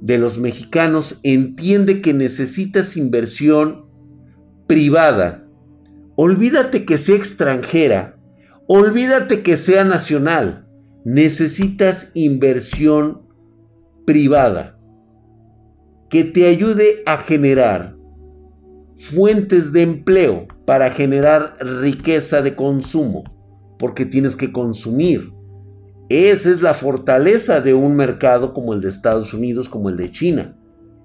de 0.00 0.18
los 0.18 0.38
mexicanos 0.38 1.18
entiende 1.22 2.00
que 2.00 2.14
necesitas 2.14 2.96
inversión 2.96 3.86
privada. 4.66 5.46
Olvídate 6.16 6.84
que 6.84 6.98
sea 6.98 7.16
extranjera, 7.16 8.18
olvídate 8.66 9.42
que 9.42 9.56
sea 9.56 9.84
nacional. 9.84 10.66
Necesitas 11.04 12.10
inversión 12.14 13.22
privada 14.06 14.78
que 16.10 16.24
te 16.24 16.46
ayude 16.46 17.02
a 17.06 17.16
generar 17.18 17.96
fuentes 18.98 19.72
de 19.72 19.82
empleo 19.82 20.46
para 20.66 20.90
generar 20.90 21.56
riqueza 21.60 22.42
de 22.42 22.54
consumo, 22.54 23.24
porque 23.78 24.04
tienes 24.04 24.36
que 24.36 24.52
consumir. 24.52 25.32
Esa 26.10 26.50
es 26.50 26.60
la 26.60 26.74
fortaleza 26.74 27.60
de 27.60 27.72
un 27.72 27.94
mercado 27.94 28.52
como 28.52 28.74
el 28.74 28.80
de 28.80 28.88
Estados 28.88 29.32
Unidos, 29.32 29.68
como 29.68 29.88
el 29.88 29.96
de 29.96 30.10
China. 30.10 30.56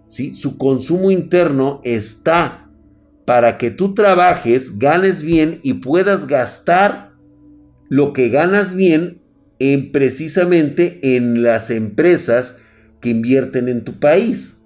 ¿sí? 0.10 0.34
Su 0.34 0.58
consumo 0.58 1.12
interno 1.12 1.80
está 1.84 2.68
para 3.24 3.60
que 3.60 3.70
tú 3.70 3.94
trabajes, 3.94 4.80
ganes 4.80 5.22
bien 5.22 5.60
y 5.62 5.76
puedas 5.76 6.26
gastar 6.26 7.12
lo 7.88 8.14
que 8.14 8.30
ganas 8.30 8.76
bien 8.76 9.22
en 9.60 9.92
precisamente 9.92 11.16
en 11.16 11.44
las 11.44 11.70
empresas 11.70 12.56
que 13.00 13.10
invierten 13.12 13.70
en 13.70 13.84
tu 13.84 14.00
país. 14.00 14.58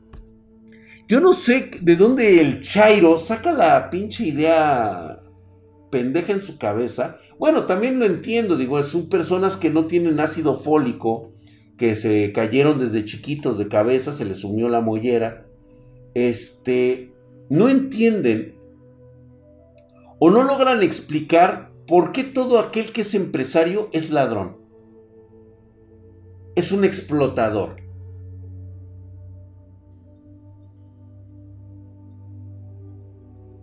Yo 1.10 1.20
no 1.20 1.34
sé 1.34 1.72
de 1.82 1.96
dónde 1.98 2.40
el 2.40 2.62
Chairo 2.62 3.18
saca 3.18 3.52
la 3.52 3.90
pinche 3.90 4.26
idea 4.26 5.20
pendeja 5.92 6.32
en 6.32 6.42
su 6.42 6.58
cabeza. 6.58 7.18
Bueno, 7.40 7.64
también 7.64 8.00
lo 8.00 8.06
entiendo, 8.06 8.58
digo, 8.58 8.84
son 8.84 9.08
personas 9.08 9.56
que 9.56 9.70
no 9.70 9.88
tienen 9.88 10.20
ácido 10.20 10.58
fólico, 10.58 11.32
que 11.78 11.96
se 11.96 12.34
cayeron 12.34 12.80
desde 12.80 13.06
chiquitos 13.06 13.58
de 13.58 13.70
cabeza, 13.70 14.14
se 14.14 14.26
les 14.26 14.44
unió 14.44 14.68
la 14.68 14.82
mollera. 14.82 15.48
Este, 16.14 17.14
no 17.50 17.70
entienden 17.70 18.56
o 20.20 20.30
no 20.30 20.44
logran 20.44 20.84
explicar 20.84 21.72
por 21.88 22.12
qué 22.12 22.26
todo 22.26 22.60
aquel 22.60 22.92
que 22.92 23.02
es 23.02 23.14
empresario 23.14 23.88
es 23.94 24.10
ladrón. 24.10 24.58
Es 26.56 26.74
un 26.74 26.84
explotador. 26.84 27.78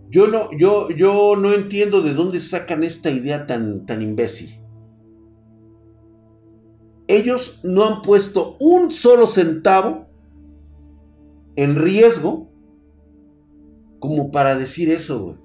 Yo 0.08 0.28
no, 0.28 0.50
yo, 0.56 0.88
yo 0.90 1.36
no 1.36 1.52
entiendo 1.52 2.00
de 2.00 2.14
dónde 2.14 2.40
sacan 2.40 2.84
esta 2.84 3.10
idea 3.10 3.46
tan, 3.46 3.86
tan 3.86 4.02
imbécil. 4.02 4.60
Ellos 7.08 7.60
no 7.62 7.84
han 7.84 8.02
puesto 8.02 8.56
un 8.60 8.90
solo 8.90 9.26
centavo 9.26 10.06
en 11.56 11.76
riesgo 11.76 12.50
como 13.98 14.30
para 14.30 14.56
decir 14.56 14.90
eso. 14.90 15.38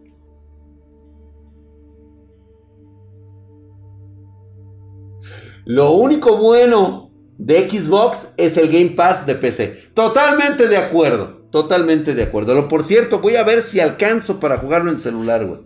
Lo 5.65 5.93
único 5.93 6.37
bueno 6.37 7.11
de 7.37 7.69
Xbox 7.69 8.33
es 8.37 8.57
el 8.57 8.67
Game 8.71 8.91
Pass 8.91 9.25
de 9.25 9.35
PC. 9.35 9.77
Totalmente 9.93 10.67
de 10.67 10.77
acuerdo. 10.77 11.40
Totalmente 11.51 12.15
de 12.15 12.23
acuerdo. 12.23 12.55
Lo 12.55 12.67
por 12.67 12.83
cierto, 12.83 13.19
voy 13.19 13.35
a 13.35 13.43
ver 13.43 13.61
si 13.61 13.79
alcanzo 13.79 14.39
para 14.39 14.57
jugarlo 14.57 14.89
en 14.89 15.01
celular, 15.01 15.45
güey. 15.45 15.59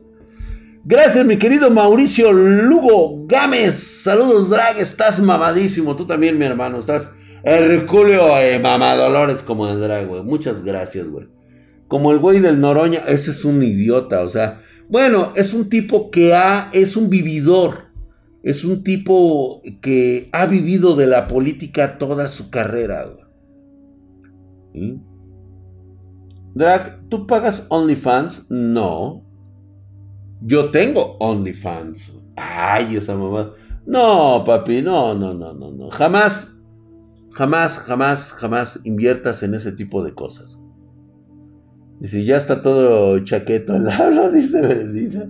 Gracias, 0.83 1.25
mi 1.25 1.37
querido 1.37 1.69
Mauricio 1.69 2.31
Lugo 2.31 3.25
Gámez. 3.27 3.75
Saludos, 3.75 4.49
Drag. 4.49 4.77
Estás 4.79 5.19
mamadísimo. 5.19 5.95
Tú 5.95 6.05
también, 6.05 6.37
mi 6.37 6.45
hermano. 6.45 6.79
Estás 6.79 7.11
Herculeo 7.43 8.37
eh, 8.39 8.59
mamadolores 8.59 9.43
como 9.43 9.67
el 9.67 9.79
Drag, 9.79 10.07
güey. 10.07 10.23
Muchas 10.23 10.63
gracias, 10.63 11.09
güey. 11.09 11.27
Como 11.87 12.11
el 12.11 12.19
güey 12.19 12.39
del 12.39 12.59
Noroña. 12.59 13.03
Ese 13.07 13.31
es 13.31 13.45
un 13.45 13.61
idiota, 13.61 14.21
o 14.21 14.29
sea. 14.29 14.61
Bueno, 14.89 15.33
es 15.35 15.53
un 15.53 15.69
tipo 15.69 16.09
que 16.09 16.33
ha. 16.33 16.69
Es 16.73 16.95
un 16.95 17.09
vividor. 17.09 17.85
Es 18.43 18.63
un 18.63 18.83
tipo 18.83 19.61
que 19.81 20.29
ha 20.31 20.45
vivido 20.45 20.95
de 20.95 21.07
la 21.07 21.27
política 21.27 21.97
toda 21.97 22.27
su 22.27 22.49
carrera, 22.51 23.07
güey. 24.73 24.99
Drag, 26.55 27.09
¿tú 27.09 27.27
pagas 27.27 27.67
OnlyFans? 27.67 28.49
No. 28.49 29.25
Yo 30.41 30.71
tengo 30.71 31.17
OnlyFans. 31.19 32.13
Ay, 32.37 32.95
esa 32.95 33.17
mamá. 33.17 33.51
No, 33.85 34.41
papi, 34.45 34.81
no, 34.81 35.13
no, 35.13 35.33
no, 35.33 35.53
no, 35.53 35.71
no. 35.71 35.89
Jamás, 35.89 36.57
jamás, 37.33 37.79
jamás, 37.79 38.31
jamás 38.31 38.79
inviertas 38.85 39.43
en 39.43 39.53
ese 39.53 39.73
tipo 39.73 40.01
de 40.01 40.13
cosas. 40.13 40.57
Si 42.01 42.23
ya 42.23 42.37
está 42.37 42.61
todo 42.61 43.19
chaqueto 43.19 43.73
al 43.73 43.89
habla, 43.89 44.29
dice 44.31 44.61
Bendita. 44.61 45.27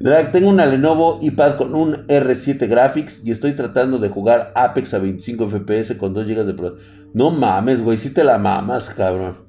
Drag, 0.00 0.32
tengo 0.32 0.50
una 0.50 0.66
Lenovo 0.66 1.18
iPad 1.22 1.56
con 1.56 1.74
un 1.74 2.06
R7 2.08 2.68
Graphics 2.68 3.24
y 3.24 3.30
estoy 3.30 3.54
tratando 3.54 3.98
de 3.98 4.10
jugar 4.10 4.52
Apex 4.54 4.92
a 4.92 4.98
25 4.98 5.48
FPS 5.48 5.96
con 5.96 6.12
2 6.12 6.28
GB 6.28 6.44
de 6.44 6.52
pro. 6.52 6.76
No 7.14 7.30
mames, 7.30 7.82
güey, 7.82 7.96
si 7.96 8.10
te 8.10 8.22
la 8.22 8.36
mamas, 8.36 8.90
cabrón. 8.90 9.45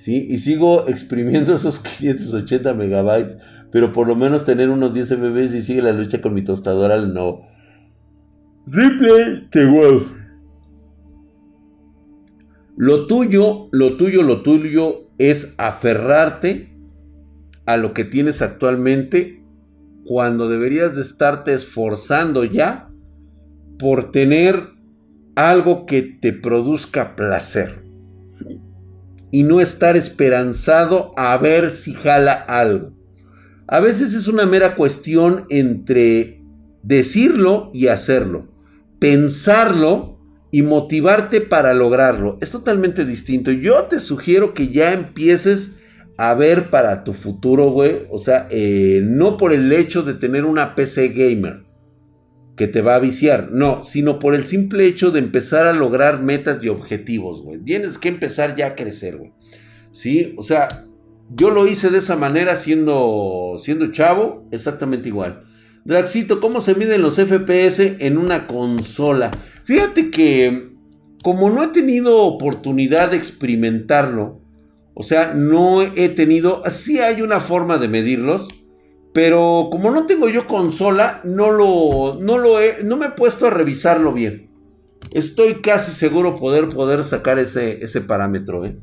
¿Sí? 0.00 0.26
Y 0.28 0.38
sigo 0.38 0.88
exprimiendo 0.88 1.54
esos 1.56 1.78
580 1.78 2.74
megabytes, 2.74 3.36
pero 3.70 3.92
por 3.92 4.08
lo 4.08 4.16
menos 4.16 4.44
tener 4.44 4.70
unos 4.70 4.94
10 4.94 5.18
MB 5.18 5.38
y 5.54 5.62
sigue 5.62 5.82
la 5.82 5.92
lucha 5.92 6.20
con 6.20 6.34
mi 6.34 6.42
tostadora 6.42 6.94
al 6.94 7.14
no. 7.14 7.42
Replay 8.66 9.48
the 9.50 9.66
Wolf. 9.66 10.12
Lo 12.76 13.06
tuyo, 13.06 13.68
lo 13.72 13.96
tuyo, 13.96 14.22
lo 14.22 14.42
tuyo 14.42 15.10
es 15.18 15.54
aferrarte 15.58 16.72
a 17.66 17.76
lo 17.76 17.92
que 17.92 18.04
tienes 18.04 18.40
actualmente 18.40 19.44
cuando 20.06 20.48
deberías 20.48 20.96
de 20.96 21.02
estarte 21.02 21.52
esforzando 21.52 22.44
ya 22.44 22.88
por 23.78 24.12
tener 24.12 24.70
algo 25.34 25.84
que 25.84 26.02
te 26.02 26.32
produzca 26.32 27.16
placer 27.16 27.89
y 29.30 29.42
no 29.44 29.60
estar 29.60 29.96
esperanzado 29.96 31.12
a 31.16 31.36
ver 31.38 31.70
si 31.70 31.94
jala 31.94 32.32
algo. 32.32 32.92
A 33.66 33.80
veces 33.80 34.14
es 34.14 34.26
una 34.26 34.46
mera 34.46 34.74
cuestión 34.74 35.46
entre 35.48 36.42
decirlo 36.82 37.70
y 37.72 37.86
hacerlo, 37.86 38.48
pensarlo 38.98 40.18
y 40.50 40.62
motivarte 40.62 41.40
para 41.40 41.74
lograrlo. 41.74 42.36
Es 42.40 42.50
totalmente 42.50 43.04
distinto. 43.04 43.52
Yo 43.52 43.84
te 43.84 44.00
sugiero 44.00 44.54
que 44.54 44.68
ya 44.68 44.92
empieces 44.92 45.76
a 46.16 46.34
ver 46.34 46.70
para 46.70 47.04
tu 47.04 47.12
futuro, 47.12 47.70
güey. 47.70 48.06
O 48.10 48.18
sea, 48.18 48.48
eh, 48.50 49.00
no 49.04 49.36
por 49.36 49.52
el 49.52 49.72
hecho 49.72 50.02
de 50.02 50.14
tener 50.14 50.44
una 50.44 50.74
PC 50.74 51.08
gamer 51.08 51.69
que 52.60 52.68
te 52.68 52.82
va 52.82 52.94
a 52.94 52.98
viciar, 52.98 53.48
no, 53.52 53.82
sino 53.84 54.18
por 54.18 54.34
el 54.34 54.44
simple 54.44 54.84
hecho 54.84 55.10
de 55.10 55.18
empezar 55.18 55.66
a 55.66 55.72
lograr 55.72 56.20
metas 56.20 56.62
y 56.62 56.68
objetivos, 56.68 57.40
güey. 57.40 57.58
Tienes 57.58 57.96
que 57.96 58.10
empezar 58.10 58.54
ya 58.54 58.66
a 58.66 58.74
crecer, 58.74 59.16
güey. 59.16 59.32
¿Sí? 59.92 60.34
O 60.36 60.42
sea, 60.42 60.68
yo 61.30 61.52
lo 61.52 61.66
hice 61.66 61.88
de 61.88 61.96
esa 61.96 62.16
manera 62.16 62.56
siendo, 62.56 63.54
siendo 63.56 63.90
chavo, 63.92 64.46
exactamente 64.50 65.08
igual. 65.08 65.44
Draxito, 65.86 66.38
¿cómo 66.38 66.60
se 66.60 66.74
miden 66.74 67.00
los 67.00 67.14
FPS 67.14 67.96
en 67.98 68.18
una 68.18 68.46
consola? 68.46 69.30
Fíjate 69.64 70.10
que 70.10 70.68
como 71.22 71.48
no 71.48 71.64
he 71.64 71.68
tenido 71.68 72.18
oportunidad 72.18 73.12
de 73.12 73.16
experimentarlo, 73.16 74.42
O 74.92 75.02
sea, 75.02 75.32
no 75.32 75.80
he 75.80 76.10
tenido, 76.10 76.60
sí 76.68 76.98
hay 76.98 77.22
una 77.22 77.40
forma 77.40 77.78
de 77.78 77.88
medirlos, 77.88 78.48
pero 79.12 79.68
como 79.70 79.90
no 79.90 80.06
tengo 80.06 80.28
yo 80.28 80.46
consola, 80.46 81.20
no 81.24 81.50
lo, 81.50 82.18
no 82.20 82.38
lo 82.38 82.60
he, 82.60 82.84
no 82.84 82.96
me 82.96 83.06
he 83.06 83.10
puesto 83.10 83.46
a 83.46 83.50
revisarlo 83.50 84.12
bien. 84.12 84.50
Estoy 85.12 85.54
casi 85.54 85.90
seguro 85.92 86.36
poder, 86.36 86.68
poder 86.68 87.02
sacar 87.04 87.38
ese, 87.38 87.82
ese 87.82 88.00
parámetro, 88.00 88.64
¿eh? 88.64 88.78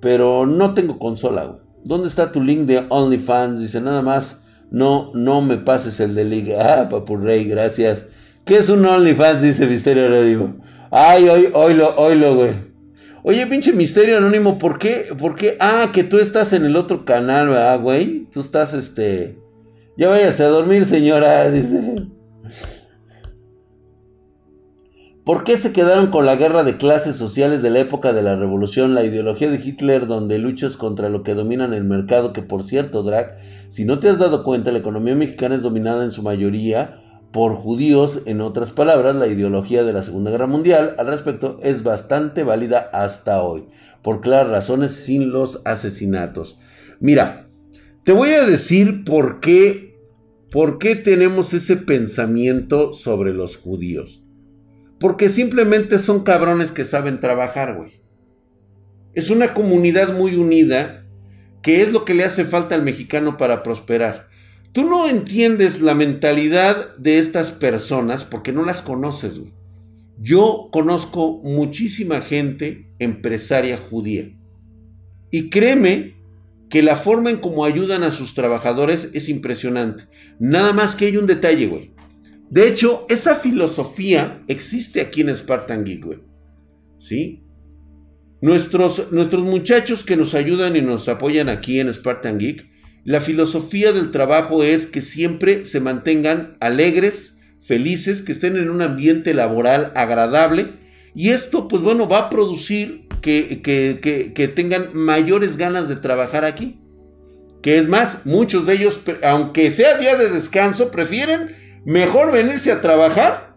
Pero 0.00 0.46
no 0.46 0.74
tengo 0.74 0.98
consola, 0.98 1.58
¿Dónde 1.84 2.08
está 2.08 2.30
tu 2.30 2.42
link 2.42 2.60
de 2.66 2.86
OnlyFans? 2.88 3.58
Dice, 3.58 3.80
nada 3.80 4.02
más, 4.02 4.44
no, 4.70 5.10
no 5.14 5.42
me 5.42 5.58
pases 5.58 5.98
el 6.00 6.14
de 6.14 6.24
Liga. 6.24 6.82
Ah, 6.82 6.88
papurrey, 6.88 7.44
gracias. 7.44 8.06
¿Qué 8.44 8.56
es 8.58 8.68
un 8.68 8.84
OnlyFans? 8.84 9.42
Dice 9.42 9.66
Misterio 9.66 10.06
Anónimo. 10.06 10.56
Ay, 10.90 11.28
hoy, 11.28 11.48
hoy 11.52 11.74
lo, 11.74 11.96
hoy 11.96 12.18
lo, 12.18 12.36
güey. 12.36 12.72
Oye, 13.24 13.46
pinche 13.46 13.72
Misterio 13.72 14.18
Anónimo, 14.18 14.58
¿por 14.58 14.78
qué? 14.78 15.08
¿Por 15.18 15.34
qué? 15.34 15.56
Ah, 15.58 15.90
que 15.92 16.04
tú 16.04 16.18
estás 16.18 16.52
en 16.52 16.64
el 16.64 16.76
otro 16.76 17.04
canal, 17.04 17.48
¿verdad, 17.48 17.80
güey? 17.80 18.28
Tú 18.32 18.40
estás, 18.40 18.74
este... 18.74 19.41
Ya 19.96 20.08
váyase 20.08 20.44
a 20.44 20.48
dormir, 20.48 20.86
señora, 20.86 21.50
dice. 21.50 22.06
¿Por 25.24 25.44
qué 25.44 25.56
se 25.56 25.72
quedaron 25.72 26.08
con 26.08 26.26
la 26.26 26.34
guerra 26.34 26.64
de 26.64 26.78
clases 26.78 27.14
sociales 27.14 27.62
de 27.62 27.70
la 27.70 27.78
época 27.80 28.12
de 28.12 28.22
la 28.22 28.34
revolución, 28.34 28.94
la 28.94 29.04
ideología 29.04 29.50
de 29.50 29.60
Hitler 29.62 30.08
donde 30.08 30.38
luchas 30.38 30.76
contra 30.76 31.10
lo 31.10 31.22
que 31.22 31.34
dominan 31.34 31.74
el 31.74 31.84
mercado, 31.84 32.32
que 32.32 32.42
por 32.42 32.64
cierto, 32.64 33.04
Drag, 33.04 33.38
si 33.68 33.84
no 33.84 34.00
te 34.00 34.08
has 34.08 34.18
dado 34.18 34.42
cuenta, 34.42 34.72
la 34.72 34.78
economía 34.78 35.14
mexicana 35.14 35.54
es 35.54 35.62
dominada 35.62 36.02
en 36.02 36.10
su 36.10 36.22
mayoría 36.22 37.02
por 37.30 37.54
judíos, 37.54 38.22
en 38.26 38.40
otras 38.40 38.72
palabras, 38.72 39.14
la 39.14 39.28
ideología 39.28 39.84
de 39.84 39.92
la 39.92 40.02
Segunda 40.02 40.30
Guerra 40.30 40.48
Mundial 40.48 40.96
al 40.98 41.06
respecto 41.06 41.58
es 41.62 41.82
bastante 41.82 42.42
válida 42.42 42.90
hasta 42.92 43.42
hoy, 43.42 43.68
por 44.02 44.22
claras 44.22 44.48
razones 44.48 44.92
sin 44.92 45.30
los 45.30 45.62
asesinatos. 45.64 46.58
Mira, 46.98 47.46
te 48.04 48.12
voy 48.12 48.30
a 48.30 48.44
decir 48.44 49.04
por 49.04 49.38
qué, 49.38 49.96
por 50.50 50.78
qué 50.78 50.96
tenemos 50.96 51.54
ese 51.54 51.76
pensamiento 51.76 52.92
sobre 52.92 53.32
los 53.32 53.56
judíos. 53.56 54.24
Porque 54.98 55.28
simplemente 55.28 55.98
son 55.98 56.24
cabrones 56.24 56.72
que 56.72 56.84
saben 56.84 57.20
trabajar, 57.20 57.76
güey. 57.76 58.02
Es 59.14 59.30
una 59.30 59.54
comunidad 59.54 60.16
muy 60.16 60.36
unida, 60.36 61.06
que 61.62 61.82
es 61.82 61.92
lo 61.92 62.04
que 62.04 62.14
le 62.14 62.24
hace 62.24 62.44
falta 62.44 62.74
al 62.74 62.82
mexicano 62.82 63.36
para 63.36 63.62
prosperar. 63.62 64.28
Tú 64.72 64.84
no 64.84 65.08
entiendes 65.08 65.80
la 65.80 65.94
mentalidad 65.94 66.96
de 66.96 67.18
estas 67.18 67.50
personas 67.50 68.24
porque 68.24 68.52
no 68.52 68.64
las 68.64 68.82
conoces, 68.82 69.38
güey. 69.38 69.52
Yo 70.18 70.68
conozco 70.72 71.40
muchísima 71.42 72.20
gente 72.20 72.92
empresaria 72.98 73.76
judía. 73.76 74.30
Y 75.30 75.50
créeme 75.50 76.21
que 76.72 76.80
la 76.80 76.96
forma 76.96 77.28
en 77.28 77.36
cómo 77.36 77.66
ayudan 77.66 78.02
a 78.02 78.10
sus 78.10 78.32
trabajadores 78.32 79.10
es 79.12 79.28
impresionante. 79.28 80.04
Nada 80.40 80.72
más 80.72 80.96
que 80.96 81.04
hay 81.04 81.18
un 81.18 81.26
detalle, 81.26 81.66
güey. 81.66 81.92
De 82.48 82.66
hecho, 82.66 83.04
esa 83.10 83.34
filosofía 83.34 84.42
existe 84.48 85.02
aquí 85.02 85.20
en 85.20 85.36
Spartan 85.36 85.84
Geek, 85.84 86.02
güey. 86.02 86.20
¿Sí? 86.98 87.44
Nuestros, 88.40 89.12
nuestros 89.12 89.42
muchachos 89.42 90.02
que 90.02 90.16
nos 90.16 90.34
ayudan 90.34 90.74
y 90.74 90.80
nos 90.80 91.10
apoyan 91.10 91.50
aquí 91.50 91.78
en 91.78 91.92
Spartan 91.92 92.38
Geek, 92.38 92.66
la 93.04 93.20
filosofía 93.20 93.92
del 93.92 94.10
trabajo 94.10 94.62
es 94.62 94.86
que 94.86 95.02
siempre 95.02 95.66
se 95.66 95.80
mantengan 95.80 96.56
alegres, 96.58 97.38
felices, 97.60 98.22
que 98.22 98.32
estén 98.32 98.56
en 98.56 98.70
un 98.70 98.80
ambiente 98.80 99.34
laboral 99.34 99.92
agradable. 99.94 100.78
Y 101.14 101.30
esto, 101.32 101.68
pues 101.68 101.82
bueno, 101.82 102.08
va 102.08 102.18
a 102.18 102.30
producir 102.30 103.08
que, 103.22 103.62
que, 103.62 104.32
que 104.34 104.48
tengan 104.48 104.90
mayores 104.92 105.56
ganas 105.56 105.88
de 105.88 105.96
trabajar 105.96 106.44
aquí. 106.44 106.78
Que 107.62 107.78
es 107.78 107.88
más, 107.88 108.26
muchos 108.26 108.66
de 108.66 108.74
ellos, 108.74 109.00
aunque 109.22 109.70
sea 109.70 109.96
día 109.96 110.16
de 110.16 110.28
descanso, 110.28 110.90
prefieren 110.90 111.56
mejor 111.84 112.32
venirse 112.32 112.72
a 112.72 112.80
trabajar 112.80 113.56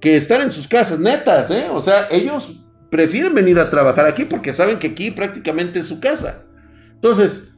que 0.00 0.16
estar 0.16 0.40
en 0.40 0.50
sus 0.50 0.68
casas, 0.68 0.98
netas, 0.98 1.50
¿eh? 1.50 1.66
O 1.70 1.80
sea, 1.80 2.08
ellos 2.10 2.62
prefieren 2.90 3.34
venir 3.34 3.58
a 3.58 3.70
trabajar 3.70 4.06
aquí 4.06 4.24
porque 4.24 4.52
saben 4.52 4.78
que 4.78 4.88
aquí 4.88 5.10
prácticamente 5.10 5.80
es 5.80 5.86
su 5.86 6.00
casa. 6.00 6.44
Entonces, 6.92 7.54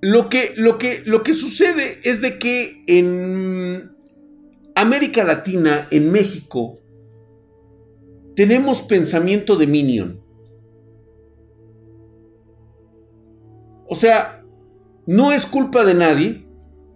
lo 0.00 0.28
que, 0.28 0.54
lo 0.56 0.78
que, 0.78 1.02
lo 1.04 1.22
que 1.22 1.34
sucede 1.34 2.00
es 2.04 2.20
de 2.20 2.38
que 2.38 2.82
en 2.86 3.92
América 4.74 5.24
Latina, 5.24 5.88
en 5.90 6.10
México, 6.10 6.78
tenemos 8.40 8.80
pensamiento 8.80 9.56
de 9.56 9.66
minion. 9.66 10.20
O 13.86 13.94
sea, 13.94 14.42
no 15.06 15.32
es 15.32 15.44
culpa 15.44 15.84
de 15.84 15.94
nadie 15.94 16.46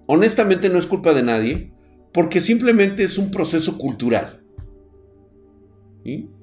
honestamente 0.07 0.69
no 0.69 0.79
es 0.79 0.87
culpa 0.87 1.13
de 1.13 1.23
nadie, 1.23 1.73
porque 2.13 2.41
simplemente 2.41 3.03
es 3.03 3.19
un 3.19 3.31
proceso 3.31 3.79
cultural. 3.79 4.43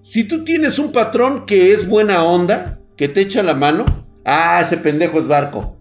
Si 0.02 0.24
tú 0.24 0.44
tienes 0.44 0.80
un 0.80 0.92
patrón 0.92 1.46
que 1.46 1.72
es 1.72 1.88
buena 1.88 2.24
onda, 2.24 2.80
que 2.98 3.08
te 3.08 3.22
echa 3.22 3.44
la 3.44 3.54
mano, 3.54 3.86
ah, 4.26 4.60
ese 4.62 4.78
pendejo 4.78 5.20
es 5.20 5.28
barco. 5.28 5.78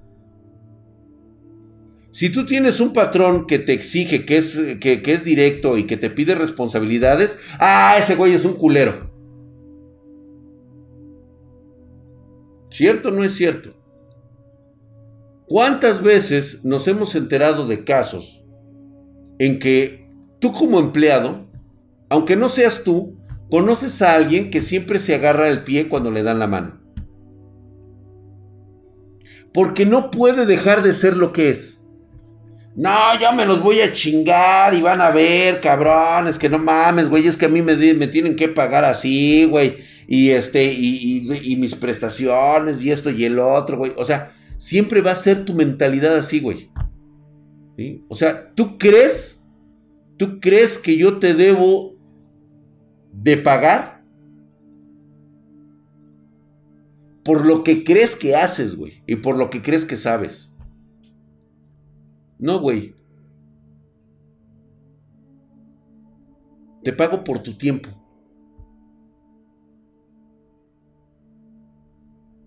Si 2.12 2.28
tú 2.28 2.44
tienes 2.44 2.80
un 2.80 2.92
patrón 2.92 3.46
que 3.46 3.58
te 3.58 3.72
exige, 3.72 4.26
que 4.26 4.36
es, 4.36 4.58
que, 4.80 5.00
es 5.04 5.24
directo 5.24 5.78
y 5.78 5.84
que 5.84 5.96
te 5.96 6.10
pide 6.10 6.34
responsabilidades, 6.34 7.36
ah, 7.58 7.94
ese 7.98 8.16
güey 8.16 8.34
es 8.34 8.44
un 8.44 8.54
culero. 8.54 9.09
¿Cierto 12.70 13.08
o 13.08 13.12
no 13.12 13.24
es 13.24 13.34
cierto? 13.34 13.74
¿Cuántas 15.46 16.02
veces 16.02 16.64
nos 16.64 16.86
hemos 16.86 17.16
enterado 17.16 17.66
de 17.66 17.82
casos 17.82 18.44
en 19.40 19.58
que 19.58 20.08
tú 20.38 20.52
como 20.52 20.78
empleado, 20.78 21.50
aunque 22.08 22.36
no 22.36 22.48
seas 22.48 22.84
tú, 22.84 23.18
conoces 23.50 24.00
a 24.00 24.14
alguien 24.14 24.50
que 24.50 24.62
siempre 24.62 25.00
se 25.00 25.16
agarra 25.16 25.48
el 25.48 25.64
pie 25.64 25.88
cuando 25.88 26.12
le 26.12 26.22
dan 26.22 26.38
la 26.38 26.46
mano? 26.46 26.80
Porque 29.52 29.84
no 29.84 30.12
puede 30.12 30.46
dejar 30.46 30.84
de 30.84 30.94
ser 30.94 31.16
lo 31.16 31.32
que 31.32 31.50
es. 31.50 31.80
No, 32.76 33.18
yo 33.20 33.32
me 33.32 33.44
los 33.44 33.60
voy 33.60 33.80
a 33.80 33.92
chingar 33.92 34.72
y 34.74 34.80
van 34.80 35.00
a 35.00 35.10
ver, 35.10 35.60
cabrones, 35.60 36.38
que 36.38 36.48
no 36.48 36.58
mames, 36.58 37.08
güey, 37.08 37.26
es 37.26 37.36
que 37.36 37.46
a 37.46 37.48
mí 37.48 37.60
me, 37.60 37.74
me 37.74 38.06
tienen 38.06 38.36
que 38.36 38.46
pagar 38.46 38.84
así, 38.84 39.44
güey, 39.44 39.78
y 40.12 40.30
este, 40.30 40.72
y, 40.72 41.28
y 41.40 41.54
mis 41.54 41.76
prestaciones, 41.76 42.82
y 42.82 42.90
esto 42.90 43.10
y 43.10 43.24
el 43.24 43.38
otro, 43.38 43.78
güey. 43.78 43.92
O 43.96 44.04
sea, 44.04 44.34
siempre 44.56 45.02
va 45.02 45.12
a 45.12 45.14
ser 45.14 45.44
tu 45.44 45.54
mentalidad 45.54 46.16
así, 46.16 46.40
güey. 46.40 46.68
O 48.08 48.16
sea, 48.16 48.52
¿tú 48.56 48.76
crees? 48.76 49.40
¿Tú 50.16 50.40
crees 50.40 50.78
que 50.78 50.96
yo 50.96 51.20
te 51.20 51.32
debo 51.32 51.94
de 53.12 53.36
pagar? 53.36 54.04
Por 57.24 57.46
lo 57.46 57.62
que 57.62 57.84
crees 57.84 58.16
que 58.16 58.34
haces, 58.34 58.74
güey. 58.74 59.04
Y 59.06 59.14
por 59.14 59.36
lo 59.36 59.48
que 59.48 59.62
crees 59.62 59.84
que 59.84 59.96
sabes. 59.96 60.52
No, 62.36 62.58
güey. 62.58 62.96
Te 66.82 66.92
pago 66.92 67.22
por 67.22 67.38
tu 67.44 67.56
tiempo. 67.56 67.99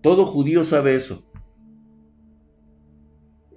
Todo 0.04 0.24
judío 0.24 0.62
sabe 0.62 0.94
eso 0.94 1.24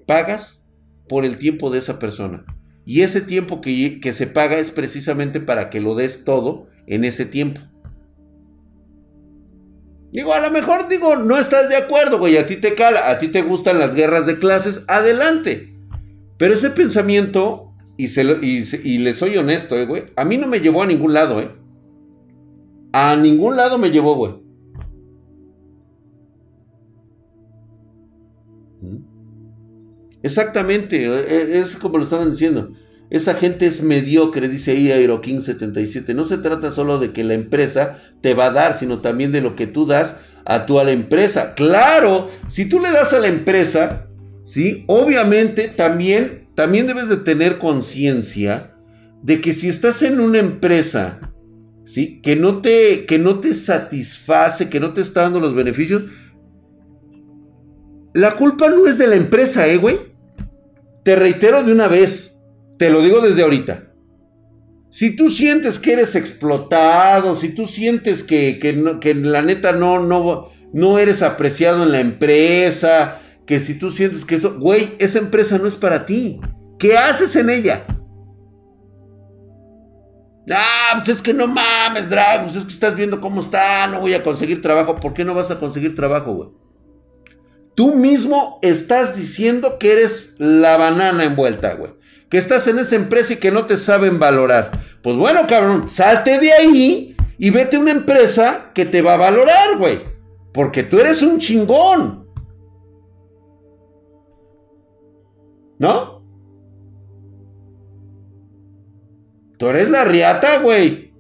pagas 0.08 0.64
por 1.08 1.26
el 1.26 1.38
tiempo 1.38 1.70
de 1.70 1.78
esa 1.78 2.00
persona. 2.00 2.44
Y 2.86 3.02
ese 3.02 3.22
tiempo 3.22 3.62
que, 3.62 4.00
que, 4.00 4.14
se 4.14 4.26
paga 4.26 4.58
es 4.58 4.72
precisamente 4.72 5.40
para 5.40 5.70
que 5.70 5.82
lo 5.82 5.94
des 5.94 6.24
todo 6.24 6.68
en 6.88 7.04
ese 7.04 7.26
tiempo. 7.26 7.62
Digo, 10.12 10.34
a 10.34 10.40
lo 10.40 10.50
mejor 10.50 10.88
digo, 10.88 11.18
no 11.18 11.38
estás 11.38 11.68
de 11.68 11.76
acuerdo, 11.76 12.18
güey, 12.18 12.38
a 12.38 12.48
ti 12.48 12.56
te 12.56 12.76
cala, 12.76 13.12
a 13.12 13.20
ti 13.20 13.28
te 13.28 13.42
gustan 13.42 13.78
las 13.78 13.94
guerras 13.94 14.26
de 14.26 14.40
clases, 14.40 14.86
adelante. 14.88 15.76
Pero 16.38 16.54
ese 16.54 16.70
pensamiento, 16.70 17.74
y, 17.98 18.08
se 18.08 18.24
y, 18.42 18.64
y 18.86 18.98
le 19.00 19.14
soy 19.14 19.36
honesto, 19.36 19.78
eh, 19.78 19.86
güey, 19.86 20.06
a 20.16 20.24
mí 20.24 20.38
no 20.38 20.48
me 20.48 20.62
llevó 20.62 20.82
a 20.82 20.88
ningún 20.88 21.14
lado, 21.14 21.42
eh. 21.42 21.52
A 22.94 23.18
ningún 23.18 23.58
lado 23.58 23.78
me 23.78 23.92
llevó, 23.92 24.16
güey. 24.16 24.47
Exactamente, 30.24 31.06
e, 31.06 31.10
e, 31.10 31.60
es 31.60 31.76
como 31.76 31.98
lo 31.98 32.04
estaban 32.04 32.32
diciendo. 32.32 32.74
Esa 33.10 33.36
gente 33.36 33.66
es 33.68 33.82
mediocre, 33.82 34.50
dice 34.50 34.72
ahí 34.72 34.92
Aeroking 34.92 35.42
77. 35.42 36.14
No 36.14 36.26
se 36.26 36.38
trata 36.38 36.72
solo 36.72 37.00
de 37.00 37.14
que 37.14 37.24
la 37.24 37.36
empresa 37.36 37.98
te 38.22 38.34
va 38.34 38.48
a 38.48 38.52
dar, 38.52 38.74
sino 38.74 39.00
también 39.00 39.32
de 39.32 39.42
lo 39.42 39.56
que 39.56 39.68
tú 39.68 39.86
das 39.86 40.18
a 40.46 40.66
tu 40.66 40.80
a 40.80 40.84
la 40.84 40.92
empresa. 40.92 41.54
Claro, 41.56 42.30
si 42.48 42.66
tú 42.66 42.82
le 42.82 42.92
das 42.92 43.14
a 43.14 43.20
la 43.20 43.28
empresa, 43.28 44.08
¿sí? 44.44 44.84
Obviamente 44.88 45.70
también, 45.70 46.50
también 46.56 46.88
debes 46.88 47.08
de 47.08 47.18
tener 47.18 47.60
conciencia 47.60 48.74
de 49.24 49.40
que 49.40 49.54
si 49.54 49.70
estás 49.70 50.02
en 50.02 50.20
una 50.20 50.40
empresa 50.40 51.28
¿sí? 51.88 52.20
Que 52.22 52.36
no 52.36 52.62
te, 52.62 53.06
que 53.06 53.18
no 53.18 53.40
te 53.40 53.54
satisface, 53.54 54.70
que 54.70 54.80
no 54.80 54.94
te 54.94 55.02
está 55.02 55.22
dando 55.22 55.40
los 55.40 55.56
beneficios, 55.56 56.04
la 58.18 58.36
culpa 58.36 58.68
no 58.70 58.88
es 58.88 58.98
de 58.98 59.06
la 59.06 59.16
empresa, 59.16 59.68
¿eh, 59.68 59.78
güey? 59.78 60.00
Te 61.04 61.16
reitero 61.16 61.62
de 61.62 61.72
una 61.72 61.88
vez, 61.88 62.34
te 62.80 62.90
lo 62.90 63.04
digo 63.04 63.22
desde 63.22 63.44
ahorita. 63.44 63.92
Si 64.90 65.16
tú 65.16 65.30
sientes 65.30 65.78
que 65.78 65.94
eres 65.94 66.16
explotado, 66.16 67.36
si 67.36 67.50
tú 67.50 67.68
sientes 67.68 68.24
que, 68.24 68.58
que, 68.60 69.14
la 69.14 69.44
neta 69.44 69.72
no, 69.74 70.00
no, 70.00 70.50
no 70.74 70.98
eres 70.98 71.22
apreciado 71.22 71.84
en 71.84 71.92
la 71.92 72.00
empresa, 72.00 73.22
que 73.46 73.60
si 73.60 73.78
tú 73.78 73.92
sientes 73.92 74.26
que 74.26 74.34
esto, 74.34 74.58
güey, 74.60 74.96
esa 74.98 75.20
empresa 75.20 75.60
no 75.60 75.68
es 75.68 75.76
para 75.76 76.08
ti. 76.08 76.42
¿Qué 76.80 76.98
haces 76.98 77.36
en 77.36 77.52
ella? 77.52 77.86
Ah, 80.50 80.94
pues 80.96 81.18
es 81.18 81.22
que 81.22 81.36
no 81.36 81.46
mames, 81.46 82.10
Drag, 82.10 82.46
pues 82.46 82.56
es 82.56 82.64
que 82.64 82.74
estás 82.74 82.96
viendo 82.96 83.22
cómo 83.22 83.42
está, 83.42 83.86
no 83.86 84.00
voy 84.00 84.16
a 84.16 84.24
conseguir 84.24 84.64
trabajo. 84.64 84.96
¿Por 84.96 85.14
qué 85.14 85.24
no 85.24 85.36
vas 85.36 85.52
a 85.52 85.60
conseguir 85.60 85.96
trabajo, 85.96 86.34
güey? 86.34 86.67
Tú 87.78 87.94
mismo 87.94 88.58
estás 88.64 89.16
diciendo 89.16 89.78
que 89.80 89.92
eres 89.92 90.34
la 90.40 90.78
banana 90.78 91.26
envuelta, 91.26 91.76
güey. 91.76 91.92
Que 92.28 92.40
estás 92.40 92.66
en 92.66 92.80
esa 92.80 92.96
empresa 92.96 93.34
y 93.34 93.36
que 93.36 93.52
no 93.52 93.68
te 93.68 93.78
saben 93.78 94.18
valorar. 94.18 94.72
Pues 95.04 95.16
bueno, 95.16 95.42
cabrón, 95.48 95.88
salte 95.88 96.40
de 96.40 96.52
ahí 96.54 97.16
y 97.38 97.52
vete 97.52 97.78
a 97.78 97.80
una 97.80 97.92
empresa 97.92 98.72
que 98.74 98.86
te 98.86 99.04
va 99.04 99.14
a 99.14 99.18
valorar, 99.18 99.78
güey. 99.78 100.00
Porque 100.56 100.82
tú 100.82 100.98
eres 100.98 101.22
un 101.22 101.38
chingón. 101.38 102.28
¿No? 105.78 106.26
Tú 109.60 109.68
eres 109.68 109.92
la 109.92 110.04
riata, 110.04 110.62
güey. 110.62 111.14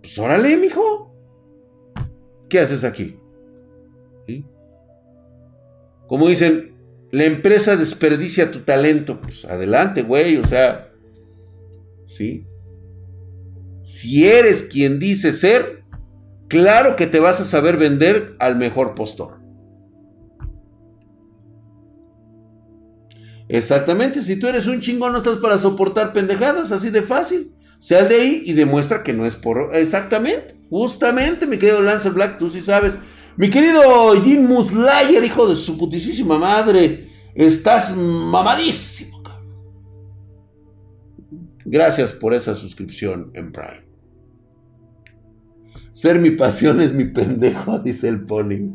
Pues 0.00 0.18
órale, 0.18 0.56
mijo. 0.56 1.14
¿Qué 2.48 2.58
haces 2.58 2.82
aquí? 2.82 3.21
Como 6.12 6.28
dicen, 6.28 6.74
la 7.10 7.24
empresa 7.24 7.74
desperdicia 7.74 8.50
tu 8.50 8.58
talento. 8.64 9.18
Pues 9.22 9.46
adelante, 9.46 10.02
güey. 10.02 10.36
O 10.36 10.46
sea, 10.46 10.92
¿sí? 12.04 12.46
Si 13.82 14.28
eres 14.28 14.64
quien 14.64 14.98
dice 14.98 15.32
ser, 15.32 15.84
claro 16.48 16.96
que 16.96 17.06
te 17.06 17.18
vas 17.18 17.40
a 17.40 17.46
saber 17.46 17.78
vender 17.78 18.36
al 18.40 18.56
mejor 18.56 18.94
postor. 18.94 19.40
Exactamente, 23.48 24.20
si 24.20 24.36
tú 24.36 24.48
eres 24.48 24.66
un 24.66 24.80
chingón 24.80 25.12
no 25.12 25.18
estás 25.18 25.38
para 25.38 25.56
soportar 25.56 26.12
pendejadas, 26.12 26.72
así 26.72 26.90
de 26.90 27.00
fácil. 27.00 27.54
Sal 27.80 28.10
de 28.10 28.16
ahí 28.16 28.42
y 28.44 28.52
demuestra 28.52 29.02
que 29.02 29.14
no 29.14 29.24
es 29.24 29.36
por... 29.36 29.74
Exactamente, 29.74 30.60
justamente, 30.68 31.46
mi 31.46 31.56
querido 31.56 31.80
Lancer 31.80 32.12
Black, 32.12 32.36
tú 32.36 32.50
sí 32.50 32.60
sabes. 32.60 32.98
Mi 33.36 33.48
querido 33.48 34.20
Jim 34.22 34.46
Muslayer, 34.46 35.24
hijo 35.24 35.48
de 35.48 35.56
su 35.56 35.78
putísima 35.78 36.38
madre, 36.38 37.08
estás 37.34 37.96
mamadísimo. 37.96 39.22
Gracias 41.64 42.12
por 42.12 42.34
esa 42.34 42.54
suscripción 42.54 43.30
en 43.34 43.50
Prime. 43.52 43.86
Ser 45.92 46.18
mi 46.18 46.30
pasión 46.30 46.80
es 46.80 46.92
mi 46.92 47.06
pendejo, 47.06 47.78
dice 47.84 48.08
el 48.08 48.24
pony. 48.24 48.74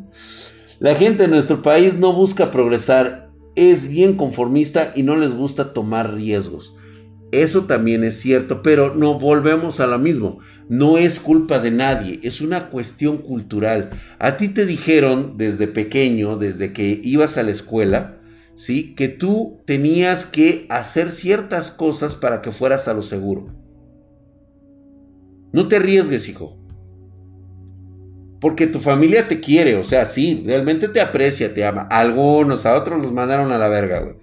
La 0.80 0.94
gente 0.96 1.24
de 1.24 1.28
nuestro 1.28 1.62
país 1.62 1.94
no 1.94 2.12
busca 2.12 2.50
progresar, 2.50 3.30
es 3.54 3.88
bien 3.88 4.16
conformista 4.16 4.92
y 4.96 5.04
no 5.04 5.14
les 5.16 5.32
gusta 5.32 5.72
tomar 5.72 6.14
riesgos. 6.14 6.74
Eso 7.30 7.64
también 7.64 8.04
es 8.04 8.18
cierto, 8.20 8.62
pero 8.62 8.94
no 8.94 9.18
volvemos 9.18 9.80
a 9.80 9.86
lo 9.86 9.98
mismo. 9.98 10.38
No 10.68 10.96
es 10.96 11.20
culpa 11.20 11.58
de 11.58 11.70
nadie, 11.70 12.20
es 12.22 12.40
una 12.40 12.70
cuestión 12.70 13.18
cultural. 13.18 13.90
A 14.18 14.36
ti 14.36 14.48
te 14.48 14.64
dijeron 14.64 15.34
desde 15.36 15.66
pequeño, 15.66 16.36
desde 16.36 16.72
que 16.72 17.00
ibas 17.02 17.36
a 17.36 17.42
la 17.42 17.50
escuela, 17.50 18.20
¿sí? 18.54 18.94
Que 18.94 19.08
tú 19.08 19.62
tenías 19.66 20.24
que 20.24 20.66
hacer 20.70 21.12
ciertas 21.12 21.70
cosas 21.70 22.16
para 22.16 22.40
que 22.40 22.52
fueras 22.52 22.88
a 22.88 22.94
lo 22.94 23.02
seguro. 23.02 23.54
No 25.52 25.68
te 25.68 25.76
arriesgues, 25.76 26.28
hijo. 26.28 26.58
Porque 28.40 28.66
tu 28.66 28.78
familia 28.78 29.26
te 29.26 29.40
quiere, 29.40 29.76
o 29.76 29.84
sea, 29.84 30.04
sí, 30.04 30.44
realmente 30.46 30.88
te 30.88 31.00
aprecia, 31.00 31.52
te 31.52 31.64
ama. 31.64 31.82
Algunos, 31.90 32.66
a 32.66 32.76
otros 32.76 33.02
los 33.02 33.12
mandaron 33.12 33.52
a 33.52 33.58
la 33.58 33.68
verga, 33.68 34.00
güey. 34.00 34.16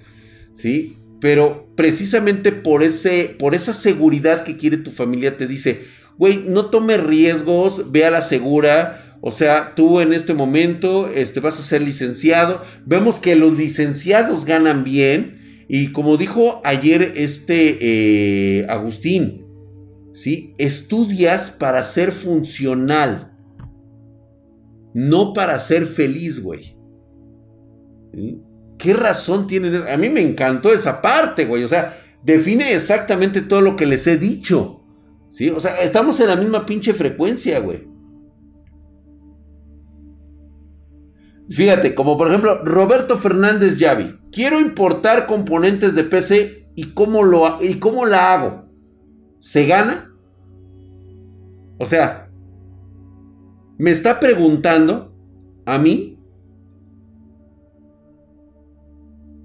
¿Sí? 0.54 0.98
Pero 1.26 1.74
precisamente 1.76 2.52
por, 2.52 2.84
ese, 2.84 3.36
por 3.40 3.56
esa 3.56 3.74
seguridad 3.74 4.44
que 4.44 4.58
quiere 4.58 4.78
tu 4.78 4.92
familia 4.92 5.38
te 5.38 5.48
dice, 5.48 5.86
güey, 6.20 6.44
no 6.48 6.68
tome 6.68 6.98
riesgos, 6.98 7.92
ve 7.92 8.06
a 8.06 8.12
la 8.12 8.22
segura. 8.22 9.18
O 9.22 9.32
sea, 9.32 9.74
tú 9.74 10.02
en 10.02 10.14
este 10.14 10.36
momento 10.36 11.10
este, 11.10 11.40
vas 11.40 11.60
a 11.60 11.64
ser 11.64 11.82
licenciado. 11.82 12.62
Vemos 12.86 13.20
que 13.20 13.36
los 13.36 13.58
licenciados 13.58 14.46
ganan 14.46 14.84
bien. 14.84 15.66
Y 15.68 15.94
como 15.94 16.18
dijo 16.18 16.62
ayer 16.64 17.14
este 17.16 17.80
eh, 18.60 18.68
Agustín, 18.70 19.48
¿sí? 20.14 20.54
Estudias 20.60 21.50
para 21.50 21.82
ser 21.82 22.12
funcional 22.12 23.32
no 24.94 25.34
para 25.34 25.58
ser 25.58 25.88
feliz, 25.88 26.40
güey. 26.40 26.78
¿Qué 28.78 28.94
razón 28.94 29.48
tienen? 29.48 29.76
A 29.88 29.98
mí 29.98 30.10
me 30.10 30.22
encantó 30.22 30.74
esa 30.74 31.02
parte, 31.02 31.46
güey. 31.46 31.64
O 31.64 31.68
sea, 31.68 31.98
define 32.24 32.74
exactamente 32.74 33.42
todo 33.42 33.62
lo 33.62 33.76
que 33.76 33.86
les 33.86 34.06
he 34.08 34.18
dicho. 34.18 34.82
¿Sí? 35.30 35.50
O 35.50 35.60
sea, 35.60 35.82
estamos 35.82 36.20
en 36.20 36.28
la 36.28 36.36
misma 36.36 36.66
pinche 36.66 36.94
frecuencia, 36.94 37.60
güey. 37.60 37.88
Fíjate, 41.50 41.94
como 41.94 42.18
por 42.18 42.30
ejemplo 42.30 42.64
Roberto 42.64 43.18
Fernández 43.18 43.78
Yavi. 43.78 44.20
Quiero 44.32 44.60
importar 44.60 45.28
componentes 45.28 45.96
de 45.96 46.04
PC 46.04 46.68
y 46.76 46.94
cómo, 46.94 47.24
lo, 47.24 47.62
y 47.62 47.80
cómo 47.80 48.06
la 48.06 48.34
hago. 48.34 48.66
¿Se 49.40 49.66
gana? 49.66 50.12
O 51.78 51.86
sea, 51.86 52.32
me 53.78 53.92
está 53.92 54.20
preguntando 54.20 55.16
a 55.66 55.78
mí. 55.78 56.15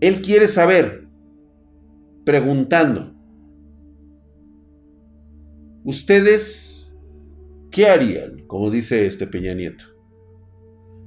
Él 0.00 0.22
quiere 0.22 0.48
saber, 0.48 1.06
preguntando, 2.24 3.12
¿ustedes 5.84 6.96
qué 7.70 7.88
harían? 7.88 8.46
Como 8.46 8.70
dice 8.70 9.06
este 9.06 9.26
Peña 9.26 9.54
Nieto. 9.54 9.84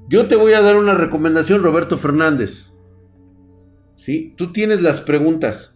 Yo 0.09 0.27
te 0.27 0.35
voy 0.35 0.53
a 0.53 0.61
dar 0.61 0.75
una 0.75 0.95
recomendación, 0.95 1.63
Roberto 1.63 1.97
Fernández. 1.97 2.73
¿Sí? 3.95 4.33
Tú 4.37 4.51
tienes 4.51 4.81
las 4.81 5.01
preguntas. 5.01 5.75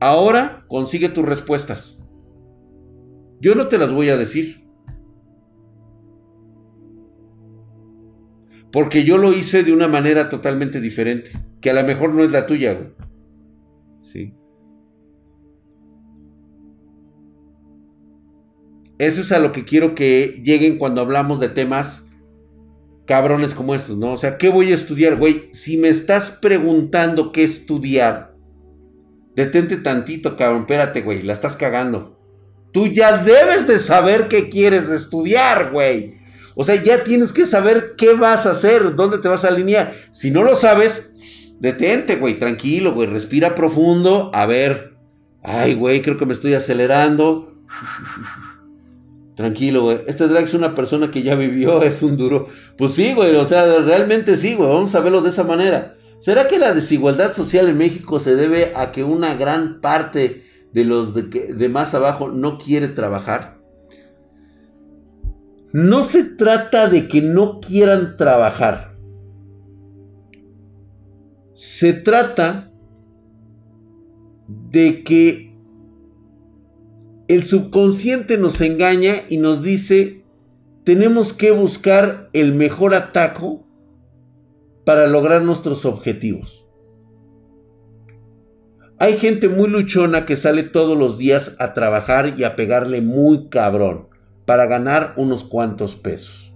Ahora 0.00 0.64
consigue 0.68 1.08
tus 1.08 1.24
respuestas. 1.24 2.02
Yo 3.40 3.54
no 3.54 3.68
te 3.68 3.78
las 3.78 3.92
voy 3.92 4.08
a 4.08 4.16
decir. 4.16 4.61
Porque 8.72 9.04
yo 9.04 9.18
lo 9.18 9.32
hice 9.32 9.62
de 9.62 9.72
una 9.72 9.86
manera 9.86 10.28
totalmente 10.28 10.80
diferente. 10.80 11.30
Que 11.60 11.70
a 11.70 11.74
lo 11.74 11.84
mejor 11.84 12.14
no 12.14 12.24
es 12.24 12.30
la 12.30 12.46
tuya, 12.46 12.72
güey. 12.72 12.88
Sí. 14.02 14.34
Eso 18.98 19.20
es 19.20 19.32
a 19.32 19.38
lo 19.38 19.52
que 19.52 19.64
quiero 19.64 19.94
que 19.94 20.40
lleguen 20.44 20.78
cuando 20.78 21.00
hablamos 21.00 21.38
de 21.40 21.48
temas 21.48 22.08
cabrones 23.04 23.52
como 23.52 23.74
estos, 23.74 23.96
¿no? 23.96 24.12
O 24.12 24.16
sea, 24.16 24.38
¿qué 24.38 24.48
voy 24.48 24.72
a 24.72 24.74
estudiar, 24.74 25.16
güey? 25.16 25.48
Si 25.52 25.76
me 25.76 25.88
estás 25.88 26.30
preguntando 26.30 27.32
qué 27.32 27.44
estudiar, 27.44 28.34
detente 29.34 29.76
tantito, 29.76 30.36
cabrón. 30.36 30.60
Espérate, 30.60 31.02
güey, 31.02 31.22
la 31.22 31.32
estás 31.32 31.56
cagando. 31.56 32.18
Tú 32.72 32.86
ya 32.86 33.18
debes 33.18 33.66
de 33.66 33.78
saber 33.78 34.28
qué 34.28 34.48
quieres 34.48 34.88
estudiar, 34.88 35.72
güey. 35.72 36.21
O 36.54 36.64
sea, 36.64 36.82
ya 36.82 37.04
tienes 37.04 37.32
que 37.32 37.46
saber 37.46 37.94
qué 37.96 38.14
vas 38.14 38.46
a 38.46 38.52
hacer, 38.52 38.94
dónde 38.94 39.18
te 39.18 39.28
vas 39.28 39.44
a 39.44 39.48
alinear. 39.48 39.94
Si 40.10 40.30
no 40.30 40.42
lo 40.42 40.54
sabes, 40.54 41.12
detente, 41.60 42.16
güey, 42.16 42.38
tranquilo, 42.38 42.92
güey, 42.92 43.08
respira 43.08 43.54
profundo. 43.54 44.30
A 44.34 44.46
ver, 44.46 44.94
ay, 45.42 45.74
güey, 45.74 46.02
creo 46.02 46.18
que 46.18 46.26
me 46.26 46.32
estoy 46.32 46.54
acelerando. 46.54 47.54
Tranquilo, 49.34 49.82
güey. 49.82 50.00
Este 50.06 50.28
drag 50.28 50.44
es 50.44 50.54
una 50.54 50.74
persona 50.74 51.10
que 51.10 51.22
ya 51.22 51.34
vivió, 51.34 51.82
es 51.84 52.02
un 52.02 52.16
duro. 52.16 52.48
Pues 52.76 52.92
sí, 52.92 53.14
güey, 53.14 53.34
o 53.36 53.46
sea, 53.46 53.78
realmente 53.80 54.36
sí, 54.36 54.54
güey, 54.54 54.68
vamos 54.68 54.94
a 54.94 55.00
verlo 55.00 55.22
de 55.22 55.30
esa 55.30 55.44
manera. 55.44 55.96
¿Será 56.18 56.46
que 56.46 56.58
la 56.58 56.72
desigualdad 56.72 57.32
social 57.32 57.68
en 57.68 57.78
México 57.78 58.20
se 58.20 58.36
debe 58.36 58.72
a 58.76 58.92
que 58.92 59.02
una 59.02 59.34
gran 59.34 59.80
parte 59.80 60.44
de 60.72 60.84
los 60.84 61.14
de, 61.14 61.22
de 61.22 61.68
más 61.68 61.94
abajo 61.94 62.28
no 62.28 62.58
quiere 62.58 62.88
trabajar? 62.88 63.61
No 65.72 66.04
se 66.04 66.22
trata 66.24 66.86
de 66.88 67.08
que 67.08 67.22
no 67.22 67.60
quieran 67.60 68.18
trabajar. 68.18 68.94
Se 71.54 71.94
trata 71.94 72.70
de 74.48 75.02
que 75.02 75.56
el 77.28 77.44
subconsciente 77.44 78.36
nos 78.36 78.60
engaña 78.60 79.22
y 79.30 79.38
nos 79.38 79.62
dice, 79.62 80.26
tenemos 80.84 81.32
que 81.32 81.52
buscar 81.52 82.28
el 82.34 82.52
mejor 82.52 82.94
ataco 82.94 83.66
para 84.84 85.06
lograr 85.06 85.42
nuestros 85.42 85.86
objetivos. 85.86 86.66
Hay 88.98 89.16
gente 89.16 89.48
muy 89.48 89.70
luchona 89.70 90.26
que 90.26 90.36
sale 90.36 90.64
todos 90.64 90.98
los 90.98 91.16
días 91.16 91.56
a 91.58 91.72
trabajar 91.72 92.34
y 92.36 92.44
a 92.44 92.56
pegarle 92.56 93.00
muy 93.00 93.48
cabrón 93.48 94.11
para 94.44 94.66
ganar 94.66 95.14
unos 95.16 95.44
cuantos 95.44 95.96
pesos. 95.96 96.52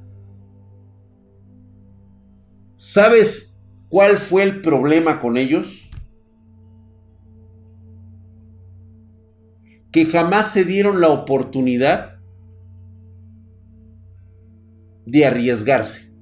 ¿Sabes 2.75 3.59
cuál 3.89 4.19
fue 4.19 4.43
el 4.43 4.61
problema 4.61 5.21
con 5.21 5.37
ellos? 5.37 5.89
Que 9.93 10.07
jamás 10.07 10.53
se 10.53 10.65
dieron 10.65 11.01
la 11.01 11.09
oportunidad 11.09 12.19
de 15.07 15.25
arriesgarse. 15.25 16.13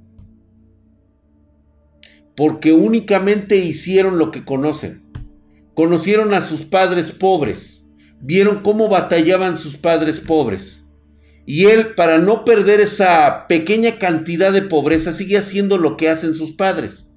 Porque 2.36 2.72
únicamente 2.72 3.56
hicieron 3.56 4.18
lo 4.18 4.30
que 4.30 4.44
conocen. 4.44 5.10
Conocieron 5.74 6.34
a 6.34 6.40
sus 6.40 6.64
padres 6.64 7.10
pobres. 7.10 7.86
Vieron 8.20 8.62
cómo 8.62 8.88
batallaban 8.88 9.58
sus 9.58 9.76
padres 9.76 10.20
pobres 10.20 10.84
y 11.47 11.66
él, 11.66 11.95
para 11.95 12.18
no 12.18 12.45
perder 12.45 12.80
esa 12.80 13.47
pequeña 13.49 13.99
cantidad 13.99 14.53
de 14.53 14.62
pobreza, 14.62 15.12
sigue 15.12 15.36
haciendo 15.36 15.76
lo 15.76 15.97
que 15.97 16.09
hacen 16.09 16.34
sus 16.34 16.53
padres. 16.53 17.11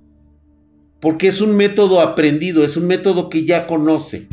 Porque 0.99 1.27
es 1.27 1.39
un 1.39 1.55
método 1.55 2.01
aprendido, 2.01 2.65
es 2.65 2.75
un 2.75 2.87
método 2.87 3.29
que 3.29 3.45
ya 3.45 3.67
conoce. 3.67 4.27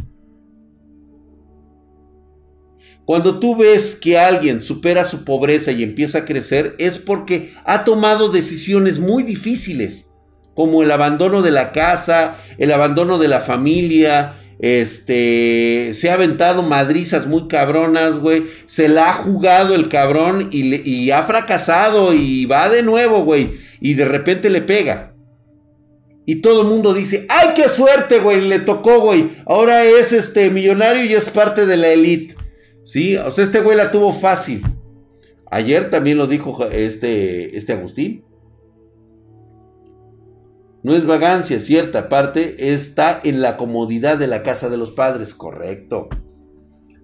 Cuando 3.04 3.38
tú 3.38 3.54
ves 3.54 3.94
que 3.94 4.18
alguien 4.18 4.62
supera 4.62 5.04
su 5.04 5.24
pobreza 5.24 5.70
y 5.72 5.82
empieza 5.82 6.18
a 6.18 6.24
crecer, 6.24 6.74
es 6.78 6.98
porque 6.98 7.52
ha 7.64 7.84
tomado 7.84 8.30
decisiones 8.30 8.98
muy 8.98 9.22
difíciles, 9.22 10.10
como 10.54 10.82
el 10.82 10.90
abandono 10.90 11.42
de 11.42 11.50
la 11.50 11.72
casa, 11.72 12.38
el 12.58 12.72
abandono 12.72 13.18
de 13.18 13.28
la 13.28 13.40
familia, 13.40 14.36
este, 14.58 15.90
se 15.94 16.10
ha 16.10 16.14
aventado 16.14 16.62
madrizas 16.62 17.26
muy 17.26 17.48
cabronas, 17.48 18.18
güey. 18.18 18.44
Se 18.66 18.88
la 18.88 19.10
ha 19.10 19.14
jugado 19.14 19.74
el 19.74 19.88
cabrón 19.88 20.48
y, 20.50 21.10
ha 21.10 21.22
fracasado 21.24 22.14
y 22.14 22.46
va 22.46 22.68
de 22.68 22.82
nuevo, 22.82 23.24
güey. 23.24 23.52
Y 23.80 23.94
de 23.94 24.04
repente 24.04 24.50
le 24.50 24.62
pega. 24.62 25.14
Y 26.26 26.36
todo 26.36 26.62
el 26.62 26.68
mundo 26.68 26.94
dice, 26.94 27.26
¡ay, 27.28 27.48
qué 27.54 27.68
suerte, 27.68 28.18
güey! 28.18 28.48
Le 28.48 28.58
tocó, 28.58 29.00
güey. 29.00 29.32
Ahora 29.44 29.84
es 29.84 30.12
este 30.12 30.50
millonario 30.50 31.04
y 31.04 31.12
es 31.12 31.28
parte 31.28 31.66
de 31.66 31.76
la 31.76 31.88
elite. 31.88 32.34
Sí, 32.84 33.16
o 33.16 33.30
sea, 33.30 33.44
este 33.44 33.60
güey 33.60 33.76
la 33.76 33.90
tuvo 33.90 34.18
fácil. 34.18 34.62
Ayer 35.50 35.90
también 35.90 36.16
lo 36.16 36.26
dijo 36.26 36.66
este, 36.70 37.56
este 37.56 37.74
Agustín. 37.74 38.24
No 40.84 40.94
es 40.94 41.06
vagancia, 41.06 41.60
cierta 41.60 42.10
parte 42.10 42.74
está 42.74 43.18
en 43.24 43.40
la 43.40 43.56
comodidad 43.56 44.18
de 44.18 44.26
la 44.26 44.42
casa 44.42 44.68
de 44.68 44.76
los 44.76 44.90
padres, 44.90 45.34
correcto. 45.34 46.10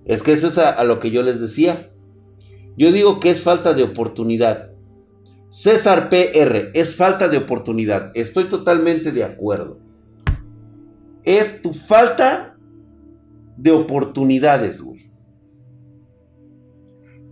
Es 0.04 0.22
que 0.22 0.32
eso 0.32 0.48
es 0.48 0.58
a, 0.58 0.84
lo 0.84 1.00
que 1.00 1.10
yo 1.10 1.22
les 1.22 1.40
decía. 1.40 1.90
Yo 2.76 2.92
digo 2.92 3.20
que 3.20 3.30
es 3.30 3.40
falta 3.40 3.72
de 3.72 3.82
oportunidad. 3.82 4.72
César 5.48 6.10
PR, 6.10 6.70
es 6.74 6.94
falta 6.94 7.28
de 7.28 7.38
oportunidad. 7.38 8.12
Estoy 8.14 8.44
totalmente 8.50 9.12
de 9.12 9.24
acuerdo. 9.24 9.80
Es 11.24 11.62
tu 11.62 11.72
falta 11.72 12.58
de 13.56 13.70
oportunidades, 13.70 14.82
güey. 14.82 15.10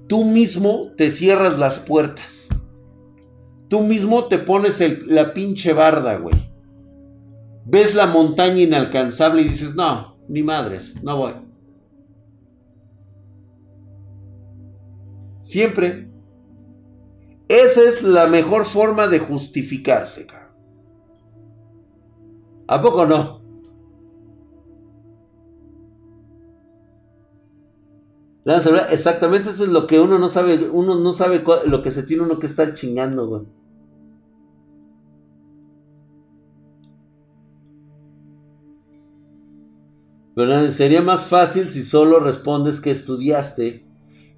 Tú 0.08 0.24
mismo 0.24 0.92
te 0.96 1.10
cierras 1.10 1.58
las 1.58 1.78
puertas. 1.78 2.48
Tú 3.68 3.82
mismo 3.82 4.24
te 4.24 4.38
pones 4.38 4.80
la 5.06 5.34
pinche 5.34 5.72
barda, 5.72 6.16
güey. 6.16 6.36
Ves 7.66 7.94
la 7.94 8.06
montaña 8.06 8.62
inalcanzable 8.62 9.42
y 9.42 9.48
dices, 9.48 9.74
no, 9.74 10.16
ni 10.28 10.42
madres, 10.42 10.94
no 11.02 11.16
voy. 11.16 11.34
Siempre. 15.40 16.10
Esa 17.48 17.82
es 17.82 18.02
la 18.02 18.26
mejor 18.26 18.66
forma 18.66 19.06
de 19.06 19.18
justificarse. 19.18 20.26
¿A 22.66 22.82
poco 22.82 23.06
no? 23.06 23.37
Exactamente 28.48 29.50
eso 29.50 29.64
es 29.64 29.70
lo 29.70 29.86
que 29.86 30.00
uno 30.00 30.18
no 30.18 30.28
sabe, 30.30 30.70
uno 30.72 30.98
no 30.98 31.12
sabe 31.12 31.44
lo 31.66 31.82
que 31.82 31.90
se 31.90 32.02
tiene 32.02 32.22
uno 32.22 32.38
que 32.38 32.46
estar 32.46 32.72
chingando, 32.72 33.26
güey. 33.26 33.42
Sería 40.70 41.02
más 41.02 41.22
fácil 41.22 41.68
si 41.68 41.82
solo 41.82 42.20
respondes 42.20 42.80
que 42.80 42.90
estudiaste. 42.90 43.84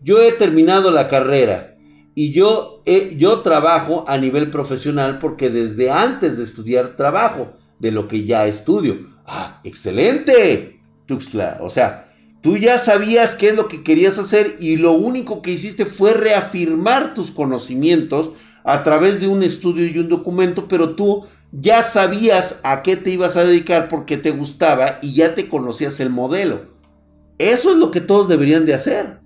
Yo 0.02 0.20
he 0.20 0.32
terminado 0.32 0.90
la 0.90 1.08
carrera 1.08 1.76
y 2.14 2.32
yo, 2.32 2.82
yo 3.16 3.40
trabajo 3.42 4.04
a 4.08 4.16
nivel 4.16 4.50
profesional 4.50 5.18
porque 5.18 5.50
desde 5.50 5.90
antes 5.90 6.38
de 6.38 6.44
estudiar 6.44 6.96
trabajo 6.96 7.52
de 7.78 7.92
lo 7.92 8.08
que 8.08 8.24
ya 8.24 8.46
estudio. 8.46 9.10
Ah, 9.26 9.60
excelente, 9.62 10.80
Tuxtla. 11.06 11.58
O 11.60 11.68
sea, 11.68 12.09
tú 12.40 12.56
ya 12.56 12.78
sabías 12.78 13.34
qué 13.34 13.50
es 13.50 13.56
lo 13.56 13.68
que 13.68 13.82
querías 13.82 14.18
hacer 14.18 14.56
y 14.58 14.76
lo 14.76 14.92
único 14.92 15.42
que 15.42 15.52
hiciste 15.52 15.86
fue 15.86 16.14
reafirmar 16.14 17.14
tus 17.14 17.30
conocimientos 17.30 18.30
a 18.64 18.82
través 18.82 19.20
de 19.20 19.28
un 19.28 19.42
estudio 19.42 19.86
y 19.86 19.98
un 19.98 20.08
documento, 20.08 20.66
pero 20.68 20.94
tú 20.94 21.24
ya 21.52 21.82
sabías 21.82 22.60
a 22.62 22.82
qué 22.82 22.96
te 22.96 23.10
ibas 23.10 23.36
a 23.36 23.44
dedicar 23.44 23.88
porque 23.88 24.16
te 24.16 24.30
gustaba 24.30 24.98
y 25.02 25.14
ya 25.14 25.34
te 25.34 25.48
conocías 25.48 26.00
el 26.00 26.10
modelo. 26.10 26.62
Eso 27.38 27.70
es 27.70 27.76
lo 27.76 27.90
que 27.90 28.00
todos 28.00 28.28
deberían 28.28 28.66
de 28.66 28.74
hacer. 28.74 29.20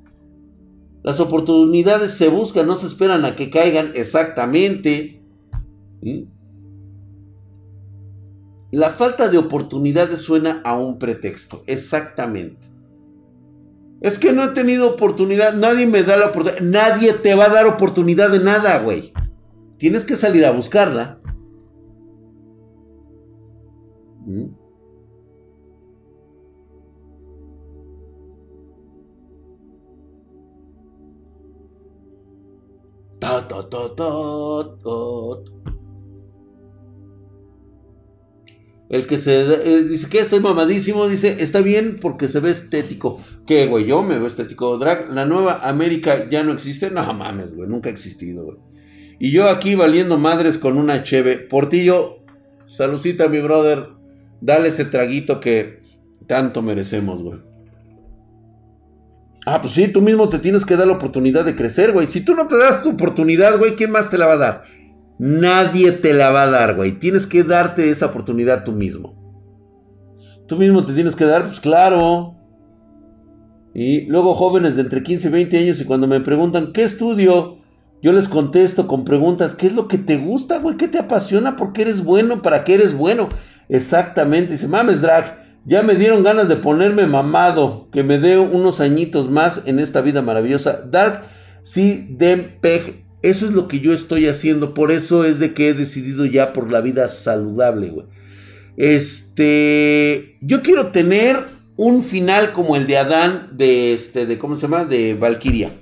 Las 1.03 1.21
oportunidades 1.21 2.13
se 2.13 2.29
buscan, 2.29 2.67
no 2.67 2.77
se 2.77 2.87
esperan 2.87 3.25
a 3.25 3.37
que 3.37 3.51
caigan 3.51 3.91
exactamente. 3.95 5.21
La 8.71 8.91
falta 8.91 9.29
de 9.29 9.39
oportunidades 9.39 10.21
suena 10.21 10.63
a 10.65 10.79
un 10.79 10.99
pretexto, 10.99 11.63
exactamente. 11.67 12.74
Es 14.05 14.19
que 14.19 14.35
no 14.35 14.45
he 14.45 14.49
tenido 14.49 14.87
oportunidad, 14.87 15.55
nadie 15.55 15.87
me 15.87 16.03
da 16.03 16.19
la 16.19 16.27
oportunidad, 16.27 16.61
nadie 16.61 17.15
te 17.15 17.35
va 17.35 17.47
a 17.47 17.49
dar 17.49 17.67
oportunidad 17.67 18.31
de 18.31 18.39
nada, 18.39 18.79
güey. 18.81 19.15
Tienes 19.79 20.05
que 20.05 20.15
salir 20.15 20.45
a 20.45 20.51
buscarla. 20.51 21.23
El 38.91 39.07
que 39.07 39.19
se 39.19 39.41
eh, 39.41 39.83
dice 39.83 40.09
que 40.09 40.19
estoy 40.19 40.41
mamadísimo, 40.41 41.09
dice, 41.09 41.37
está 41.41 41.63
bien 41.63 41.97
porque 42.01 42.29
se 42.29 42.41
ve 42.41 42.51
estético. 42.51 43.19
¿Qué, 43.47 43.67
güey? 43.67 43.87
Yo 43.87 44.03
me 44.03 44.19
veo 44.19 44.27
estético. 44.27 44.77
Drag, 44.77 45.11
la 45.11 45.25
nueva 45.25 45.61
América 45.63 46.29
ya 46.29 46.43
no 46.43 46.53
existe. 46.53 46.91
No 46.91 47.13
mames, 47.15 47.55
güey, 47.55 47.69
nunca 47.69 47.89
ha 47.89 47.93
existido, 47.93 48.45
güey. 48.45 48.59
Y 49.19 49.31
yo 49.31 49.49
aquí 49.49 49.75
valiendo 49.75 50.19
madres 50.19 50.59
con 50.59 50.77
una 50.77 51.03
cheve. 51.03 51.39
Portillo, 51.39 52.19
salucita, 52.67 53.29
mi 53.29 53.41
brother. 53.41 53.89
Dale 54.41 54.69
ese 54.69 54.85
traguito 54.85 55.41
que 55.41 55.81
tanto 56.27 56.61
merecemos, 56.61 57.23
güey. 57.23 57.41
Ah, 59.47 59.61
pues 59.61 59.75
sí, 59.75 59.89
tú 59.89 60.01
mismo 60.01 60.29
te 60.29 60.39
tienes 60.39 60.65
que 60.65 60.77
dar 60.77 60.87
la 60.87 60.95
oportunidad 60.95 61.45
de 61.45 61.55
crecer, 61.55 61.93
güey. 61.93 62.07
Si 62.07 62.23
tú 62.23 62.35
no 62.35 62.47
te 62.47 62.57
das 62.57 62.83
tu 62.83 62.91
oportunidad, 62.91 63.59
güey, 63.59 63.77
¿quién 63.77 63.91
más 63.91 64.11
te 64.11 64.19
la 64.19 64.27
va 64.27 64.35
a 64.35 64.39
dar? 64.39 64.65
Nadie 65.19 65.93
te 65.93 66.13
la 66.13 66.31
va 66.31 66.45
a 66.45 66.51
dar, 66.51 66.75
güey. 66.75 66.93
Tienes 66.93 67.27
que 67.27 67.45
darte 67.45 67.91
esa 67.91 68.07
oportunidad 68.07 68.65
tú 68.65 68.73
mismo. 68.73 69.15
Tú 70.47 70.57
mismo 70.57 70.85
te 70.85 70.93
tienes 70.93 71.17
que 71.17 71.25
dar, 71.25 71.47
pues 71.47 71.61
claro. 71.61 72.35
Y 73.75 74.03
luego 74.03 74.35
jóvenes 74.35 74.77
de 74.77 74.83
entre 74.83 75.03
15 75.03 75.29
y 75.29 75.31
20 75.31 75.59
años 75.59 75.81
y 75.81 75.85
cuando 75.85 76.07
me 76.07 76.21
preguntan, 76.21 76.73
¿qué 76.73 76.85
estudio? 76.85 77.59
Yo 78.03 78.13
les 78.13 78.29
contesto 78.29 78.87
con 78.87 79.05
preguntas, 79.05 79.55
¿qué 79.55 79.67
es 79.67 79.75
lo 79.75 79.89
que 79.89 79.99
te 79.99 80.19
gusta, 80.19 80.59
güey? 80.59 80.77
¿Qué 80.77 80.89
te 80.89 80.99
apasiona? 80.99 81.57
¿Por 81.57 81.73
qué 81.73 81.83
eres 81.83 82.05
bueno? 82.05 82.43
¿Para 82.43 82.63
qué 82.63 82.75
eres 82.75 82.95
bueno? 82.95 83.29
Exactamente. 83.69 84.53
Dice, 84.53 84.69
mames, 84.69 85.01
drag. 85.01 85.43
Ya 85.65 85.83
me 85.83 85.95
dieron 85.95 86.23
ganas 86.23 86.47
de 86.49 86.57
ponerme 86.57 87.07
mamado, 87.07 87.89
que 87.91 88.03
me 88.03 88.19
dé 88.19 88.39
unos 88.39 88.81
añitos 88.81 89.31
más 89.31 89.63
en 89.67 89.79
esta 89.79 90.03
vida 90.03 90.21
maravillosa. 90.21 90.83
Dark 90.91 91.23
sí, 91.63 92.07
Dempeg, 92.11 93.04
eso 93.25 93.47
es 93.47 93.53
lo 93.53 93.69
que 93.69 93.81
yo 93.81 93.95
estoy 93.95 94.27
haciendo, 94.27 94.75
por 94.75 94.93
eso 94.93 95.25
es 95.25 95.39
de 95.39 95.55
que 95.55 95.69
he 95.69 95.73
decidido 95.73 96.27
ya 96.27 96.53
por 96.53 96.71
la 96.71 96.83
vida 96.83 97.09
saludable, 97.09 97.89
güey. 97.89 98.07
Este, 98.77 100.37
yo 100.43 100.61
quiero 100.61 100.89
tener 100.89 101.39
un 101.77 102.05
final 102.05 102.53
como 102.53 102.77
el 102.77 102.87
de 102.87 102.99
Adán 102.99 103.49
de 103.53 103.95
este, 103.95 104.27
de 104.27 104.39
cómo 104.39 104.57
se 104.57 104.63
llama, 104.63 104.85
de 104.85 105.15
Valkyria. 105.15 105.73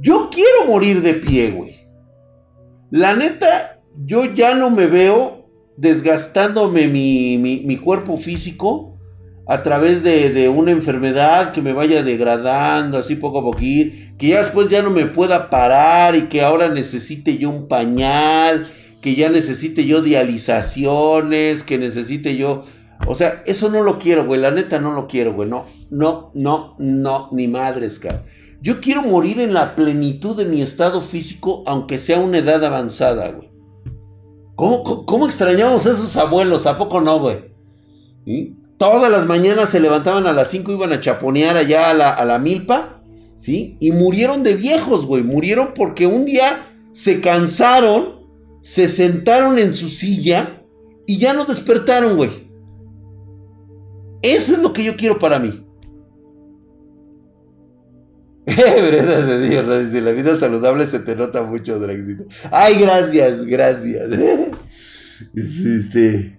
Yo 0.00 0.30
quiero 0.32 0.64
morir 0.66 1.02
de 1.02 1.12
pie, 1.12 1.50
güey. 1.50 1.76
La 2.90 3.14
neta, 3.14 3.82
yo 4.06 4.32
ya 4.32 4.54
no 4.54 4.70
me 4.70 4.86
veo 4.86 5.50
desgastándome 5.76 6.88
mi, 6.88 7.36
mi, 7.36 7.76
cuerpo 7.76 8.16
físico 8.16 8.95
a 9.46 9.62
través 9.62 10.02
de, 10.02 10.30
de, 10.30 10.48
una 10.48 10.72
enfermedad 10.72 11.52
que 11.52 11.62
me 11.62 11.72
vaya 11.72 12.02
degradando 12.02 12.98
así 12.98 13.14
poco 13.16 13.40
a 13.40 13.42
poquito, 13.42 13.96
que 14.18 14.28
ya 14.28 14.42
después 14.42 14.68
ya 14.68 14.82
no 14.82 14.90
me 14.90 15.06
pueda 15.06 15.50
parar 15.50 16.16
y 16.16 16.22
que 16.22 16.42
ahora 16.42 16.68
necesite 16.68 17.38
yo 17.38 17.50
un 17.50 17.68
pañal, 17.68 18.68
que 19.00 19.14
ya 19.14 19.28
necesite 19.28 19.86
yo 19.86 20.02
dializaciones, 20.02 21.62
que 21.62 21.78
necesite 21.78 22.36
yo 22.36 22.64
o 23.06 23.14
sea, 23.14 23.42
eso 23.46 23.68
no 23.68 23.82
lo 23.82 23.98
quiero, 23.98 24.24
güey. 24.24 24.40
La 24.40 24.50
neta 24.50 24.80
no 24.80 24.92
lo 24.92 25.06
quiero, 25.06 25.34
güey. 25.34 25.48
No, 25.48 25.66
no, 25.90 26.30
no, 26.34 26.74
no, 26.78 27.28
ni 27.32 27.48
madres, 27.48 27.98
cabrón. 27.98 28.24
Yo 28.62 28.80
quiero 28.80 29.02
morir 29.02 29.40
en 29.40 29.52
la 29.52 29.76
plenitud 29.76 30.36
de 30.36 30.46
mi 30.46 30.62
estado 30.62 31.00
físico, 31.00 31.62
aunque 31.66 31.98
sea 31.98 32.18
una 32.18 32.38
edad 32.38 32.64
avanzada, 32.64 33.30
güey. 33.30 33.50
¿Cómo, 34.56 35.26
extrañamos 35.26 35.86
a 35.86 35.92
esos 35.92 36.16
abuelos? 36.16 36.66
¿A 36.66 36.78
poco 36.78 37.00
no, 37.00 37.20
güey? 37.20 37.44
Todas 38.78 39.10
las 39.10 39.26
mañanas 39.26 39.70
se 39.70 39.80
levantaban 39.80 40.26
a 40.26 40.32
las 40.32 40.50
5, 40.50 40.72
iban 40.72 40.92
a 40.92 41.00
chaponear 41.00 41.56
allá 41.56 41.90
a 41.90 42.24
la, 42.24 42.38
milpa, 42.38 43.02
¿sí? 43.36 43.76
Y 43.80 43.90
murieron 43.92 44.42
de 44.42 44.54
viejos, 44.54 45.06
güey. 45.06 45.22
Murieron 45.22 45.72
porque 45.74 46.06
un 46.06 46.26
día 46.26 46.68
se 46.92 47.20
cansaron, 47.20 48.26
se 48.60 48.88
sentaron 48.88 49.58
en 49.58 49.72
su 49.72 49.88
silla 49.88 50.62
y 51.06 51.18
ya 51.18 51.32
no 51.32 51.46
despertaron, 51.46 52.16
güey. 52.16 52.50
Eso 54.20 54.52
es 54.52 54.58
lo 54.58 54.72
que 54.72 54.84
yo 54.84 54.96
quiero 54.96 55.18
para 55.18 55.38
mí. 55.38 55.66
Dice, 58.46 60.00
la 60.02 60.12
vida 60.12 60.36
saludable 60.36 60.86
se 60.86 61.00
te 61.00 61.16
nota 61.16 61.42
mucho, 61.42 61.80
Draxito. 61.80 62.26
Ay, 62.50 62.80
gracias, 62.80 63.44
gracias. 63.44 64.10
Este, 65.34 66.36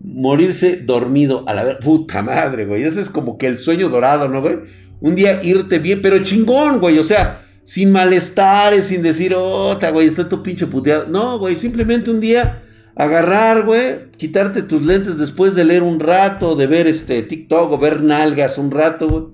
morirse 0.00 0.78
dormido 0.78 1.44
a 1.46 1.54
la 1.54 1.62
ver. 1.62 1.78
Puta 1.78 2.22
madre, 2.22 2.66
güey. 2.66 2.82
Ese 2.82 3.00
es 3.00 3.10
como 3.10 3.38
que 3.38 3.46
el 3.46 3.58
sueño 3.58 3.88
dorado, 3.88 4.28
¿no, 4.28 4.40
güey? 4.40 4.58
Un 5.00 5.14
día 5.14 5.40
irte 5.42 5.78
bien, 5.78 6.00
pero 6.02 6.22
chingón, 6.22 6.80
güey. 6.80 6.98
O 6.98 7.04
sea, 7.04 7.46
sin 7.64 7.92
malestares, 7.92 8.86
sin 8.86 9.02
decir, 9.02 9.34
otra, 9.34 9.90
güey, 9.90 10.06
está 10.06 10.28
tu 10.28 10.42
pinche 10.42 10.66
puteado. 10.66 11.06
No, 11.06 11.38
güey, 11.38 11.56
simplemente 11.56 12.10
un 12.10 12.20
día 12.20 12.62
agarrar, 12.96 13.64
güey, 13.64 14.10
quitarte 14.16 14.62
tus 14.62 14.82
lentes 14.82 15.16
después 15.16 15.54
de 15.54 15.64
leer 15.64 15.82
un 15.82 16.00
rato, 16.00 16.56
de 16.56 16.66
ver 16.66 16.86
este 16.86 17.22
TikTok 17.22 17.72
o 17.72 17.78
ver 17.78 18.02
nalgas 18.02 18.58
un 18.58 18.70
rato, 18.70 19.08
güey. 19.08 19.24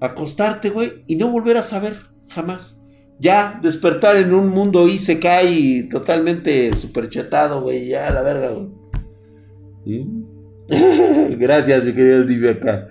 Acostarte, 0.00 0.70
güey, 0.70 1.04
y 1.06 1.16
no 1.16 1.28
volver 1.28 1.56
a 1.56 1.62
saber 1.62 1.96
jamás. 2.28 2.78
Ya 3.18 3.58
despertar 3.62 4.16
en 4.16 4.34
un 4.34 4.48
mundo 4.50 4.86
y 4.86 4.98
se 4.98 5.18
totalmente 5.90 6.76
superchetado, 6.76 7.62
güey, 7.62 7.88
ya 7.88 8.10
la 8.10 8.20
verga, 8.20 8.50
güey. 8.50 8.85
Gracias, 11.38 11.84
mi 11.84 11.92
querido 11.94 12.24
Divio 12.24 12.50
acá. 12.50 12.88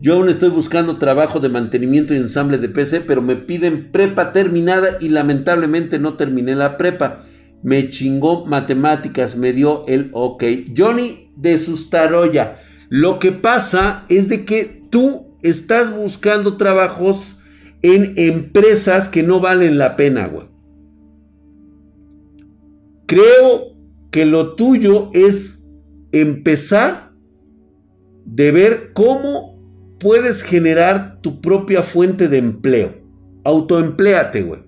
Yo 0.00 0.14
aún 0.14 0.28
estoy 0.28 0.50
buscando 0.50 0.98
trabajo 0.98 1.40
de 1.40 1.48
mantenimiento 1.48 2.12
y 2.14 2.18
ensamble 2.18 2.58
de 2.58 2.68
PC, 2.68 3.00
pero 3.02 3.22
me 3.22 3.36
piden 3.36 3.90
prepa 3.92 4.32
terminada 4.32 4.98
y 5.00 5.08
lamentablemente 5.08 5.98
no 5.98 6.14
terminé 6.14 6.54
la 6.54 6.76
prepa 6.76 7.24
me 7.64 7.88
chingó 7.88 8.44
matemáticas, 8.44 9.36
me 9.36 9.54
dio 9.54 9.86
el 9.88 10.10
ok. 10.12 10.44
Johnny 10.76 11.30
de 11.34 11.56
Sustaroya, 11.56 12.58
lo 12.90 13.18
que 13.18 13.32
pasa 13.32 14.04
es 14.10 14.28
de 14.28 14.44
que 14.44 14.82
tú 14.90 15.34
estás 15.42 15.96
buscando 15.96 16.58
trabajos 16.58 17.40
en 17.80 18.12
empresas 18.18 19.08
que 19.08 19.22
no 19.22 19.40
valen 19.40 19.78
la 19.78 19.96
pena, 19.96 20.28
güey. 20.28 20.46
Creo 23.06 23.74
que 24.10 24.26
lo 24.26 24.54
tuyo 24.56 25.10
es 25.14 25.53
empezar 26.20 27.12
de 28.24 28.52
ver 28.52 28.92
cómo 28.92 29.54
puedes 30.00 30.42
generar 30.42 31.20
tu 31.20 31.40
propia 31.40 31.82
fuente 31.82 32.28
de 32.28 32.38
empleo. 32.38 32.94
Autoempléate, 33.44 34.42
güey. 34.42 34.62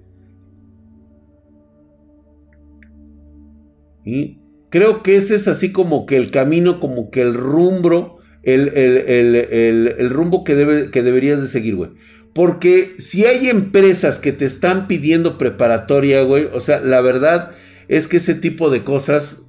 Y 4.05 4.39
creo 4.71 5.03
que 5.03 5.17
ese 5.17 5.35
es 5.35 5.49
así 5.49 5.73
como 5.73 6.07
que 6.07 6.17
el 6.17 6.31
camino, 6.31 6.79
como 6.81 7.11
que 7.11 7.23
el 7.23 7.35
rumbo, 7.35 8.19
el, 8.43 10.11
rumbo 10.11 10.45
que, 10.45 10.55
debe, 10.55 10.91
que 10.91 11.03
deberías 11.03 11.43
de 11.43 11.49
seguir, 11.49 11.75
güey. 11.75 11.91
Porque 12.33 12.93
si 12.99 13.25
hay 13.25 13.49
empresas 13.49 14.19
que 14.19 14.33
te 14.33 14.45
están 14.45 14.87
pidiendo 14.87 15.39
preparatoria, 15.39 16.23
güey, 16.23 16.47
o 16.53 16.61
sea, 16.61 16.81
la 16.81 17.01
verdad 17.01 17.53
es 17.89 18.09
que 18.09 18.19
ese 18.19 18.35
tipo 18.35 18.71
de 18.71 18.85
cosas, 18.85 19.43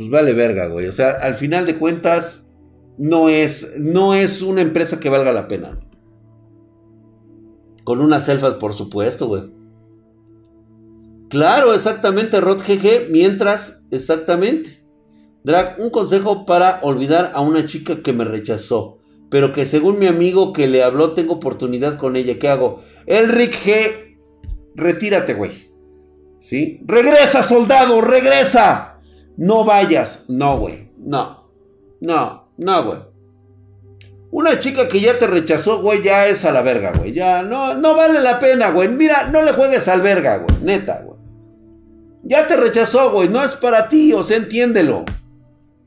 pues 0.00 0.08
vale 0.08 0.32
verga, 0.32 0.66
güey. 0.66 0.86
O 0.86 0.94
sea, 0.94 1.10
al 1.10 1.34
final 1.34 1.66
de 1.66 1.76
cuentas, 1.76 2.50
no 2.96 3.28
es, 3.28 3.74
no 3.78 4.14
es 4.14 4.40
una 4.40 4.62
empresa 4.62 4.98
que 4.98 5.10
valga 5.10 5.30
la 5.30 5.46
pena. 5.46 5.78
Con 7.84 8.00
unas 8.00 8.24
selfas, 8.24 8.54
por 8.54 8.72
supuesto, 8.72 9.26
güey. 9.26 9.52
Claro, 11.28 11.74
exactamente, 11.74 12.40
Rod 12.40 12.62
GG. 12.62 13.10
Mientras, 13.10 13.86
exactamente. 13.90 14.82
Drag, 15.44 15.78
un 15.78 15.90
consejo 15.90 16.46
para 16.46 16.78
olvidar 16.80 17.32
a 17.34 17.42
una 17.42 17.66
chica 17.66 18.02
que 18.02 18.14
me 18.14 18.24
rechazó. 18.24 19.00
Pero 19.28 19.52
que 19.52 19.66
según 19.66 19.98
mi 19.98 20.06
amigo 20.06 20.54
que 20.54 20.66
le 20.66 20.82
habló, 20.82 21.12
tengo 21.12 21.34
oportunidad 21.34 21.98
con 21.98 22.16
ella. 22.16 22.38
¿Qué 22.38 22.48
hago? 22.48 22.82
El 23.04 23.28
Rick 23.28 23.66
G. 23.66 24.16
Retírate, 24.74 25.34
güey. 25.34 25.70
¿Sí? 26.40 26.80
Regresa, 26.86 27.42
soldado, 27.42 28.00
regresa. 28.00 28.89
No 29.40 29.64
vayas. 29.64 30.26
No, 30.28 30.58
güey. 30.58 30.90
No. 30.98 31.50
No, 31.98 32.52
no, 32.58 32.84
güey. 32.84 32.98
Una 34.30 34.58
chica 34.58 34.86
que 34.86 35.00
ya 35.00 35.18
te 35.18 35.26
rechazó, 35.26 35.80
güey, 35.80 36.02
ya 36.02 36.26
es 36.26 36.44
a 36.44 36.52
la 36.52 36.60
verga, 36.60 36.92
güey. 36.94 37.14
Ya 37.14 37.42
no, 37.42 37.74
no 37.74 37.96
vale 37.96 38.20
la 38.20 38.38
pena, 38.38 38.70
güey. 38.70 38.88
Mira, 38.88 39.28
no 39.32 39.40
le 39.42 39.52
juegues 39.52 39.88
al 39.88 40.02
verga, 40.02 40.36
güey. 40.36 40.62
Neta, 40.62 41.02
güey. 41.02 41.18
Ya 42.22 42.46
te 42.46 42.58
rechazó, 42.58 43.12
güey. 43.12 43.30
No 43.30 43.42
es 43.42 43.54
para 43.54 43.88
ti, 43.88 44.12
o 44.12 44.22
sea, 44.22 44.36
entiéndelo. 44.36 45.06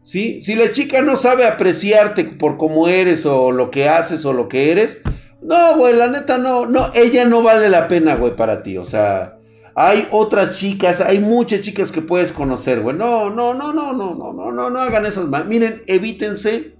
¿Sí? 0.01 0.41
Si 0.41 0.55
la 0.55 0.71
chica 0.71 1.03
no 1.03 1.15
sabe 1.15 1.45
apreciarte 1.45 2.25
por 2.25 2.57
cómo 2.57 2.87
eres 2.87 3.23
o 3.27 3.51
lo 3.51 3.69
que 3.69 3.87
haces 3.87 4.25
o 4.25 4.33
lo 4.33 4.49
que 4.49 4.71
eres, 4.71 4.99
no, 5.43 5.77
güey, 5.77 5.95
la 5.95 6.07
neta 6.07 6.39
no, 6.39 6.65
no, 6.65 6.89
ella 6.95 7.25
no 7.25 7.43
vale 7.43 7.69
la 7.69 7.87
pena, 7.87 8.15
güey, 8.15 8.35
para 8.35 8.63
ti. 8.63 8.79
O 8.79 8.83
sea, 8.85 9.32
hay 9.75 10.07
otras 10.11 10.57
chicas, 10.57 11.01
hay 11.01 11.19
muchas 11.19 11.61
chicas 11.61 11.91
que 11.91 12.01
puedes 12.01 12.31
conocer, 12.31 12.81
güey. 12.81 12.95
No, 12.95 13.29
no, 13.29 13.53
no, 13.53 13.73
no, 13.73 13.93
no, 13.93 14.13
no, 14.13 14.33
no, 14.33 14.51
no, 14.51 14.69
no 14.69 14.79
hagan 14.79 15.05
esas 15.05 15.25
mal. 15.25 15.45
Miren, 15.45 15.81
evítense, 15.87 16.75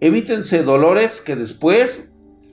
evítense 0.00 0.62
dolores 0.62 1.20
que 1.20 1.34
después 1.36 2.12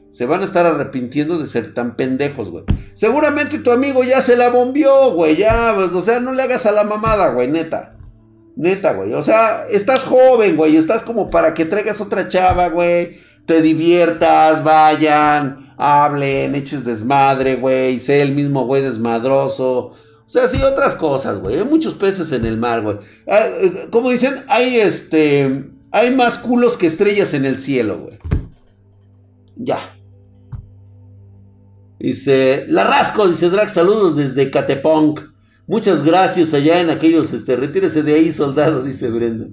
se 0.09 0.25
van 0.25 0.41
a 0.41 0.45
estar 0.45 0.65
arrepintiendo 0.65 1.37
de 1.37 1.47
ser 1.47 1.73
tan 1.73 1.95
pendejos, 1.95 2.49
güey. 2.49 2.65
Seguramente 2.95 3.59
tu 3.59 3.71
amigo 3.71 4.03
ya 4.03 4.21
se 4.21 4.35
la 4.35 4.49
bombió, 4.49 5.11
güey. 5.11 5.37
Ya, 5.37 5.73
pues, 5.75 5.91
o 5.91 6.01
sea, 6.01 6.19
no 6.19 6.33
le 6.33 6.43
hagas 6.43 6.65
a 6.65 6.71
la 6.71 6.83
mamada, 6.83 7.29
güey, 7.29 7.47
neta. 7.47 7.97
Neta, 8.55 8.93
güey. 8.93 9.13
O 9.13 9.23
sea, 9.23 9.63
estás 9.69 10.03
joven, 10.03 10.57
güey. 10.57 10.75
Estás 10.75 11.03
como 11.03 11.29
para 11.29 11.53
que 11.53 11.65
traigas 11.65 12.01
otra 12.01 12.27
chava, 12.27 12.69
güey. 12.69 13.19
Te 13.45 13.61
diviertas, 13.61 14.63
vayan, 14.63 15.73
hablen, 15.77 16.55
eches 16.55 16.85
desmadre, 16.85 17.55
güey. 17.55 17.99
Sé 17.99 18.21
el 18.21 18.33
mismo 18.33 18.65
güey 18.65 18.81
desmadroso. 18.81 19.93
O 20.31 20.33
sea, 20.33 20.47
sí, 20.47 20.61
otras 20.61 20.95
cosas, 20.95 21.39
güey. 21.39 21.57
Hay 21.57 21.65
muchos 21.65 21.93
peces 21.95 22.31
en 22.31 22.45
el 22.45 22.57
mar, 22.57 22.81
güey. 22.81 22.97
Ah, 23.27 23.45
eh, 23.61 23.87
como 23.91 24.11
dicen, 24.11 24.43
hay 24.47 24.77
este. 24.79 25.69
Hay 25.91 26.15
más 26.15 26.37
culos 26.37 26.77
que 26.77 26.87
estrellas 26.87 27.33
en 27.33 27.45
el 27.45 27.59
cielo, 27.59 27.99
güey. 27.99 28.19
Ya. 29.57 29.97
Dice, 31.99 32.65
la 32.67 32.85
rasco, 32.85 33.27
dice 33.27 33.49
Drag, 33.49 33.69
saludos 33.69 34.15
desde 34.15 34.49
Catepong. 34.49 35.30
Muchas 35.71 36.03
gracias 36.03 36.53
allá 36.53 36.81
en 36.81 36.89
aquellos, 36.89 37.31
este, 37.31 37.55
retírese 37.55 38.03
de 38.03 38.15
ahí, 38.15 38.33
soldado, 38.33 38.83
dice 38.83 39.09
Brenda. 39.09 39.47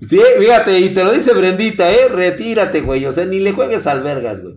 Sí, 0.00 0.18
fíjate, 0.38 0.80
y 0.80 0.94
te 0.94 1.04
lo 1.04 1.12
dice 1.12 1.34
Brendita, 1.34 1.92
eh, 1.92 2.08
retírate, 2.08 2.80
güey, 2.80 3.04
o 3.04 3.12
sea, 3.12 3.26
ni 3.26 3.38
le 3.38 3.52
juegues 3.52 3.86
albergas, 3.86 4.40
güey. 4.42 4.54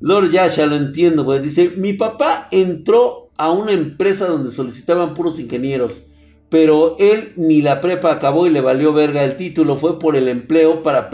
Lord 0.00 0.30
Yasha, 0.30 0.66
lo 0.66 0.76
entiendo, 0.76 1.24
güey. 1.24 1.40
Dice, 1.40 1.72
mi 1.78 1.94
papá 1.94 2.48
entró 2.50 3.30
a 3.38 3.50
una 3.50 3.72
empresa 3.72 4.26
donde 4.26 4.52
solicitaban 4.52 5.14
puros 5.14 5.40
ingenieros, 5.40 6.02
pero 6.50 6.96
él 6.98 7.32
ni 7.36 7.62
la 7.62 7.80
prepa 7.80 8.12
acabó 8.12 8.46
y 8.46 8.50
le 8.50 8.60
valió 8.60 8.92
verga 8.92 9.24
el 9.24 9.38
título, 9.38 9.78
fue 9.78 9.98
por 9.98 10.16
el 10.16 10.28
empleo 10.28 10.82
para, 10.82 11.08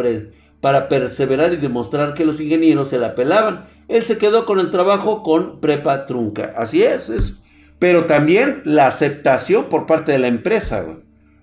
para 0.61 0.89
perseverar 0.89 1.53
y 1.53 1.59
demostrar 1.59 2.15
que 2.15 2.25
los 2.25 2.41
ingenieros 2.41 2.89
se 2.89 2.99
la 2.99 3.15
pelaban 3.15 3.69
él 3.89 4.05
se 4.05 4.19
quedó 4.19 4.45
con 4.45 4.61
el 4.61 4.71
trabajo 4.71 5.23
con 5.23 5.61
prepa 5.61 6.07
trunca. 6.07 6.53
Así 6.57 6.83
es, 6.83 7.09
es. 7.09 7.39
Pero 7.79 8.07
también 8.07 8.63
la 8.65 8.87
aceptación 8.87 9.67
por 9.69 9.87
parte 9.87 10.13
de 10.13 10.19
la 10.19 10.29
empresa, 10.29 10.83
güey. 10.83 10.97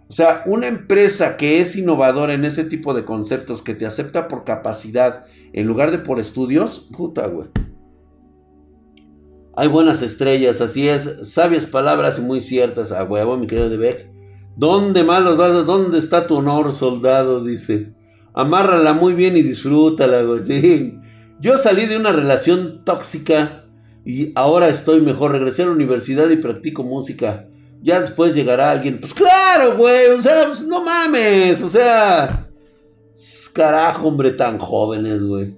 O 0.08 0.14
sea, 0.14 0.44
una 0.46 0.68
empresa 0.68 1.36
que 1.36 1.62
es 1.62 1.76
innovadora 1.76 2.34
en 2.34 2.46
ese 2.46 2.64
tipo 2.64 2.94
de 2.94 3.06
conceptos, 3.06 3.62
que 3.64 3.74
te 3.74 3.86
acepta 3.86 4.28
por 4.28 4.44
capacidad 4.44 5.26
en 5.54 5.66
lugar 5.66 5.92
de 5.92 5.98
por 5.98 6.20
estudios, 6.20 6.90
puta, 6.92 7.26
güey. 7.28 7.48
Hay 9.58 9.68
buenas 9.70 10.02
estrellas, 10.02 10.60
así 10.60 10.88
es. 10.88 11.32
Sabias 11.32 11.66
palabras 11.66 12.20
y 12.20 12.22
muy 12.22 12.42
ciertas. 12.42 12.92
A 12.92 13.06
huevo, 13.06 13.38
mi 13.38 13.48
querido 13.48 13.70
de 13.70 13.78
Beck. 13.78 14.10
¿Dónde 14.58 15.04
malos 15.04 15.38
vas? 15.38 15.66
¿Dónde 15.66 15.98
está 15.98 16.28
tu 16.28 16.36
honor, 16.36 16.74
soldado? 16.74 17.44
Dice. 17.44 17.94
Amárrala 18.34 18.94
muy 18.94 19.14
bien 19.14 19.38
y 19.38 19.42
disfrútala, 19.42 20.24
güey. 20.24 20.44
Sí. 20.44 21.00
Yo 21.40 21.58
salí 21.58 21.86
de 21.86 21.98
una 21.98 22.12
relación 22.12 22.84
tóxica 22.84 23.65
y 24.06 24.32
ahora 24.36 24.70
estoy 24.70 25.02
mejor. 25.02 25.32
Regresé 25.32 25.64
a 25.64 25.66
la 25.66 25.72
universidad 25.72 26.30
y 26.30 26.38
practico 26.38 26.84
música. 26.84 27.48
Ya 27.82 28.00
después 28.00 28.36
llegará 28.36 28.72
alguien. 28.72 29.00
Pues 29.00 29.14
claro, 29.14 29.76
güey. 29.78 30.12
O 30.12 30.22
sea, 30.22 30.46
pues 30.48 30.64
no 30.64 30.84
mames. 30.84 31.62
O 31.64 31.70
sea. 31.70 32.48
Carajo, 33.52 34.10
hombre, 34.10 34.32
tan 34.32 34.60
jóvenes, 34.60 35.24
güey. 35.24 35.56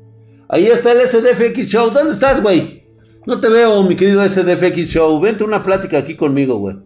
Ahí 0.48 0.68
está 0.68 0.94
el 0.94 1.06
SDFX 1.06 1.68
Show. 1.68 1.90
¿Dónde 1.91 2.14
estás, 2.14 2.41
güey? 2.41 2.84
No 3.26 3.40
te 3.41 3.49
veo, 3.49 3.84
mi 3.84 3.95
querido 3.95 4.28
SDFX 4.28 4.88
Show. 4.88 5.19
Vente 5.19 5.44
una 5.44 5.61
plática 5.61 5.98
aquí 5.98 6.15
conmigo, 6.15 6.57
güey. 6.57 6.78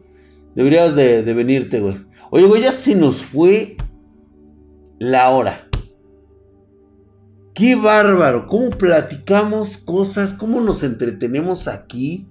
Deberías 0.55 0.95
de, 0.95 1.21
de 1.21 1.33
venirte, 1.33 1.79
güey. 1.79 1.97
Oye, 2.31 2.47
güey, 2.47 2.63
ya 2.63 2.71
se 2.71 2.95
nos 2.95 3.21
fue 3.21 3.75
la 4.99 5.29
hora. 5.29 5.67
Qué 7.53 7.75
bárbaro. 7.75 8.47
¿Cómo 8.47 8.69
platicamos 8.69 9.77
cosas? 9.77 10.33
¿Cómo 10.33 10.61
nos 10.61 10.83
entretenemos 10.83 11.67
aquí? 11.67 12.27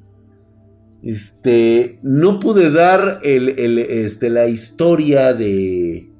Este, 1.02 1.98
no 2.02 2.40
pude 2.40 2.70
dar 2.70 3.20
el, 3.22 3.58
el, 3.58 3.78
este, 3.78 4.30
la 4.30 4.46
historia 4.48 5.32
de, 5.32 6.10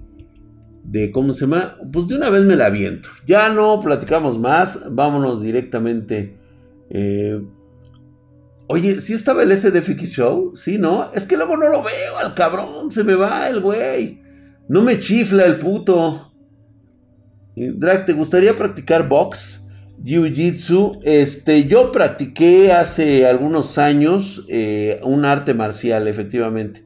de, 0.85 1.11
¿cómo 1.13 1.35
se 1.35 1.43
llama? 1.43 1.77
Pues 1.93 2.07
de 2.07 2.17
una 2.17 2.31
vez 2.31 2.45
me 2.45 2.57
la 2.57 2.67
aviento. 2.67 3.09
Ya 3.27 3.49
no 3.51 3.81
platicamos 3.81 4.39
más, 4.39 4.87
vámonos 4.91 5.43
directamente. 5.43 6.39
Eh, 6.91 7.43
Oye, 8.73 9.01
¿sí 9.01 9.15
estaba 9.15 9.43
el 9.43 9.51
SDFX 9.51 10.11
Show? 10.11 10.55
Sí, 10.55 10.79
¿no? 10.79 11.11
Es 11.13 11.27
que 11.27 11.37
luego 11.37 11.57
no 11.57 11.69
lo 11.69 11.83
veo 11.83 12.19
al 12.23 12.35
cabrón, 12.35 12.93
se 12.93 13.03
me 13.03 13.17
va 13.17 13.49
el 13.49 13.59
güey. 13.59 14.23
No 14.69 14.83
me 14.83 15.01
chifla 15.01 15.45
el 15.45 15.57
puto. 15.57 16.30
Drag, 17.57 18.07
¿te 18.07 18.13
gustaría 18.13 18.57
practicar 18.57 19.09
box? 19.09 19.67
Jiu-Jitsu. 20.05 21.01
Este, 21.03 21.65
yo 21.65 21.93
practiqué 21.93 22.73
hace 22.73 23.27
algunos 23.27 23.79
años 23.79 24.45
eh, 24.49 25.01
un 25.03 25.25
arte 25.25 25.55
marcial, 25.55 26.09
efectivamente. 26.09 26.85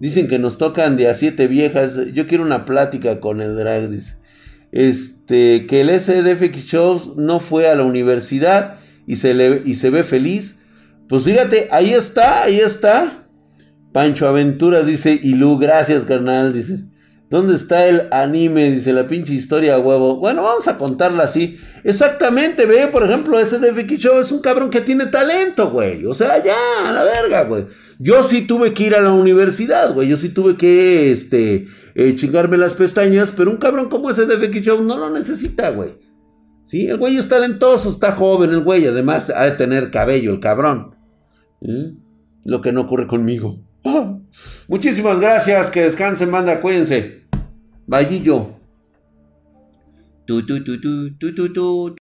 Dicen 0.00 0.28
que 0.28 0.38
nos 0.38 0.58
tocan 0.58 0.96
de 0.96 1.08
a 1.08 1.14
siete 1.14 1.46
viejas. 1.46 1.96
Yo 2.14 2.26
quiero 2.26 2.44
una 2.44 2.64
plática 2.64 3.20
con 3.20 3.40
el 3.40 3.56
drag, 3.56 3.90
dice. 3.90 4.16
Este, 4.70 5.66
que 5.66 5.80
el 5.80 5.88
SDFX 5.88 6.64
Show 6.64 7.14
no 7.16 7.40
fue 7.40 7.68
a 7.68 7.74
la 7.74 7.84
universidad 7.84 8.78
y 9.06 9.16
se, 9.16 9.34
le, 9.34 9.62
y 9.64 9.76
se 9.76 9.90
ve 9.90 10.04
feliz 10.04 10.58
pues 11.08 11.22
fíjate, 11.22 11.68
ahí 11.70 11.94
está, 11.94 12.44
ahí 12.44 12.60
está. 12.60 13.24
Pancho 13.92 14.28
Aventura 14.28 14.82
dice, 14.82 15.18
y 15.20 15.34
Lu, 15.34 15.56
gracias 15.58 16.04
carnal, 16.04 16.52
dice. 16.52 16.84
¿Dónde 17.30 17.56
está 17.56 17.86
el 17.86 18.08
anime? 18.10 18.70
Dice 18.70 18.94
la 18.94 19.06
pinche 19.06 19.34
historia 19.34 19.78
huevo. 19.78 20.16
Bueno, 20.16 20.42
vamos 20.42 20.66
a 20.66 20.78
contarla 20.78 21.24
así. 21.24 21.58
Exactamente, 21.84 22.64
ve, 22.64 22.88
por 22.88 23.04
ejemplo, 23.04 23.38
ese 23.38 23.58
de 23.58 23.70
Vicky 23.70 23.98
Show 23.98 24.18
es 24.18 24.32
un 24.32 24.40
cabrón 24.40 24.70
que 24.70 24.80
tiene 24.80 25.06
talento, 25.06 25.70
güey. 25.70 26.06
O 26.06 26.14
sea, 26.14 26.42
ya, 26.42 26.88
a 26.88 26.92
la 26.92 27.02
verga, 27.02 27.44
güey. 27.44 27.66
Yo 27.98 28.22
sí 28.22 28.46
tuve 28.46 28.72
que 28.72 28.84
ir 28.84 28.94
a 28.94 29.02
la 29.02 29.12
universidad, 29.12 29.92
güey. 29.92 30.08
Yo 30.08 30.16
sí 30.16 30.30
tuve 30.30 30.56
que, 30.56 31.12
este, 31.12 31.66
eh, 31.94 32.14
chingarme 32.14 32.56
las 32.56 32.72
pestañas, 32.72 33.30
pero 33.30 33.50
un 33.50 33.58
cabrón 33.58 33.90
como 33.90 34.08
ese 34.08 34.24
de 34.24 34.36
Vicky 34.36 34.60
Show 34.62 34.82
no 34.82 34.96
lo 34.96 35.10
necesita, 35.10 35.70
güey. 35.70 35.90
Sí, 36.64 36.86
el 36.86 36.96
güey 36.96 37.18
es 37.18 37.28
talentoso, 37.28 37.90
está 37.90 38.12
joven, 38.12 38.50
el 38.50 38.62
güey, 38.62 38.86
además 38.86 39.30
ha 39.34 39.44
de 39.44 39.52
tener 39.52 39.90
cabello, 39.90 40.32
el 40.32 40.40
cabrón. 40.40 40.94
¿Mm? 41.60 41.98
Lo 42.44 42.60
que 42.62 42.72
no 42.72 42.82
ocurre 42.82 43.06
conmigo. 43.06 43.58
Muchísimas 44.68 45.20
gracias. 45.20 45.70
Que 45.70 45.82
descansen, 45.82 46.30
manda, 46.30 46.60
cuídense. 46.60 47.22
Vallillo. 47.86 48.58